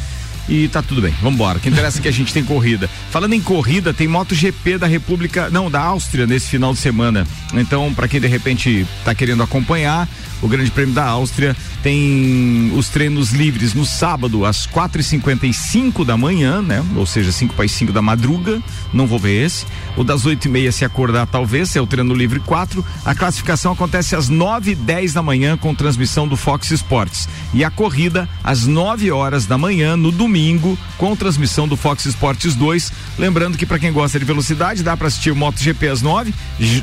e 0.49 0.69
tá 0.69 0.83
tudo 0.83 1.01
bem. 1.03 1.15
Vamos 1.21 1.35
embora. 1.35 1.59
O 1.59 1.61
que 1.61 1.69
interessa 1.69 1.99
é 1.99 2.03
que 2.03 2.09
a 2.09 2.13
gente 2.13 2.33
tem 2.33 2.45
corrida. 2.45 2.89
Falando 3.11 3.33
em 3.33 3.41
corrida, 3.41 3.95
tem 3.95 4.09
MotoGP 4.09 4.79
da 4.79 4.87
República, 4.87 5.49
não, 5.51 5.71
da 5.71 5.81
Áustria 5.81 6.27
nesse 6.27 6.49
final 6.49 6.73
de 6.73 6.79
semana. 6.79 7.27
Então, 7.55 7.93
para 7.95 8.09
quem 8.09 8.21
de 8.21 8.27
repente 8.27 8.87
tá 9.05 9.15
querendo 9.15 9.43
acompanhar, 9.43 10.09
o 10.45 10.49
Grande 10.49 10.71
Prêmio 10.71 10.95
da 10.95 11.07
Áustria 11.07 11.57
tem 11.83 12.71
os 12.77 12.91
treinos 12.91 13.31
livres 13.31 13.73
no 13.73 13.87
sábado 13.87 14.45
às 14.45 14.67
4h55 14.67 16.05
da 16.05 16.19
manhã, 16.19 16.61
né? 16.61 16.85
Ou 16.97 17.07
seja, 17.07 17.33
5 17.33 17.55
para 17.55 17.65
as 17.65 17.73
5 17.73 17.91
da 17.93 18.03
madruga. 18.03 18.61
Não 18.93 19.07
vou 19.07 19.19
ver 19.19 19.43
esse. 19.43 19.65
O 19.97 20.05
das 20.05 20.27
8 20.27 20.45
e 20.45 20.51
meia 20.51 20.71
se 20.71 20.85
acordar, 20.85 21.27
talvez, 21.27 21.75
é 21.75 21.81
o 21.81 21.87
treino 21.87 22.15
livre 22.15 22.41
4. 22.41 22.85
A 23.07 23.15
classificação 23.15 23.73
acontece 23.73 24.15
às 24.15 24.29
9 24.29 24.73
e 24.73 24.75
10 24.75 25.15
da 25.15 25.23
manhã 25.23 25.57
com 25.57 25.75
transmissão 25.75 26.29
do 26.29 26.37
Fox 26.37 26.71
Sports. 26.73 27.27
E 27.55 27.65
a 27.65 27.71
corrida 27.71 28.29
às 28.43 28.67
9 28.67 29.11
horas 29.11 29.47
da 29.47 29.57
manhã 29.57 29.97
no 29.97 30.13
domingo 30.13 30.79
com 30.99 31.17
transmissão 31.17 31.67
do 31.67 31.77
Fox 31.77 32.05
Sports 32.05 32.55
2. 32.55 32.93
Lembrando 33.19 33.57
que 33.57 33.65
para 33.65 33.79
quem 33.79 33.93
gosta 33.93 34.19
de 34.19 34.27
velocidade, 34.27 34.83
dá 34.83 34.95
para 34.95 35.09
assistir 35.09 35.31
o 35.31 35.37
MotoGP 35.37 35.89
às 35.89 36.03
9. 36.03 36.35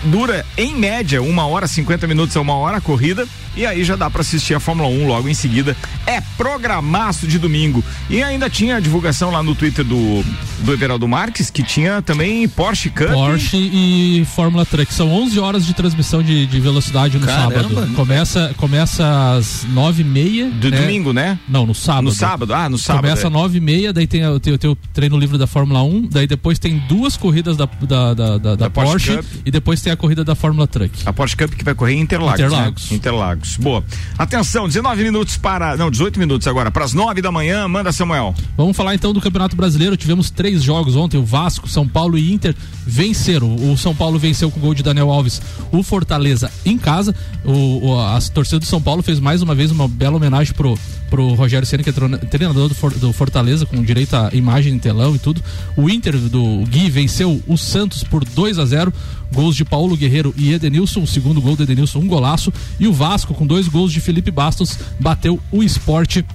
Dura 0.06 0.44
em 0.58 0.76
média 0.76 1.22
uma 1.22 1.46
hora, 1.46 1.68
50 1.68 2.08
minutos 2.08 2.36
a 2.36 2.42
uma 2.42 2.56
hora 2.56 2.78
a 2.78 2.82
corrida. 2.82 3.28
E 3.56 3.66
aí 3.66 3.84
já 3.84 3.96
dá 3.96 4.10
para 4.10 4.22
assistir 4.22 4.54
a 4.54 4.60
Fórmula 4.60 4.88
1 4.90 5.08
logo 5.08 5.28
em 5.28 5.34
seguida. 5.34 5.76
É 6.08 6.22
programaço 6.38 7.28
de 7.28 7.38
domingo. 7.38 7.84
E 8.10 8.24
ainda 8.24 8.50
tinha 8.50 8.78
a 8.78 8.80
divulgação 8.80 9.30
lá 9.32 9.44
no 9.44 9.54
Twitter 9.54 9.84
do, 9.84 10.24
do 10.60 10.74
Everaldo 10.74 11.08
Marques, 11.08 11.50
que 11.50 11.64
tinha 11.64 12.02
também 12.02 12.48
Porsche 12.48 12.90
Cup. 12.90 13.10
Porsche 13.10 13.58
e 13.58 14.26
Fórmula 14.26 14.66
Truck. 14.66 14.94
São 14.94 15.12
11 15.12 15.40
horas 15.40 15.66
de 15.66 15.74
transmissão 15.74 16.24
de, 16.24 16.46
de 16.46 16.60
velocidade 16.60 17.18
no 17.18 17.26
Caramba. 17.26 17.62
sábado. 17.62 17.94
Começa, 17.94 18.54
começa 18.58 19.36
às 19.38 19.66
9h30. 19.74 20.52
Do 20.52 20.70
né? 20.70 20.80
domingo, 20.80 21.14
né? 21.14 21.40
Não, 21.48 21.66
no 21.66 21.76
sábado. 21.76 22.06
No 22.06 22.12
sábado, 22.12 22.54
ah, 22.54 22.70
no 22.70 22.78
sábado. 22.78 23.04
Começa 23.04 23.28
às 23.28 23.34
é. 23.34 23.38
9h30, 23.38 23.92
daí 23.92 24.08
tem 24.08 24.26
o 24.26 24.40
teu, 24.40 24.58
teu 24.58 24.78
treino 24.94 25.18
livre 25.18 25.38
da 25.38 25.48
Fórmula 25.48 25.84
1, 25.84 26.08
daí 26.10 26.28
depois 26.28 26.58
tem 26.58 26.78
duas 26.88 27.18
corridas 27.18 27.58
da, 27.58 27.66
da, 27.66 28.14
da, 28.14 28.38
da, 28.38 28.56
da 28.56 28.70
Porsche, 28.70 29.16
Porsche 29.16 29.42
e 29.46 29.52
depois 29.52 29.82
tem 29.82 29.92
a 29.92 29.98
corrida 29.98 30.24
da 30.24 30.36
Fórmula 30.36 30.68
Truck. 30.68 30.92
A 31.06 31.14
Porsche 31.14 31.36
Cup 31.36 31.54
que 31.54 31.64
vai 31.64 31.74
correr 31.74 31.94
em 31.94 32.00
Interlagos. 32.00 32.40
Interlagos. 32.40 32.90
Né? 32.90 32.98
Interlagos. 32.98 33.41
Boa. 33.58 33.84
Atenção, 34.18 34.68
19 34.68 35.04
minutos 35.04 35.38
para. 35.38 35.76
Não, 35.78 35.90
18 35.92 36.20
minutos 36.20 36.48
agora. 36.48 36.72
Para 36.72 36.86
as 36.86 36.94
9 36.94 37.22
da 37.22 37.32
manhã, 37.32 37.68
manda 37.68 37.92
Samuel. 37.92 38.34
Vamos 38.58 38.76
falar 38.76 38.96
então 38.96 39.14
do 39.14 39.22
Campeonato 39.22 39.56
Brasileiro. 39.56 39.98
Tivemos 39.98 40.30
três 40.30 40.64
jogos 40.64 40.96
ontem: 40.96 41.18
o 41.18 41.26
Vasco, 41.26 41.68
São 41.68 41.88
Paulo 41.88 42.18
e 42.18 42.32
Inter 42.32 42.56
venceram. 42.86 43.56
O 43.56 43.78
São 43.78 43.96
Paulo 43.96 44.18
venceu 44.20 44.50
com 44.52 44.60
o 44.60 44.62
gol 44.62 44.74
de 44.74 44.84
Daniel 44.84 45.12
Alves 45.12 45.42
o 45.72 45.84
Fortaleza 45.84 46.52
em 46.66 46.78
casa. 46.78 47.16
O, 47.44 47.90
o, 47.90 48.00
a 48.00 48.20
torcida 48.34 48.60
do 48.60 48.66
São 48.66 48.82
Paulo 48.82 49.02
fez 49.02 49.20
mais 49.20 49.42
uma 49.42 49.56
vez 49.56 49.72
uma 49.72 49.88
bela 49.88 50.18
homenagem 50.18 50.54
pro, 50.54 50.78
pro 51.12 51.34
Rogério 51.34 51.68
Senna, 51.68 51.84
que 51.84 51.90
é 51.90 51.94
treinador 52.30 52.70
do, 52.70 52.74
For, 52.74 52.92
do 52.98 53.12
Fortaleza, 53.12 53.66
com 53.66 53.84
direito 53.84 54.16
à 54.16 54.30
imagem 54.32 54.74
em 54.74 54.80
telão 54.80 55.14
e 55.14 55.20
tudo. 55.20 55.44
O 55.76 55.90
Inter 55.90 56.18
do 56.18 56.64
Gui 56.66 56.90
venceu 56.90 57.44
o 57.46 57.58
Santos 57.58 58.02
por 58.02 58.24
2 58.24 58.58
a 58.58 58.66
0 58.66 58.94
gols 59.34 59.56
de 59.56 59.66
Paulo 59.66 59.96
Guerreiro 59.96 60.34
e 60.38 60.54
Edenilson, 60.54 61.04
o 61.04 61.08
segundo 61.08 61.42
gol 61.42 61.56
de 61.58 61.64
Edenilson, 61.64 62.00
um 62.00 62.08
golaço. 62.08 62.52
E 62.80 62.88
o 62.88 62.94
Vasco, 62.94 63.34
com 63.34 63.46
dois 63.46 63.68
gols 63.68 63.92
de 63.92 64.00
Felipe 64.00 64.32
Bastos, 64.32 64.78
bateu 65.00 65.40
o 65.52 65.62
esporte 65.62 66.26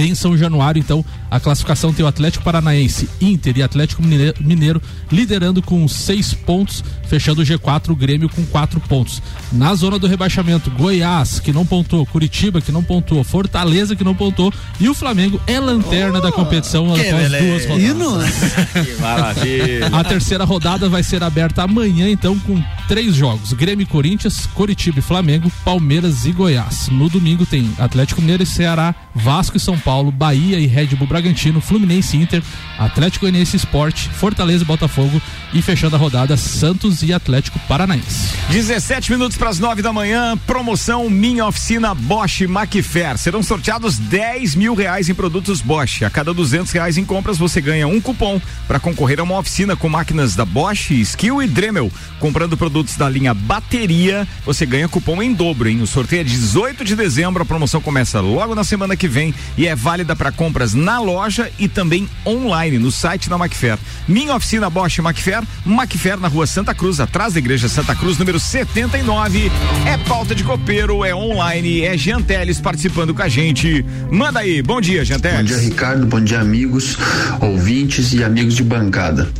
em 0.00 0.14
São 0.14 0.36
Januário, 0.36 0.80
então, 0.80 1.04
a 1.30 1.40
classificação 1.40 1.92
tem 1.92 2.04
o 2.04 2.08
Atlético 2.08 2.44
Paranaense, 2.44 3.08
Inter 3.20 3.56
e 3.56 3.62
Atlético 3.62 4.02
Mineiro 4.02 4.82
liderando 5.10 5.62
com 5.62 5.86
seis 5.88 6.34
pontos, 6.34 6.84
fechando 7.06 7.42
o 7.42 7.44
G4, 7.44 7.90
o 7.90 7.96
Grêmio 7.96 8.28
com 8.28 8.44
quatro 8.46 8.80
pontos. 8.80 9.22
Na 9.50 9.74
zona 9.74 9.98
do 9.98 10.06
rebaixamento, 10.06 10.70
Goiás, 10.70 11.40
que 11.40 11.52
não 11.52 11.64
pontuou, 11.64 12.06
Curitiba, 12.06 12.60
que 12.60 12.72
não 12.72 12.82
pontuou, 12.82 13.24
Fortaleza, 13.24 13.96
que 13.96 14.04
não 14.04 14.14
pontuou, 14.14 14.52
e 14.80 14.88
o 14.88 14.94
Flamengo 14.94 15.40
é 15.46 15.58
lanterna 15.58 16.18
oh, 16.18 16.22
da 16.22 16.32
competição 16.32 16.86
após 16.86 17.30
duas 17.30 17.66
rodadas. 17.66 18.32
que 18.72 19.00
maravilha. 19.00 19.86
A 19.92 20.04
terceira 20.04 20.44
rodada 20.44 20.88
vai 20.88 21.02
ser 21.02 21.22
aberta 21.22 21.62
amanhã, 21.62 22.08
então, 22.08 22.38
com 22.38 22.62
três 22.88 23.14
jogos: 23.14 23.52
Grêmio 23.52 23.84
e 23.84 23.86
Corinthians, 23.86 24.46
Curitiba 24.46 24.98
e 24.98 25.02
Flamengo, 25.02 25.50
Palmeiras 25.64 26.24
e 26.24 26.32
Goiás. 26.32 26.88
No 26.88 27.08
domingo 27.08 27.46
tem 27.46 27.70
Atlético 27.78 28.20
Mineiro 28.20 28.42
e 28.42 28.46
Ceará, 28.46 28.94
Vasco 29.14 29.56
e 29.56 29.60
São 29.60 29.78
Paulo, 29.84 30.10
Bahia 30.10 30.58
e 30.58 30.66
Red 30.66 30.88
Bull 30.88 31.06
Bragantino, 31.06 31.60
Fluminense 31.60 32.16
Inter, 32.16 32.42
Atlético 32.78 33.26
Goianiense 33.26 33.56
Esporte, 33.56 34.08
Fortaleza 34.08 34.64
e 34.64 34.66
Botafogo 34.66 35.20
e 35.52 35.62
fechando 35.62 35.96
a 35.96 35.98
rodada 35.98 36.36
Santos 36.36 37.02
e 37.02 37.12
Atlético 37.12 37.58
Paranaense. 37.68 38.36
17 38.50 39.10
minutos 39.10 39.36
para 39.36 39.50
as 39.50 39.58
9 39.58 39.82
da 39.82 39.92
manhã, 39.92 40.36
promoção 40.46 41.08
Minha 41.08 41.46
Oficina 41.46 41.94
Bosch 41.94 42.42
Macfair. 42.42 43.18
Serão 43.18 43.42
sorteados 43.42 43.98
10 43.98 44.54
mil 44.54 44.74
reais 44.74 45.08
em 45.08 45.14
produtos 45.14 45.60
Bosch. 45.60 46.02
A 46.02 46.10
cada 46.10 46.32
200 46.32 46.72
reais 46.72 46.96
em 46.98 47.04
compras 47.04 47.38
você 47.38 47.60
ganha 47.60 47.86
um 47.86 48.00
cupom 48.00 48.40
para 48.66 48.80
concorrer 48.80 49.20
a 49.20 49.22
uma 49.22 49.38
oficina 49.38 49.76
com 49.76 49.88
máquinas 49.88 50.34
da 50.34 50.44
Bosch, 50.44 50.90
Skill 50.90 51.42
e 51.42 51.46
Dremel. 51.46 51.90
Comprando 52.18 52.56
produtos 52.56 52.96
da 52.96 53.08
linha 53.08 53.34
bateria, 53.34 54.26
você 54.44 54.64
ganha 54.64 54.88
cupom 54.88 55.22
em 55.22 55.32
dobro, 55.32 55.68
hein? 55.68 55.80
O 55.82 55.86
sorteio 55.86 56.20
é 56.20 56.24
18 56.24 56.84
de 56.84 56.96
dezembro, 56.96 57.42
a 57.42 57.46
promoção 57.46 57.80
começa 57.80 58.20
logo 58.20 58.54
na 58.54 58.64
semana 58.64 58.96
que 58.96 59.08
vem 59.08 59.34
e 59.56 59.66
é 59.66 59.71
válida 59.74 60.14
para 60.14 60.32
compras 60.32 60.74
na 60.74 60.98
loja 60.98 61.50
e 61.58 61.68
também 61.68 62.08
online 62.26 62.78
no 62.78 62.90
site 62.90 63.28
da 63.28 63.38
Macfair. 63.38 63.78
Minha 64.06 64.34
oficina 64.34 64.70
Bosch 64.70 64.98
Macfair, 64.98 65.42
Macfair 65.64 66.18
na 66.18 66.28
rua 66.28 66.46
Santa 66.46 66.74
Cruz, 66.74 67.00
atrás 67.00 67.34
da 67.34 67.38
igreja 67.38 67.68
Santa 67.68 67.94
Cruz, 67.94 68.18
número 68.18 68.38
79. 68.38 69.50
É 69.86 69.96
pauta 70.08 70.34
de 70.34 70.44
copeiro, 70.44 71.04
é 71.04 71.14
online, 71.14 71.82
é 71.82 71.96
Janteles 71.96 72.60
participando 72.60 73.14
com 73.14 73.22
a 73.22 73.28
gente. 73.28 73.84
Manda 74.10 74.40
aí, 74.40 74.62
bom 74.62 74.80
dia, 74.80 75.04
Janteles. 75.04 75.38
Bom 75.38 75.44
dia, 75.44 75.58
Ricardo, 75.58 76.06
bom 76.06 76.20
dia, 76.20 76.40
amigos, 76.40 76.96
ouvintes 77.40 78.12
e 78.12 78.22
amigos 78.22 78.54
de 78.54 78.62
bancada. 78.62 79.30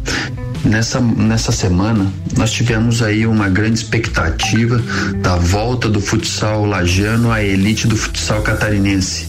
Nessa, 0.65 1.01
nessa 1.01 1.51
semana, 1.51 2.13
nós 2.37 2.53
tivemos 2.53 3.03
aí 3.03 3.27
uma 3.27 3.49
grande 3.49 3.81
expectativa 3.81 4.81
da 5.17 5.37
volta 5.37 5.89
do 5.89 6.01
futsal 6.01 6.65
lajano 6.65 7.33
à 7.33 7.43
elite 7.43 7.89
do 7.89 7.97
futsal 7.97 8.43
catarinense. 8.43 9.27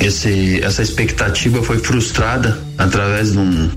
Esse, 0.00 0.60
essa 0.62 0.82
expectativa 0.82 1.62
foi 1.62 1.78
frustrada 1.78 2.60
através 2.76 3.32
de 3.32 3.38
um, 3.38 3.70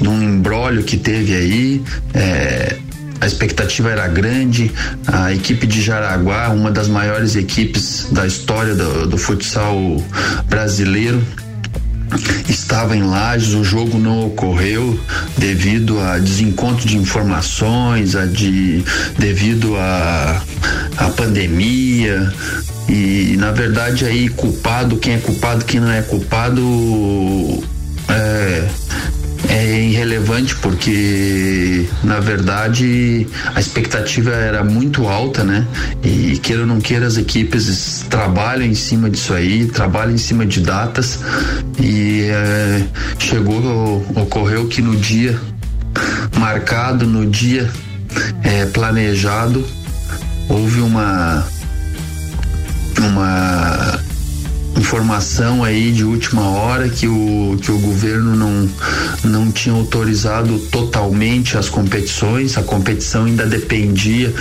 de 0.00 0.08
um 0.08 0.22
embrólio 0.22 0.82
que 0.82 0.96
teve 0.96 1.34
aí. 1.34 1.82
É, 2.14 2.76
a 3.20 3.26
expectativa 3.26 3.90
era 3.90 4.08
grande. 4.08 4.72
A 5.06 5.32
equipe 5.32 5.66
de 5.66 5.82
Jaraguá, 5.82 6.48
uma 6.48 6.70
das 6.70 6.88
maiores 6.88 7.36
equipes 7.36 8.08
da 8.10 8.26
história 8.26 8.74
do, 8.74 9.06
do 9.06 9.18
futsal 9.18 9.76
brasileiro, 10.48 11.22
estava 12.48 12.96
em 12.96 13.02
Lages, 13.02 13.54
o 13.54 13.64
jogo 13.64 13.98
não 13.98 14.26
ocorreu 14.26 14.98
devido 15.36 16.00
a 16.00 16.18
desencontro 16.18 16.86
de 16.86 16.96
informações, 16.96 18.14
a 18.14 18.26
de, 18.26 18.84
devido 19.18 19.76
a, 19.76 20.42
a 20.96 21.08
pandemia. 21.10 22.32
E 22.88 23.36
na 23.38 23.52
verdade 23.52 24.04
aí 24.04 24.28
culpado, 24.28 24.96
quem 24.96 25.14
é 25.14 25.18
culpado, 25.18 25.64
quem 25.64 25.80
não 25.80 25.90
é 25.90 26.02
culpado, 26.02 26.62
é, 28.08 28.68
é 29.48 29.80
irrelevante 29.80 30.54
porque 30.56 31.88
na 32.04 32.20
verdade 32.20 33.26
a 33.54 33.60
expectativa 33.60 34.30
era 34.30 34.62
muito 34.62 35.08
alta, 35.08 35.42
né? 35.44 35.66
E 36.02 36.38
queira 36.38 36.62
ou 36.62 36.66
não 36.66 36.80
queira 36.80 37.06
as 37.06 37.16
equipes 37.16 38.04
trabalham 38.08 38.66
em 38.66 38.74
cima 38.74 39.08
disso 39.08 39.32
aí, 39.32 39.66
trabalham 39.66 40.14
em 40.14 40.18
cima 40.18 40.44
de 40.44 40.60
datas 40.60 41.20
e 41.80 42.22
é, 42.22 42.82
chegou, 43.18 44.04
ocorreu 44.14 44.66
que 44.66 44.82
no 44.82 44.96
dia 44.96 45.38
marcado, 46.38 47.06
no 47.06 47.26
dia 47.26 47.68
é, 48.42 48.66
planejado, 48.66 49.66
houve 50.48 50.80
uma 50.80 51.46
uma 52.98 54.09
informação 54.80 55.62
aí 55.62 55.92
de 55.92 56.04
última 56.04 56.48
hora 56.48 56.88
que 56.88 57.06
o, 57.06 57.58
que 57.60 57.70
o 57.70 57.78
governo 57.78 58.34
não, 58.34 58.68
não 59.22 59.52
tinha 59.52 59.74
autorizado 59.74 60.58
totalmente 60.70 61.58
as 61.58 61.68
competições, 61.68 62.56
a 62.56 62.62
competição 62.62 63.26
ainda 63.26 63.46
dependia 63.46 64.32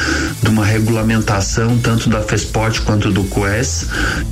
de 0.41 0.49
uma 0.49 0.65
regulamentação 0.65 1.77
tanto 1.77 2.09
da 2.09 2.21
FESPORT 2.21 2.81
quanto 2.81 3.11
do 3.11 3.23
COES. 3.25 3.87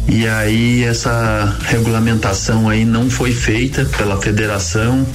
E 0.07 0.25
aí 0.27 0.83
essa 0.83 1.57
regulamentação 1.65 2.69
aí 2.69 2.85
não 2.85 3.09
foi 3.09 3.33
feita 3.33 3.83
pela 3.97 4.19
federação 4.19 5.05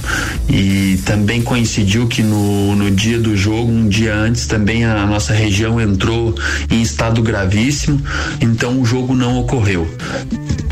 e 0.47 0.99
também 1.05 1.41
coincidiu 1.41 2.07
que 2.07 2.21
no, 2.21 2.75
no 2.75 2.91
dia 2.91 3.19
do 3.19 3.35
jogo, 3.35 3.71
um 3.71 3.87
dia 3.87 4.15
antes, 4.15 4.45
também 4.45 4.85
a 4.85 5.05
nossa 5.07 5.33
região 5.33 5.81
entrou 5.81 6.35
em 6.69 6.81
estado 6.81 7.21
gravíssimo, 7.23 7.99
então 8.39 8.79
o 8.79 8.85
jogo 8.85 9.15
não 9.15 9.39
ocorreu. 9.39 9.87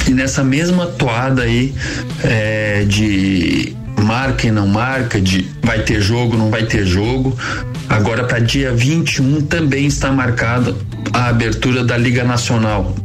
E 0.07 0.11
nessa 0.11 0.43
mesma 0.43 0.87
toada 0.87 1.43
aí 1.43 1.73
é, 2.23 2.83
de 2.87 3.75
marca 4.01 4.47
e 4.47 4.51
não 4.51 4.67
marca, 4.67 5.21
de 5.21 5.49
vai 5.63 5.79
ter 5.79 6.01
jogo, 6.01 6.37
não 6.37 6.49
vai 6.49 6.65
ter 6.65 6.85
jogo. 6.85 7.37
Agora 7.87 8.23
para 8.23 8.39
dia 8.39 8.73
21 8.73 9.41
também 9.41 9.85
está 9.85 10.11
marcada 10.11 10.75
a 11.13 11.27
abertura 11.27 11.83
da 11.83 11.97
Liga 11.97 12.23
Nacional. 12.23 12.95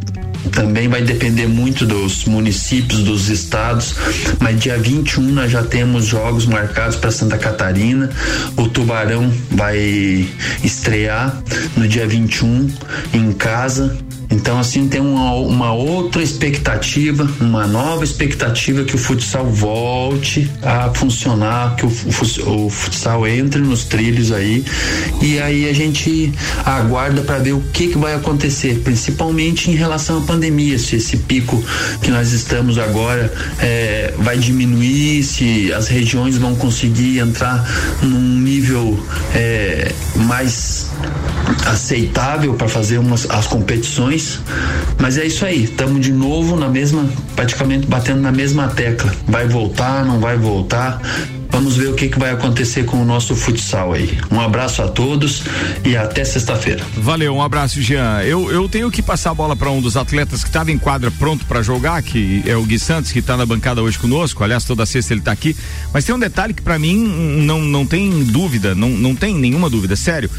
Também 0.53 0.89
vai 0.89 1.03
depender 1.03 1.49
muito 1.49 1.85
dos 1.85 2.25
municípios, 2.25 3.03
dos 3.03 3.29
estados, 3.29 3.97
mas 4.41 4.59
dia 4.61 4.79
21 4.79 5.23
nós 5.23 5.51
já 5.51 5.63
temos 5.63 6.07
jogos 6.07 6.47
marcados 6.47 6.97
para 6.97 7.11
Santa 7.11 7.37
Catarina. 7.37 8.11
O 8.57 8.69
Tubarão 8.69 9.33
vai 9.51 10.29
estrear 10.63 11.43
no 11.77 11.87
dia 11.89 12.07
21 12.07 12.71
em 13.13 13.33
casa 13.33 13.99
então, 14.31 14.59
assim, 14.59 14.89
tem 14.89 15.01
uma, 15.01 15.35
uma, 15.35 15.73
outra 15.73 16.23
expectativa, 16.23 17.29
uma 17.41 17.67
nova 17.67 18.03
expectativa 18.03 18.83
que 18.85 18.95
o 18.95 18.99
futsal 18.99 19.47
volte 19.47 20.51
a 20.63 20.91
funcionar, 20.93 21.77
que 21.77 21.87
o, 21.87 21.89
o, 21.89 22.71
futsal 22.71 23.27
entre 23.27 23.61
nos 23.61 23.85
trilhos 23.85 24.33
aí. 24.33 24.65
E 25.23 25.39
aí 25.39 25.69
a 25.69 25.73
gente 25.73 26.33
aguarda 26.65 27.23
para 27.23 27.39
ver 27.39 27.53
o 27.53 27.61
que, 27.73 27.89
que 27.89 27.99
vai 27.99 28.15
acontecer, 28.15 28.81
principalmente 28.83 29.71
em 29.71 29.75
relação 29.75 30.19
à 30.19 30.21
pandemia, 30.23 30.79
se 30.79 30.97
esse 30.97 31.19
pico 31.19 31.63
que 32.03 32.11
nós 32.11 32.33
estamos 32.33 32.79
agora 32.79 33.33
é, 33.61 34.13
vai 34.19 34.39
diminuir, 34.39 35.23
se 35.23 35.73
as 35.73 35.87
regiões 35.87 36.37
vão 36.37 36.57
conseguir 36.57 37.21
entrar 37.21 37.65
num 38.03 38.41
nível 38.41 38.99
é, 39.35 39.93
mais 40.17 40.76
aceitável 41.67 42.55
para 42.55 42.69
fazer 42.69 42.99
umas, 42.99 43.29
as 43.31 43.47
competições. 43.47 44.41
Mas 44.99 45.19
é 45.19 45.27
isso 45.27 45.45
aí, 45.45 45.65
estamos 45.65 46.01
de 46.01 46.13
novo 46.13 46.57
na 46.57 46.69
mesma, 46.69 47.09
praticamente 47.35 47.87
batendo 47.87 48.21
na 48.21 48.33
mesma 48.33 48.69
tecla. 48.69 49.13
Vai 49.27 49.47
voltar, 49.47 50.05
não 50.05 50.19
vai 50.21 50.37
voltar? 50.37 51.01
Vamos 51.51 51.77
ver 51.77 51.89
o 51.89 51.95
que, 51.95 52.09
que 52.09 52.19
vai 52.19 52.33
acontecer 52.33 52.85
com 52.85 53.01
o 53.01 53.05
nosso 53.05 53.35
futsal 53.35 53.95
aí. 53.95 54.19
Um 54.31 54.39
abraço 54.39 54.83
a 54.83 54.89
todos 54.89 55.43
e 55.85 55.97
até 55.97 56.23
sexta-feira. 56.23 56.85
Valeu, 56.99 57.35
um 57.35 57.43
abraço, 57.43 57.81
Jean. 57.81 58.21
Eu, 58.23 58.51
eu 58.51 58.69
tenho 58.69 58.91
que 58.91 59.01
passar 59.01 59.31
a 59.31 59.35
bola 59.35 59.57
para 59.57 59.71
um 59.71 59.81
dos 59.81 59.97
atletas 59.97 60.43
que 60.43 60.51
estava 60.51 60.71
em 60.71 60.77
quadra 60.77 61.11
pronto 61.11 61.47
para 61.47 61.63
jogar, 61.63 62.03
que 62.03 62.43
é 62.47 62.55
o 62.57 62.63
Gui 62.63 62.79
Santos, 62.79 63.11
que 63.11 63.21
está 63.21 63.39
na 63.39 63.47
bancada 63.47 63.81
hoje 63.81 63.99
conosco. 63.99 64.45
Aliás, 64.45 64.65
toda 64.65 64.85
sexta 64.85 65.15
ele 65.15 65.21
está 65.21 65.33
aqui. 65.33 65.57
Mas 65.95 66.05
tem 66.05 66.15
um 66.15 66.19
detalhe 66.19 66.53
que 66.53 66.61
para 66.61 66.79
mim 66.79 66.95
não, 67.47 67.63
não 67.63 67.87
tem 67.87 68.25
dúvida, 68.25 68.75
não, 68.75 68.91
não 68.91 69.15
tem 69.15 69.35
nenhuma 69.35 69.71
dúvida, 69.71 69.97
sério. 69.97 70.31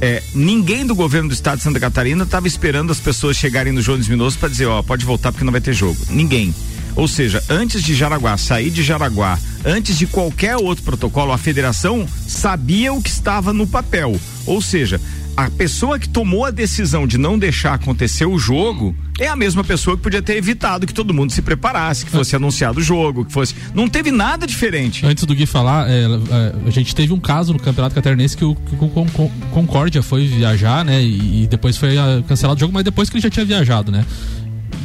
É, 0.00 0.22
ninguém 0.34 0.86
do 0.86 0.94
governo 0.94 1.28
do 1.28 1.34
estado 1.34 1.58
de 1.58 1.64
Santa 1.64 1.78
Catarina 1.78 2.24
estava 2.24 2.46
esperando 2.46 2.90
as 2.90 2.98
pessoas 2.98 3.36
chegarem 3.36 3.72
no 3.72 3.82
Jones 3.82 4.08
Minoso 4.08 4.38
para 4.38 4.48
dizer, 4.48 4.66
ó, 4.66 4.82
pode 4.82 5.04
voltar 5.04 5.30
porque 5.30 5.44
não 5.44 5.52
vai 5.52 5.60
ter 5.60 5.74
jogo. 5.74 5.98
Ninguém. 6.08 6.54
Ou 6.96 7.06
seja, 7.06 7.42
antes 7.48 7.82
de 7.82 7.94
Jaraguá 7.94 8.36
sair 8.36 8.70
de 8.70 8.82
Jaraguá, 8.82 9.38
antes 9.64 9.96
de 9.98 10.06
qualquer 10.06 10.56
outro 10.56 10.84
protocolo, 10.84 11.32
a 11.32 11.38
federação 11.38 12.06
sabia 12.26 12.92
o 12.92 13.02
que 13.02 13.10
estava 13.10 13.52
no 13.52 13.66
papel. 13.66 14.18
Ou 14.46 14.60
seja, 14.60 15.00
a 15.46 15.50
pessoa 15.50 15.98
que 15.98 16.08
tomou 16.08 16.44
a 16.44 16.50
decisão 16.50 17.06
de 17.06 17.16
não 17.16 17.38
deixar 17.38 17.74
acontecer 17.74 18.26
o 18.26 18.38
jogo 18.38 18.94
é 19.18 19.28
a 19.28 19.36
mesma 19.36 19.62
pessoa 19.62 19.96
que 19.96 20.02
podia 20.02 20.22
ter 20.22 20.36
evitado 20.36 20.86
que 20.86 20.94
todo 20.94 21.12
mundo 21.12 21.32
se 21.32 21.42
preparasse, 21.42 22.04
que 22.04 22.10
fosse 22.10 22.34
anunciado 22.34 22.80
o 22.80 22.82
jogo, 22.82 23.24
que 23.24 23.32
fosse. 23.32 23.54
Não 23.74 23.88
teve 23.88 24.10
nada 24.10 24.46
diferente. 24.46 25.04
Antes 25.04 25.24
do 25.24 25.34
Gui 25.34 25.46
falar, 25.46 25.88
é, 25.90 26.04
é, 26.04 26.54
a 26.66 26.70
gente 26.70 26.94
teve 26.94 27.12
um 27.12 27.20
caso 27.20 27.52
no 27.52 27.58
Campeonato 27.58 27.94
Catarinense 27.94 28.36
que 28.36 28.44
o, 28.44 28.54
que 28.54 28.74
o 28.74 29.30
Concórdia 29.52 30.02
foi 30.02 30.26
viajar, 30.26 30.84
né? 30.84 31.02
E, 31.02 31.46
depois 31.46 31.76
foi 31.76 31.98
a, 31.98 32.22
cancelado 32.26 32.56
o 32.56 32.60
jogo, 32.60 32.72
mas 32.72 32.84
depois 32.84 33.10
que 33.10 33.16
ele 33.16 33.22
já 33.22 33.30
tinha 33.30 33.44
viajado, 33.44 33.90
né? 33.92 34.04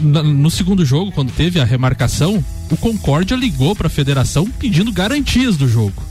no 0.02 0.52
segundo 0.52 0.86
jogo, 0.86 1.10
quando 1.12 1.32
teve 1.32 1.58
a 1.58 1.64
remarcação, 1.64 2.44
o 2.70 2.76
Concórdia 2.76 3.34
ligou 3.34 3.74
para 3.74 3.88
a 3.88 3.90
federação 3.90 4.46
pedindo 4.46 4.92
garantias 4.92 5.56
do 5.56 5.70
jogo. 5.70 6.04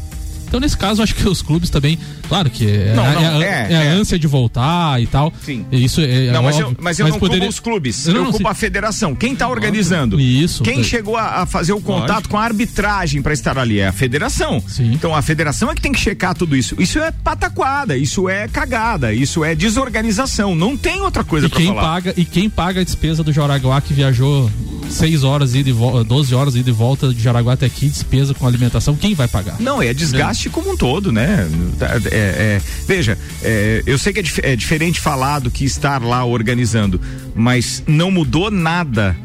Então, 0.55 0.61
nesse 0.61 0.77
caso, 0.77 1.03
acho 1.03 1.17
que 1.17 1.29
os 1.29 1.43
clubes 1.43 1.69
também, 1.69 1.99
claro 2.29 2.51
que 2.51 2.69
é, 2.69 2.93
não, 2.95 3.05
não, 3.13 3.43
é, 3.43 3.47
é, 3.47 3.73
é 3.73 3.77
a 3.77 3.85
é. 3.85 3.89
ânsia 3.89 4.19
de 4.19 4.27
voltar 4.27 5.01
e 5.01 5.07
tal. 5.07 5.33
Sim. 5.43 5.65
Isso 5.71 6.01
é, 6.01 6.31
não, 6.31 6.43
mas, 6.43 6.57
óbvio, 6.57 6.71
eu, 6.71 6.77
mas 6.83 6.99
eu 6.99 7.05
mas 7.05 7.13
não 7.13 7.21
poderia... 7.21 7.49
os 7.49 7.61
clubes, 7.61 8.07
não, 8.07 8.27
eu 8.27 8.31
culpo 8.31 8.49
a 8.49 8.55
federação. 8.55 9.15
Quem 9.15 9.33
está 9.33 9.49
organizando? 9.49 10.21
Isso. 10.21 10.63
Quem 10.63 10.83
chegou 10.83 11.17
a, 11.17 11.43
a, 11.43 11.47
fazer 11.47 11.73
o 11.73 11.81
contato 11.81 12.11
Lógico. 12.11 12.29
com 12.31 12.39
a 12.39 12.45
arbitragem 12.45 13.23
para 13.23 13.33
estar 13.33 13.59
ali? 13.59 13.81
É 13.81 13.89
a 13.89 13.93
federação. 13.93 14.63
Sim. 14.67 14.93
Então, 14.93 15.15
a 15.15 15.23
federação 15.23 15.71
é 15.71 15.75
que 15.75 15.81
tem 15.81 15.93
que 15.93 16.01
checar 16.01 16.35
tudo 16.35 16.57
isso. 16.57 16.75
Isso 16.79 16.99
é 16.99 17.11
pataquada, 17.11 17.97
isso 17.97 18.29
é 18.29 18.49
cagada, 18.49 19.13
isso 19.13 19.45
é 19.45 19.55
desorganização. 19.55 20.55
Não 20.55 20.77
tem 20.77 21.01
outra 21.01 21.25
coisa 21.25 21.49
para 21.49 21.61
falar. 21.61 21.83
Paga, 21.83 22.15
e 22.17 22.25
quem 22.25 22.49
paga 22.49 22.81
a 22.81 22.85
despesa 22.85 23.23
do 23.23 23.33
Joraguá 23.33 23.81
que 23.81 23.93
viajou 23.93 24.51
6 24.89 25.25
horas 25.25 25.55
e 25.55 25.63
volta, 25.73 26.05
12 26.05 26.35
horas 26.35 26.57
ida 26.57 26.71
e 26.71 26.73
volta 26.73 27.13
de 27.13 27.23
Jaraguá 27.23 27.55
até 27.55 27.67
aqui, 27.67 27.89
despesa 27.89 28.35
com 28.35 28.47
alimentação, 28.47 28.95
quem 28.95 29.15
vai 29.15 29.29
pagar? 29.29 29.57
Não, 29.61 29.83
é 29.83 29.93
desgaste 29.93 30.49
como 30.49 30.73
um 30.73 30.77
todo, 30.77 31.11
né? 31.11 31.49
É, 32.15 32.17
é, 32.17 32.61
veja, 32.87 33.19
é, 33.43 33.83
eu 33.85 33.99
sei 33.99 34.13
que 34.13 34.21
é, 34.21 34.23
dif 34.23 34.41
é 34.41 34.55
diferente 34.55 35.01
falar 35.01 35.41
do 35.41 35.51
que 35.51 35.65
estar 35.65 36.01
lá 36.01 36.25
organizando, 36.25 37.01
mas 37.35 37.83
não 37.89 38.09
mudou 38.09 38.53
nada 38.53 39.17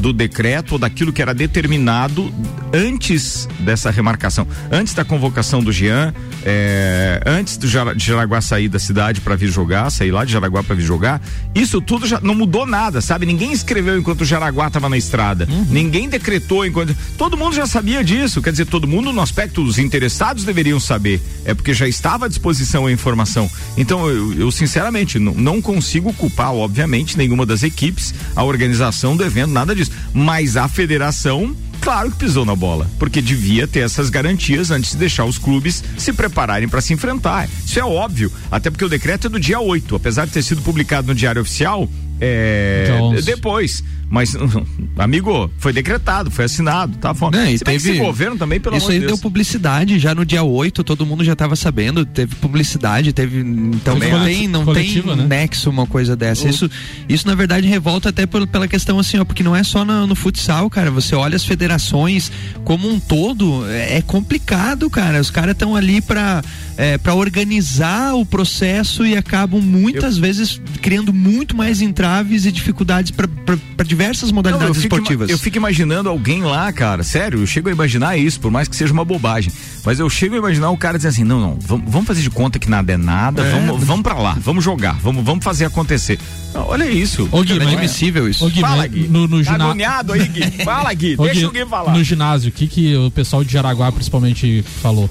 do 0.00 0.12
decreto 0.12 0.72
ou 0.72 0.78
daquilo 0.78 1.12
que 1.12 1.22
era 1.22 1.34
determinado 1.34 2.32
antes 2.72 3.48
dessa 3.60 3.90
remarcação, 3.90 4.46
antes 4.70 4.94
da 4.94 5.04
convocação 5.04 5.62
do 5.62 5.72
Jean, 5.72 6.12
é, 6.44 7.20
antes 7.26 7.56
do 7.56 7.66
Jara, 7.66 7.94
de 7.94 8.04
Jaraguá 8.04 8.40
sair 8.40 8.68
da 8.68 8.78
cidade 8.78 9.20
para 9.20 9.34
vir 9.34 9.48
jogar, 9.48 9.90
sair 9.90 10.10
lá 10.10 10.24
de 10.24 10.32
Jaraguá 10.32 10.62
para 10.62 10.74
vir 10.74 10.84
jogar, 10.84 11.20
isso 11.54 11.80
tudo 11.80 12.06
já 12.06 12.20
não 12.20 12.34
mudou 12.34 12.66
nada, 12.66 13.00
sabe? 13.00 13.26
Ninguém 13.26 13.52
escreveu 13.52 13.98
enquanto 13.98 14.20
o 14.20 14.24
Jaraguá 14.24 14.68
estava 14.68 14.88
na 14.88 14.96
estrada, 14.96 15.48
uhum. 15.50 15.66
ninguém 15.70 16.08
decretou 16.08 16.64
enquanto. 16.66 16.96
Todo 17.16 17.36
mundo 17.36 17.54
já 17.54 17.66
sabia 17.66 18.04
disso, 18.04 18.42
quer 18.42 18.50
dizer, 18.50 18.66
todo 18.66 18.86
mundo 18.86 19.12
no 19.12 19.20
aspecto 19.20 19.64
dos 19.64 19.78
interessados 19.78 20.44
deveriam 20.44 20.78
saber, 20.78 21.20
é 21.44 21.54
porque 21.54 21.72
já 21.74 21.88
estava 21.88 22.26
à 22.26 22.28
disposição 22.28 22.86
a 22.86 22.92
informação. 22.92 23.50
Então, 23.76 24.08
eu, 24.08 24.32
eu 24.34 24.50
sinceramente 24.50 25.18
não, 25.18 25.34
não 25.34 25.62
consigo 25.62 26.12
culpar, 26.12 26.52
obviamente, 26.52 27.16
nenhuma 27.16 27.46
das 27.46 27.62
equipes, 27.62 28.14
a 28.34 28.44
organização 28.44 29.16
do 29.16 29.24
evento, 29.24 29.50
nada 29.50 29.74
disso. 29.74 29.85
Mas 30.12 30.56
a 30.56 30.68
federação 30.68 31.56
claro 31.80 32.10
que 32.10 32.16
pisou 32.16 32.44
na 32.44 32.56
bola, 32.56 32.90
porque 32.98 33.22
devia 33.22 33.66
ter 33.68 33.80
essas 33.80 34.10
garantias 34.10 34.72
antes 34.72 34.90
de 34.92 34.96
deixar 34.96 35.24
os 35.24 35.38
clubes 35.38 35.84
se 35.96 36.12
prepararem 36.12 36.68
para 36.68 36.80
se 36.80 36.92
enfrentar. 36.92 37.48
Isso 37.64 37.78
é 37.78 37.84
óbvio, 37.84 38.32
até 38.50 38.70
porque 38.70 38.84
o 38.84 38.88
decreto 38.88 39.28
é 39.28 39.30
do 39.30 39.38
dia 39.38 39.60
8, 39.60 39.94
apesar 39.94 40.26
de 40.26 40.32
ter 40.32 40.42
sido 40.42 40.62
publicado 40.62 41.06
no 41.06 41.14
Diário 41.14 41.42
Oficial, 41.42 41.88
é, 42.20 42.88
depois. 43.24 43.84
Mas, 44.08 44.36
amigo, 44.96 45.50
foi 45.58 45.72
decretado, 45.72 46.30
foi 46.30 46.44
assinado, 46.44 46.96
tá 46.98 47.12
falando. 47.12 47.36
É, 47.36 47.52
e 47.52 47.58
teve, 47.58 47.90
esse 47.90 47.98
governo 47.98 48.36
também, 48.36 48.60
pelo 48.60 48.76
Isso 48.76 48.90
aí 48.90 49.00
Deus. 49.00 49.12
deu 49.12 49.18
publicidade 49.18 49.98
já 49.98 50.14
no 50.14 50.24
dia 50.24 50.42
8, 50.42 50.84
todo 50.84 51.04
mundo 51.04 51.24
já 51.24 51.32
estava 51.32 51.56
sabendo, 51.56 52.06
teve 52.06 52.34
publicidade, 52.36 53.12
teve. 53.12 53.40
Então 53.40 53.98
não 53.98 54.24
tem, 54.24 54.48
não 54.48 54.72
tem 54.72 55.02
né? 55.02 55.26
nexo 55.26 55.68
uma 55.68 55.86
coisa 55.86 56.14
dessa. 56.14 56.48
Isso, 56.48 56.70
isso, 57.08 57.26
na 57.26 57.34
verdade, 57.34 57.66
revolta 57.66 58.10
até 58.10 58.26
por, 58.26 58.46
pela 58.46 58.68
questão 58.68 58.98
assim, 58.98 59.18
ó, 59.18 59.24
porque 59.24 59.42
não 59.42 59.56
é 59.56 59.64
só 59.64 59.84
no, 59.84 60.06
no, 60.06 60.14
futsal, 60.14 60.70
cara. 60.70 60.90
Você 60.90 61.14
olha 61.14 61.34
as 61.34 61.44
federações 61.44 62.30
como 62.64 62.88
um 62.88 63.00
todo, 63.00 63.66
é, 63.68 63.98
é 63.98 64.02
complicado, 64.02 64.88
cara. 64.88 65.20
Os 65.20 65.30
caras 65.30 65.52
estão 65.52 65.74
ali 65.74 66.00
para 66.00 66.42
é, 66.76 66.98
para 66.98 67.14
organizar 67.14 68.14
o 68.14 68.24
processo 68.24 69.04
e 69.04 69.16
acabam 69.16 69.60
muitas 69.60 70.16
Eu... 70.16 70.22
vezes 70.22 70.60
criando 70.82 71.12
muito 71.12 71.56
mais 71.56 71.80
entraves 71.80 72.44
e 72.44 72.52
dificuldades 72.52 73.10
para 73.10 73.84
diversas 73.84 74.30
modalidades 74.30 74.68
não, 74.68 74.74
eu 74.76 74.80
esportivas. 74.80 75.30
Eu 75.30 75.38
fico 75.38 75.56
imaginando 75.56 76.08
alguém 76.08 76.42
lá, 76.42 76.70
cara, 76.72 77.02
sério, 77.02 77.40
eu 77.40 77.46
chego 77.46 77.68
a 77.68 77.72
imaginar 77.72 78.16
isso, 78.16 78.40
por 78.40 78.50
mais 78.50 78.68
que 78.68 78.76
seja 78.76 78.92
uma 78.92 79.04
bobagem. 79.04 79.52
Mas 79.84 79.98
eu 79.98 80.10
chego 80.10 80.34
a 80.34 80.38
imaginar 80.38 80.70
o 80.70 80.76
cara 80.76 80.98
dizendo 80.98 81.12
assim: 81.12 81.24
não, 81.24 81.40
não, 81.40 81.58
vamos, 81.60 81.90
vamos 81.90 82.06
fazer 82.06 82.22
de 82.22 82.30
conta 82.30 82.58
que 82.58 82.68
nada 82.68 82.92
é 82.92 82.96
nada, 82.96 83.42
é. 83.42 83.50
vamos, 83.52 83.84
vamos 83.84 84.02
para 84.02 84.14
lá, 84.14 84.36
vamos 84.40 84.62
jogar, 84.62 84.98
vamos, 85.00 85.24
vamos 85.24 85.44
fazer 85.44 85.64
acontecer. 85.64 86.18
Não, 86.52 86.68
olha 86.68 86.88
isso. 86.90 87.28
Ô, 87.30 87.42
Gui, 87.42 87.58
é 87.58 87.62
admissível 87.62 88.28
isso. 88.28 88.44
Ô, 88.44 88.48
Gui, 88.48 88.60
Fala, 88.60 88.86
Gui. 88.86 89.08
No, 89.08 89.28
no 89.28 89.44
tá 89.44 89.52
ginásio. 89.52 90.12
aí, 90.12 90.28
Gui. 90.28 90.64
Fala, 90.64 90.92
Gui, 90.92 91.14
Ô, 91.18 91.24
deixa 91.24 91.40
Gui, 91.40 91.46
o 91.46 91.52
Gui 91.52 91.66
falar. 91.66 91.92
No 91.92 92.02
ginásio, 92.02 92.48
o 92.48 92.52
que, 92.52 92.66
que 92.66 92.96
o 92.96 93.10
pessoal 93.10 93.44
de 93.44 93.52
Jaraguá 93.52 93.92
principalmente 93.92 94.64
falou? 94.82 95.08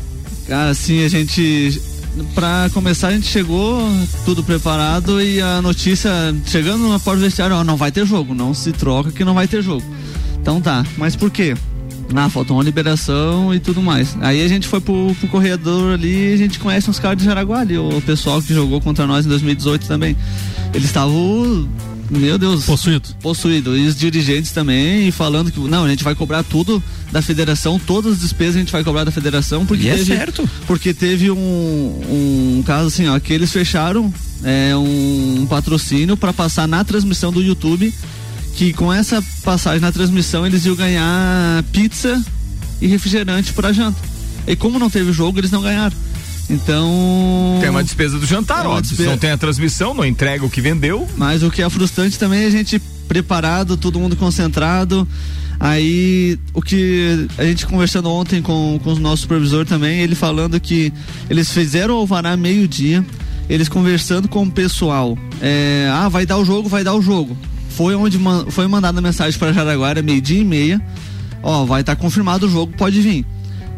Cara, 0.47 0.69
assim, 0.69 1.03
a 1.03 1.07
gente 1.07 1.81
para 2.33 2.69
começar, 2.73 3.09
a 3.09 3.11
gente 3.11 3.27
chegou 3.27 3.81
tudo 4.23 4.43
preparado 4.43 5.21
e 5.21 5.41
a 5.41 5.61
notícia 5.61 6.09
chegando 6.45 6.87
na 6.87 6.99
porta 6.99 7.19
do 7.19 7.25
vestiário, 7.25 7.55
ó, 7.55 7.63
não 7.63 7.75
vai 7.75 7.91
ter 7.91 8.05
jogo, 8.05 8.33
não 8.33 8.53
se 8.53 8.71
troca 8.71 9.11
que 9.11 9.25
não 9.25 9.33
vai 9.33 9.47
ter 9.47 9.61
jogo. 9.61 9.83
Então 10.39 10.61
tá, 10.61 10.85
mas 10.97 11.15
por 11.15 11.29
quê? 11.29 11.55
Ah, 12.13 12.29
faltou 12.29 12.55
uma 12.57 12.63
liberação 12.63 13.53
e 13.53 13.59
tudo 13.59 13.81
mais. 13.81 14.15
Aí 14.21 14.43
a 14.43 14.47
gente 14.47 14.67
foi 14.67 14.79
pro, 14.79 15.13
pro 15.19 15.27
corredor 15.27 15.93
ali 15.93 16.31
e 16.31 16.33
a 16.33 16.37
gente 16.37 16.59
conhece 16.59 16.89
uns 16.89 16.99
caras 16.99 17.17
de 17.17 17.25
Jaraguá 17.25 17.59
ali, 17.59 17.77
o 17.77 18.01
pessoal 18.01 18.41
que 18.41 18.53
jogou 18.53 18.79
contra 18.79 19.07
nós 19.07 19.25
em 19.25 19.29
2018 19.29 19.87
também. 19.87 20.15
Eles 20.73 20.87
estavam 20.87 21.67
meu 22.09 22.37
Deus. 22.37 22.65
Possuído. 22.65 23.09
Possuído. 23.21 23.75
E 23.75 23.87
os 23.87 23.95
dirigentes 23.95 24.51
também, 24.51 25.09
falando 25.11 25.51
que, 25.51 25.59
não, 25.59 25.85
a 25.85 25.89
gente 25.89 26.03
vai 26.03 26.13
cobrar 26.13 26.43
tudo 26.43 26.81
da 27.15 27.21
federação, 27.21 27.79
todas 27.79 28.15
as 28.15 28.19
despesas 28.19 28.57
a 28.57 28.59
gente 28.59 28.73
vai 28.73 28.83
cobrar 28.83 29.05
da 29.05 29.11
federação, 29.11 29.65
porque 29.65 29.85
E 29.85 29.87
é 29.89 29.93
teve, 29.95 30.03
certo. 30.17 30.49
Porque 30.67 30.93
teve 30.93 31.31
um, 31.31 31.37
um 31.37 32.63
caso 32.67 32.87
assim, 32.87 33.07
ó, 33.07 33.17
que 33.21 33.31
eles 33.31 33.53
fecharam 33.53 34.13
é, 34.43 34.75
um 34.75 35.47
patrocínio 35.49 36.17
para 36.17 36.33
passar 36.33 36.67
na 36.67 36.83
transmissão 36.83 37.31
do 37.31 37.41
YouTube, 37.41 37.93
que 38.55 38.73
com 38.73 38.91
essa 38.91 39.23
passagem 39.45 39.79
na 39.79 39.93
transmissão 39.93 40.45
eles 40.45 40.65
iam 40.65 40.75
ganhar 40.75 41.63
pizza 41.71 42.21
e 42.81 42.87
refrigerante 42.87 43.53
pra 43.53 43.71
janta. 43.71 43.97
E 44.45 44.53
como 44.53 44.77
não 44.77 44.89
teve 44.89 45.13
jogo, 45.13 45.39
eles 45.39 45.51
não 45.51 45.61
ganharam. 45.61 45.95
Então. 46.49 47.59
Tem 47.61 47.69
uma 47.69 47.81
despesa 47.81 48.19
do 48.19 48.25
jantar, 48.25 48.65
É. 48.65 48.75
Se 48.75 48.89
despesa- 48.89 49.09
não 49.09 49.17
tem 49.17 49.31
a 49.31 49.37
transmissão, 49.37 49.93
não 49.93 50.03
entrega 50.05 50.45
o 50.45 50.49
que 50.49 50.59
vendeu. 50.59 51.07
Mas 51.15 51.43
o 51.43 51.49
que 51.49 51.61
é 51.61 51.69
frustrante 51.69 52.19
também 52.19 52.43
é 52.43 52.47
a 52.47 52.49
gente 52.51 52.77
preparado, 53.07 53.77
todo 53.77 54.01
mundo 54.01 54.17
concentrado. 54.17 55.07
Aí, 55.59 56.37
o 56.53 56.61
que 56.61 57.27
a 57.37 57.43
gente 57.45 57.65
conversando 57.65 58.09
ontem 58.09 58.41
com, 58.41 58.79
com 58.83 58.93
o 58.93 58.99
nosso 58.99 59.23
supervisor 59.23 59.65
também, 59.65 59.99
ele 60.01 60.13
falando 60.15 60.59
que 60.59 60.91
eles 61.29 61.51
fizeram 61.51 61.95
o 61.95 61.97
alvará 61.99 62.35
meio-dia, 62.35 63.05
eles 63.49 63.69
conversando 63.69 64.27
com 64.27 64.43
o 64.43 64.51
pessoal. 64.51 65.17
É, 65.41 65.89
ah, 65.93 66.09
vai 66.09 66.25
dar 66.25 66.37
o 66.37 66.45
jogo, 66.45 66.67
vai 66.67 66.83
dar 66.83 66.93
o 66.93 67.01
jogo. 67.01 67.37
Foi 67.69 67.95
onde 67.95 68.17
man- 68.17 68.45
foi 68.49 68.67
mandada 68.67 68.99
a 68.99 69.01
mensagem 69.01 69.37
para 69.39 69.51
Jaraguara, 69.53 70.01
meio-dia 70.01 70.39
e 70.39 70.45
meia. 70.45 70.81
Ó, 71.41 71.65
vai 71.65 71.81
estar 71.81 71.95
confirmado 71.95 72.47
o 72.47 72.49
jogo, 72.49 72.73
pode 72.77 72.99
vir. 73.01 73.25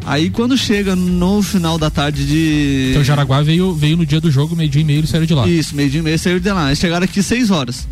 Aí 0.06 0.30
quando 0.30 0.56
chega 0.56 0.96
no 0.96 1.42
final 1.42 1.78
da 1.78 1.90
tarde 1.90 2.24
de. 2.26 2.88
Então 2.90 3.02
o 3.02 3.04
Jaraguá 3.04 3.42
veio, 3.42 3.74
veio 3.74 3.96
no 3.96 4.06
dia 4.06 4.20
do 4.20 4.30
jogo, 4.30 4.56
meio-dia 4.56 4.80
e 4.80 4.84
meio, 4.84 5.00
ele 5.00 5.06
saiu 5.06 5.26
de 5.26 5.34
lá. 5.34 5.46
Isso, 5.46 5.74
meio 5.76 5.90
dia 5.90 6.00
e 6.00 6.02
meio 6.02 6.18
saiu 6.18 6.40
de 6.40 6.50
lá. 6.50 6.68
Eles 6.68 6.78
chegaram 6.78 7.04
aqui 7.04 7.22
seis 7.22 7.50
horas. 7.50 7.86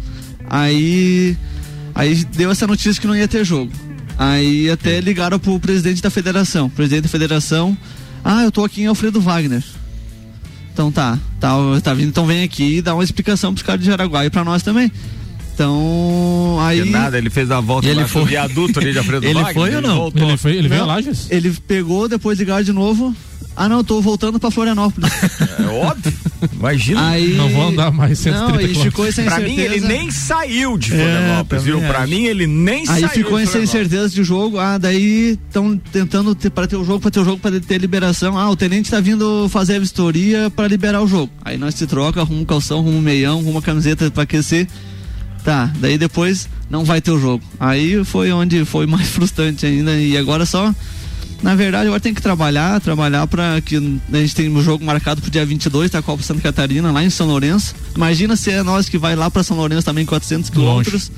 Aí. 0.48 1.36
Aí 1.96 2.14
deu 2.36 2.50
essa 2.50 2.66
notícia 2.66 3.00
que 3.00 3.06
não 3.08 3.16
ia 3.16 3.26
ter 3.26 3.44
jogo. 3.44 3.72
Aí 4.18 4.70
até 4.70 5.00
ligaram 5.00 5.38
pro 5.38 5.58
presidente 5.58 6.00
da 6.00 6.10
federação. 6.10 6.68
Presidente 6.70 7.02
da 7.04 7.08
federação. 7.08 7.76
Ah, 8.24 8.44
eu 8.44 8.52
tô 8.52 8.64
aqui 8.64 8.82
em 8.82 8.86
Alfredo 8.86 9.20
Wagner. 9.20 9.64
Então 10.72 10.92
tá, 10.92 11.18
tá, 11.40 11.54
tá 11.82 11.94
vindo, 11.94 12.08
então 12.08 12.26
vem 12.26 12.42
aqui 12.44 12.76
e 12.76 12.82
dá 12.82 12.94
uma 12.94 13.02
explicação 13.02 13.52
pros 13.54 13.62
caras 13.66 13.80
de 13.80 13.86
Jaraguá 13.86 14.26
e 14.26 14.30
pra 14.30 14.44
nós 14.44 14.62
também. 14.62 14.92
Então, 15.54 16.58
aí. 16.60 16.82
Que 16.82 16.90
nada, 16.90 17.16
ele 17.16 17.30
fez 17.30 17.50
a 17.50 17.60
volta 17.60 17.86
E 17.86 17.90
ele 17.90 18.06
foi- 18.06 18.26
viaduto 18.26 18.78
ali 18.78 18.92
de 18.92 18.98
Alfredo 18.98 19.24
Ele 19.26 19.34
Wagner, 19.40 19.54
foi 19.54 19.74
ou 19.74 19.80
não? 19.82 19.96
voltou. 19.96 20.28
Ele, 20.28 20.36
foi, 20.36 20.52
ele 20.54 20.68
veio 20.68 20.82
Não, 20.82 20.90
a 20.90 20.94
Lages? 20.96 21.28
Ele 21.30 21.50
pegou, 21.66 22.06
depois 22.10 22.38
ligaram 22.38 22.62
de 22.62 22.74
novo. 22.74 23.16
Ah, 23.56 23.68
não, 23.70 23.78
eu 23.78 23.84
tô 23.84 24.00
voltando 24.02 24.38
pra 24.38 24.50
Florianópolis. 24.50 25.10
É 25.58 25.62
óbvio. 25.62 26.12
Imagina. 26.52 27.08
Aí- 27.08 27.34
Não 27.34 27.48
vou 27.48 27.68
andar 27.68 27.90
mais 27.90 28.18
130 28.18 28.52
Não, 28.52 28.60
e 28.60 28.74
ficou 28.84 29.10
sem 29.10 29.24
Pra 29.24 29.36
certeza. 29.36 29.56
mim, 29.56 29.62
ele 29.62 29.80
nem 29.80 30.10
saiu 30.10 30.76
de 30.76 30.92
É, 30.92 30.96
Florianópolis, 30.96 31.64
viu? 31.64 31.74
também 31.76 31.88
Pra 31.90 32.06
mim, 32.06 32.24
ele 32.26 32.46
nem 32.46 32.80
Aí 32.80 33.00
saiu. 33.00 33.08
ficou 33.08 33.40
de 33.40 33.46
sem 33.46 33.64
certeza 33.66 34.10
de 34.10 34.22
jogo. 34.22 34.58
Ah, 34.58 34.76
daí 34.76 35.38
estão 35.46 35.76
tentando 35.90 36.34
ter, 36.34 36.50
para 36.50 36.66
ter 36.66 36.76
o 36.76 36.84
jogo, 36.84 37.00
para 37.00 37.10
ter 37.10 37.20
o 37.20 37.24
jogo, 37.24 37.38
para 37.38 37.58
ter 37.58 37.78
liberação. 37.78 38.36
Ah, 38.38 38.50
o 38.50 38.56
tenente 38.56 38.90
tá 38.90 39.00
vindo 39.00 39.48
fazer 39.48 39.76
a 39.76 39.78
vistoria 39.78 40.50
para 40.54 40.68
liberar 40.68 41.00
o 41.02 41.06
jogo. 41.08 41.32
Aí 41.42 41.56
nós 41.56 41.74
se 41.74 41.86
troca, 41.86 42.20
arruma 42.20 42.40
um 42.42 42.44
calção, 42.44 42.80
arruma 42.80 42.98
um 42.98 43.00
meião, 43.00 43.36
arruma 43.38 43.52
uma 43.52 43.62
camiseta 43.62 44.10
para 44.10 44.24
aquecer. 44.24 44.68
Tá, 45.44 45.72
daí 45.80 45.96
depois 45.96 46.48
não 46.68 46.84
vai 46.84 47.00
ter 47.00 47.10
o 47.12 47.18
jogo. 47.20 47.42
Aí 47.58 48.04
foi 48.04 48.30
onde 48.32 48.64
foi 48.64 48.84
mais 48.86 49.08
frustrante 49.08 49.64
ainda. 49.64 49.96
E 49.96 50.16
agora 50.18 50.44
só. 50.44 50.74
Na 51.42 51.54
verdade, 51.54 51.86
agora 51.86 52.00
tem 52.00 52.14
que 52.14 52.22
trabalhar, 52.22 52.80
trabalhar 52.80 53.26
para 53.26 53.60
que 53.60 53.76
a 53.76 54.16
gente 54.16 54.34
tem 54.34 54.48
o 54.48 54.62
jogo 54.62 54.84
marcado 54.84 55.20
pro 55.20 55.30
dia 55.30 55.44
22 55.44 55.90
da 55.90 56.02
Copa 56.02 56.22
Santa 56.22 56.40
Catarina, 56.40 56.90
lá 56.90 57.04
em 57.04 57.10
São 57.10 57.26
Lourenço. 57.26 57.74
Imagina 57.94 58.36
se 58.36 58.50
é 58.50 58.62
nós 58.62 58.88
que 58.88 58.98
vai 58.98 59.14
lá 59.14 59.30
para 59.30 59.42
São 59.42 59.56
Lourenço 59.56 59.84
também, 59.84 60.06
400 60.06 60.50
quilômetros. 60.50 61.10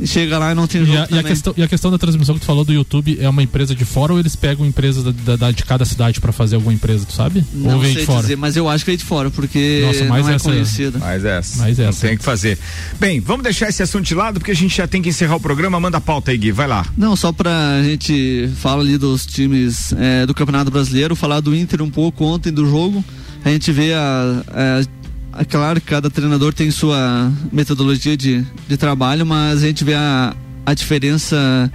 E 0.00 0.06
chega 0.06 0.38
lá 0.38 0.52
e 0.52 0.54
não 0.54 0.66
tem 0.66 0.82
E 0.82 0.86
jogo 0.86 0.98
a, 0.98 1.08
e, 1.14 1.18
a 1.18 1.22
questão, 1.22 1.54
e 1.56 1.62
a 1.62 1.68
questão 1.68 1.90
da 1.90 1.98
transmissão 1.98 2.34
que 2.34 2.40
tu 2.40 2.46
falou 2.46 2.64
do 2.64 2.72
YouTube 2.72 3.18
é 3.20 3.28
uma 3.28 3.42
empresa 3.42 3.74
de 3.74 3.84
fora 3.84 4.12
ou 4.12 4.18
eles 4.18 4.34
pegam 4.34 4.64
empresas 4.66 5.04
da, 5.04 5.10
da- 5.12 5.36
da- 5.36 5.50
de 5.52 5.64
cada 5.64 5.84
cidade 5.84 6.20
pra 6.20 6.32
fazer 6.32 6.56
alguma 6.56 6.72
empresa, 6.72 7.04
tu 7.06 7.12
sabe? 7.12 7.44
Não 7.52 7.74
ou 7.74 7.80
vem 7.80 7.92
sei 7.92 8.00
de 8.02 8.06
fora? 8.06 8.22
dizer, 8.22 8.36
mas 8.36 8.56
eu 8.56 8.68
acho 8.68 8.84
que 8.84 8.90
é 8.90 8.96
de 8.96 9.04
fora, 9.04 9.30
porque 9.30 9.82
Nossa, 9.86 10.04
mais 10.06 10.24
não 10.24 10.32
é 10.32 10.36
essa- 10.36 10.44
conhecido. 10.50 10.98
Mas 10.98 11.24
essa. 11.24 11.58
Mas 11.62 11.78
Não 11.78 11.86
essa. 11.88 12.00
tem 12.06 12.14
o 12.14 12.18
que 12.18 12.24
fazer. 12.24 12.58
Bem, 12.98 13.20
vamos 13.20 13.42
deixar 13.44 13.68
esse 13.68 13.82
assunto 13.82 14.04
de 14.04 14.14
lado, 14.14 14.40
porque 14.40 14.50
a 14.50 14.56
gente 14.56 14.76
já 14.76 14.86
tem 14.86 15.00
que 15.02 15.08
encerrar 15.10 15.36
o 15.36 15.40
programa. 15.40 15.78
Manda 15.78 15.98
a 15.98 16.00
pauta 16.00 16.30
aí, 16.30 16.38
Gui. 16.38 16.52
Vai 16.52 16.66
lá. 16.66 16.86
Não, 16.96 17.14
só 17.14 17.30
pra 17.32 17.82
gente 17.84 18.48
falar 18.56 18.80
ali 18.82 18.96
dos 18.98 19.24
times 19.26 19.92
é, 19.98 20.26
do 20.26 20.34
Campeonato 20.34 20.70
Brasileiro, 20.70 21.14
falar 21.14 21.40
do 21.40 21.54
Inter 21.54 21.82
um 21.82 21.90
pouco 21.90 22.24
ontem 22.24 22.50
do 22.52 22.68
jogo. 22.68 23.04
A 23.44 23.50
gente 23.50 23.70
vê 23.72 23.92
a. 23.92 24.42
a 24.48 25.01
é 25.38 25.44
claro 25.44 25.80
que 25.80 25.86
cada 25.86 26.10
treinador 26.10 26.52
tem 26.52 26.70
sua 26.70 27.32
metodologia 27.50 28.16
de, 28.16 28.44
de 28.68 28.76
trabalho, 28.76 29.24
mas 29.24 29.62
a 29.62 29.66
gente 29.66 29.84
vê 29.84 29.94
a, 29.94 30.34
a 30.64 30.74
diferença 30.74 31.70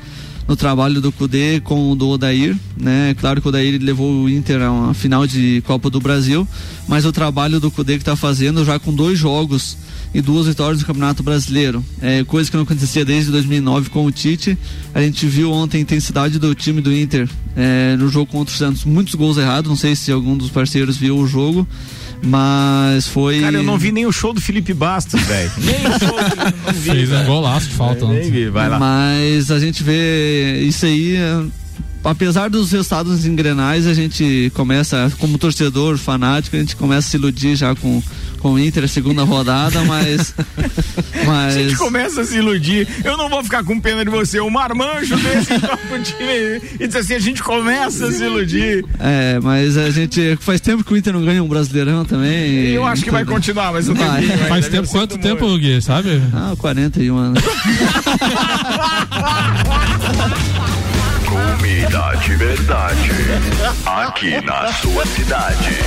no 0.47 0.55
trabalho 0.55 1.01
do 1.01 1.11
Cudê 1.11 1.59
com 1.59 1.91
o 1.91 1.95
do 1.95 2.07
Odair, 2.07 2.55
né? 2.77 3.13
Claro 3.19 3.41
que 3.41 3.47
o 3.47 3.49
Odair 3.49 3.77
levou 3.81 4.23
o 4.23 4.29
Inter 4.29 4.61
a 4.61 4.71
uma 4.71 4.93
final 4.93 5.27
de 5.27 5.61
Copa 5.65 5.89
do 5.89 5.99
Brasil, 5.99 6.47
mas 6.87 7.05
o 7.05 7.11
trabalho 7.11 7.59
do 7.59 7.69
Cudê 7.69 7.93
que 7.93 8.01
está 8.01 8.15
fazendo 8.15 8.63
já 8.63 8.79
com 8.79 8.93
dois 8.93 9.19
jogos 9.19 9.77
e 10.13 10.21
duas 10.21 10.47
vitórias 10.47 10.79
no 10.79 10.87
Campeonato 10.87 11.21
Brasileiro, 11.21 11.83
é 12.01 12.23
coisa 12.23 12.49
que 12.49 12.55
não 12.55 12.63
acontecia 12.63 13.03
desde 13.03 13.29
2009 13.29 13.89
com 13.89 14.05
o 14.05 14.11
Tite. 14.11 14.57
A 14.93 15.01
gente 15.01 15.25
viu 15.25 15.51
ontem 15.51 15.79
a 15.79 15.81
intensidade 15.81 16.39
do 16.39 16.55
time 16.55 16.79
do 16.79 16.95
Inter 16.95 17.27
é, 17.55 17.97
no 17.97 18.07
jogo 18.07 18.31
contra 18.31 18.53
o 18.53 18.57
Santos, 18.57 18.85
muitos 18.85 19.15
gols 19.15 19.37
errados. 19.37 19.69
Não 19.69 19.75
sei 19.75 19.95
se 19.95 20.11
algum 20.11 20.37
dos 20.37 20.49
parceiros 20.49 20.95
viu 20.95 21.17
o 21.17 21.27
jogo, 21.27 21.67
mas 22.23 23.07
foi. 23.07 23.41
Cara, 23.41 23.57
eu 23.57 23.63
não 23.63 23.77
vi 23.77 23.91
nem 23.91 24.05
o 24.05 24.11
show 24.11 24.33
do 24.33 24.41
Felipe 24.41 24.73
Bastos, 24.73 25.21
velho. 25.21 25.51
nem 25.57 25.75
o 25.75 25.99
show 25.99 26.17
do 26.17 26.65
não 26.65 26.73
vi, 26.73 26.89
Fez 26.91 27.11
um 27.11 27.23
golaço 27.25 27.67
de 27.67 27.73
falta 27.73 28.05
Nem 28.07 28.17
ontem. 28.17 28.31
vi, 28.31 28.49
vai 28.49 28.69
lá. 28.69 28.79
Mas 28.79 29.51
a 29.51 29.59
gente 29.59 29.83
vê 29.83 30.61
isso 30.61 30.85
aí. 30.85 31.15
é, 31.15 31.43
Apesar 32.03 32.49
dos 32.49 32.71
resultados 32.71 33.25
engrenais, 33.25 33.85
a 33.85 33.93
gente 33.93 34.49
começa, 34.53 35.11
como 35.17 35.37
torcedor 35.37 35.97
fanático, 35.97 36.55
a 36.55 36.59
gente 36.59 36.75
começa 36.75 37.07
a 37.07 37.11
se 37.11 37.17
iludir 37.17 37.55
já 37.55 37.75
com, 37.75 38.01
com 38.37 38.53
o 38.53 38.59
Inter, 38.59 38.83
a 38.83 38.87
segunda 38.87 39.23
rodada, 39.23 39.83
mas. 39.83 40.33
A 41.27 41.49
gente 41.49 41.71
mas 41.71 41.77
começa 41.77 42.21
a 42.21 42.25
se 42.25 42.37
iludir. 42.37 42.87
Eu 43.03 43.17
não 43.17 43.27
vou 43.29 43.43
ficar 43.43 43.63
com 43.63 43.79
pena 43.79 44.05
de 44.05 44.09
você. 44.09 44.39
Um 44.39 44.49
marmanjo 44.49 45.15
desse 45.21 45.53
então, 45.53 45.77
o 45.91 45.99
time. 46.01 46.61
E 46.79 46.87
diz 46.87 46.95
assim: 46.95 47.15
a 47.15 47.19
gente 47.19 47.43
começa 47.43 48.07
a 48.07 48.11
se 48.11 48.23
iludir. 48.23 48.85
É, 48.99 49.39
mas 49.41 49.77
a 49.77 49.89
gente. 49.89 50.37
Faz 50.39 50.61
tempo 50.61 50.83
que 50.83 50.93
o 50.93 50.97
Inter 50.97 51.13
não 51.13 51.23
ganha 51.23 51.43
um 51.43 51.47
brasileirão 51.47 52.05
também. 52.05 52.49
E 52.49 52.73
eu 52.73 52.85
acho 52.85 53.03
que 53.03 53.11
vai 53.11 53.25
continuar, 53.25 53.73
mas 53.73 53.87
não 53.87 53.95
mas 53.95 54.47
Faz 54.47 54.67
tempo, 54.69 54.87
quanto 54.89 55.11
muito. 55.11 55.23
tempo, 55.23 55.57
Gui, 55.57 55.81
sabe? 55.81 56.21
Ah, 56.33 56.53
41 56.57 57.17
anos. 57.17 57.43
Comida 61.25 62.15
de 62.23 62.35
verdade. 62.35 63.11
Aqui 63.85 64.41
na 64.45 64.71
sua 64.73 65.05
cidade. 65.05 65.77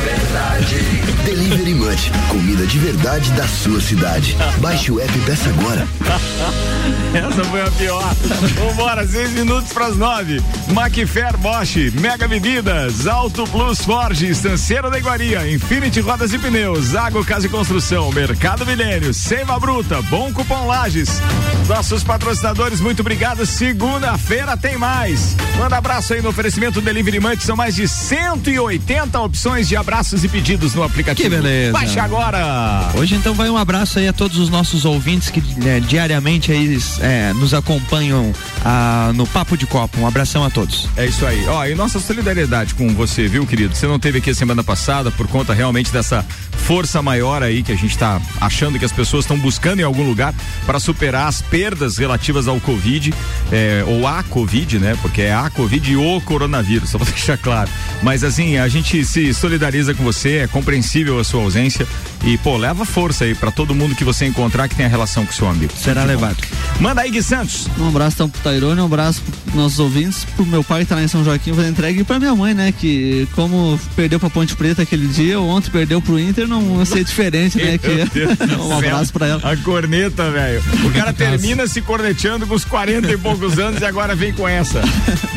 Comida 0.00 0.14
de 0.14 0.16
verdade. 0.16 0.99
Delivery 1.24 1.74
Munch. 1.74 2.10
Comida 2.28 2.66
de 2.66 2.78
verdade 2.78 3.30
da 3.32 3.46
sua 3.46 3.80
cidade. 3.80 4.36
Baixe 4.58 4.90
o 4.90 5.00
app 5.00 5.16
e 5.16 5.20
peça 5.22 5.48
agora. 5.50 5.86
Essa 7.14 7.44
foi 7.44 7.60
a 7.60 7.70
pior. 7.72 8.14
Vambora, 8.58 9.06
seis 9.06 9.30
minutos 9.32 9.72
pras 9.72 9.96
nove. 9.96 10.40
Macfair 10.72 11.36
Bosch, 11.38 11.76
Mega 12.00 12.26
Bebidas, 12.26 13.06
Auto 13.06 13.44
Plus 13.44 13.80
Ford, 13.80 14.20
Estanceiro 14.22 14.90
da 14.90 14.98
Iguaria, 14.98 15.50
Infinity 15.50 16.00
Rodas 16.00 16.32
e 16.32 16.38
Pneus, 16.38 16.94
Água 16.94 17.24
Casa 17.24 17.46
e 17.46 17.50
Construção, 17.50 18.10
Mercado 18.12 18.64
Milênio, 18.64 19.12
Seiva 19.12 19.58
Bruta, 19.58 20.00
Bom 20.02 20.32
Cupom 20.32 20.66
Lages. 20.66 21.20
Nossos 21.68 22.02
patrocinadores, 22.02 22.80
muito 22.80 23.00
obrigado. 23.00 23.44
Segunda-feira 23.46 24.56
tem 24.56 24.76
mais. 24.76 25.36
Manda 25.58 25.76
abraço 25.76 26.14
aí 26.14 26.22
no 26.22 26.30
oferecimento 26.30 26.80
Delivery 26.80 27.20
Munch. 27.20 27.44
São 27.44 27.56
mais 27.56 27.74
de 27.74 27.86
180 27.86 29.20
opções 29.20 29.68
de 29.68 29.76
abraços 29.76 30.24
e 30.24 30.28
pedidos 30.28 30.74
no 30.74 30.82
aplicativo. 30.82 31.19
Que 31.20 31.28
beleza. 31.28 31.72
Baixe 31.72 32.00
agora. 32.00 32.90
Hoje 32.94 33.14
então 33.14 33.34
vai 33.34 33.50
um 33.50 33.56
abraço 33.58 33.98
aí 33.98 34.08
a 34.08 34.12
todos 34.12 34.38
os 34.38 34.48
nossos 34.48 34.86
ouvintes 34.86 35.28
que 35.28 35.42
né, 35.62 35.78
diariamente 35.78 36.50
aí 36.50 36.78
é, 37.00 37.34
nos 37.34 37.52
acompanham 37.52 38.32
ah, 38.64 39.12
no 39.14 39.26
Papo 39.26 39.54
de 39.54 39.66
Copa. 39.66 40.00
Um 40.00 40.06
abração 40.06 40.42
a 40.42 40.48
todos. 40.48 40.88
É 40.96 41.04
isso 41.04 41.26
aí. 41.26 41.46
Ó, 41.46 41.66
e 41.66 41.74
nossa 41.74 42.00
solidariedade 42.00 42.74
com 42.74 42.94
você, 42.94 43.28
viu, 43.28 43.46
querido? 43.46 43.74
Você 43.74 43.86
não 43.86 43.98
teve 43.98 44.18
aqui 44.18 44.30
a 44.30 44.34
semana 44.34 44.64
passada 44.64 45.10
por 45.10 45.28
conta 45.28 45.52
realmente 45.52 45.92
dessa 45.92 46.24
força 46.52 47.02
maior 47.02 47.42
aí 47.42 47.62
que 47.62 47.72
a 47.72 47.76
gente 47.76 47.98
tá 47.98 48.20
achando 48.40 48.78
que 48.78 48.84
as 48.84 48.92
pessoas 48.92 49.24
estão 49.24 49.38
buscando 49.38 49.80
em 49.80 49.82
algum 49.82 50.04
lugar 50.04 50.34
para 50.64 50.80
superar 50.80 51.26
as 51.26 51.42
perdas 51.42 51.98
relativas 51.98 52.48
ao 52.48 52.58
Covid, 52.60 53.12
é, 53.52 53.84
ou 53.86 54.06
a 54.06 54.22
Covid, 54.22 54.78
né? 54.78 54.96
Porque 55.02 55.22
é 55.22 55.34
a 55.34 55.50
Covid 55.50 55.90
e 55.90 55.96
o 55.96 56.20
coronavírus, 56.22 56.90
só 56.90 56.98
pra 56.98 57.08
deixar 57.10 57.36
claro. 57.36 57.70
Mas 58.02 58.24
assim, 58.24 58.56
a 58.56 58.68
gente 58.68 59.04
se 59.04 59.34
solidariza 59.34 59.94
com 59.94 60.02
você, 60.02 60.38
é 60.38 60.46
compreensível 60.46 60.99
a 61.08 61.24
sua 61.24 61.42
ausência. 61.42 61.86
E, 62.24 62.36
pô, 62.38 62.56
leva 62.56 62.84
força 62.84 63.24
aí 63.24 63.34
pra 63.34 63.50
todo 63.50 63.74
mundo 63.74 63.94
que 63.94 64.04
você 64.04 64.26
encontrar 64.26 64.68
que 64.68 64.74
tem 64.74 64.84
a 64.84 64.88
relação 64.88 65.24
com 65.24 65.32
seu 65.32 65.48
amigo. 65.48 65.72
Será 65.76 66.04
levado. 66.04 66.36
Manda 66.78 67.00
aí, 67.00 67.10
Gui 67.10 67.22
Santos. 67.22 67.66
Um 67.78 67.88
abraço 67.88 68.16
então 68.16 68.28
pro 68.28 68.40
Tairone, 68.42 68.80
um 68.80 68.84
abraço 68.84 69.22
pros 69.22 69.54
nossos 69.54 69.78
ouvintes, 69.78 70.24
pro 70.36 70.44
meu 70.44 70.62
pai 70.62 70.82
que 70.82 70.86
tá 70.86 70.96
lá 70.96 71.02
em 71.02 71.08
São 71.08 71.24
Joaquim 71.24 71.54
fazendo 71.54 71.72
entrega 71.72 72.00
e 72.00 72.04
pra 72.04 72.18
minha 72.18 72.34
mãe, 72.34 72.52
né? 72.52 72.72
Que 72.72 73.26
como 73.34 73.78
perdeu 73.96 74.20
pra 74.20 74.28
Ponte 74.28 74.54
Preta 74.54 74.82
aquele 74.82 75.06
dia, 75.06 75.40
ontem 75.40 75.70
perdeu 75.70 76.00
pro 76.02 76.18
Inter, 76.18 76.46
não 76.46 76.76
vai 76.76 76.86
ser 76.86 77.04
diferente, 77.04 77.56
né? 77.56 77.78
Que, 77.78 78.26
um 78.60 78.76
abraço 78.76 79.12
pra 79.12 79.26
ela. 79.26 79.52
A 79.52 79.56
corneta, 79.56 80.30
velho. 80.30 80.62
O 80.84 80.90
cara 80.92 81.12
termina 81.12 81.66
se 81.66 81.80
corneteando 81.80 82.46
com 82.46 82.54
os 82.54 82.64
40 82.64 83.10
e 83.10 83.16
poucos 83.16 83.58
anos 83.58 83.80
e 83.80 83.84
agora 83.84 84.14
vem 84.14 84.32
com 84.32 84.46
essa. 84.46 84.82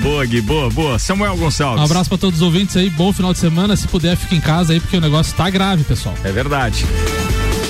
Boa, 0.01 0.25
Gui, 0.25 0.41
boa, 0.41 0.69
boa. 0.69 0.99
Samuel 0.99 1.37
Gonçalves. 1.37 1.81
Um 1.81 1.85
abraço 1.85 2.09
pra 2.09 2.17
todos 2.17 2.41
os 2.41 2.45
ouvintes 2.45 2.75
aí, 2.75 2.89
bom 2.89 3.13
final 3.13 3.31
de 3.31 3.39
semana. 3.39 3.75
Se 3.75 3.87
puder, 3.87 4.17
fique 4.17 4.35
em 4.35 4.41
casa 4.41 4.73
aí, 4.73 4.79
porque 4.79 4.97
o 4.97 5.01
negócio 5.01 5.33
tá 5.35 5.49
grave, 5.53 5.83
pessoal. 5.83 6.15
É 6.23 6.31
verdade. 6.31 6.85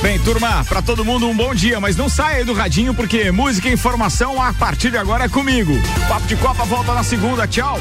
Bem, 0.02 0.18
turma, 0.20 0.66
pra 0.66 0.82
todo 0.82 1.06
mundo 1.06 1.28
um 1.28 1.36
bom 1.36 1.54
dia, 1.54 1.80
mas 1.80 1.96
não 1.96 2.10
saia 2.10 2.38
aí 2.38 2.44
do 2.44 2.54
radinho 2.54 2.94
porque 2.94 3.32
música 3.32 3.70
e 3.70 3.74
informação 3.74 4.42
a 4.42 4.54
partir 4.54 4.90
de 4.90 4.98
agora 4.98 5.26
é 5.26 5.30
comigo. 5.30 5.74
Papo 6.08 6.26
de 6.26 6.36
Copa 6.38 6.64
volta 6.64 6.94
na 6.94 7.04
segunda, 7.04 7.48
tchau. 7.48 7.78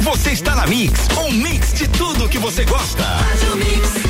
Você 0.00 0.30
está 0.30 0.54
na 0.54 0.66
Mix, 0.66 1.08
um 1.18 1.32
mix 1.32 1.74
de 1.74 1.86
tudo 1.88 2.28
que 2.28 2.38
você 2.38 2.64
gosta. 2.64 3.02
Faz 3.02 3.52
o 3.52 3.56
mix. 3.56 4.08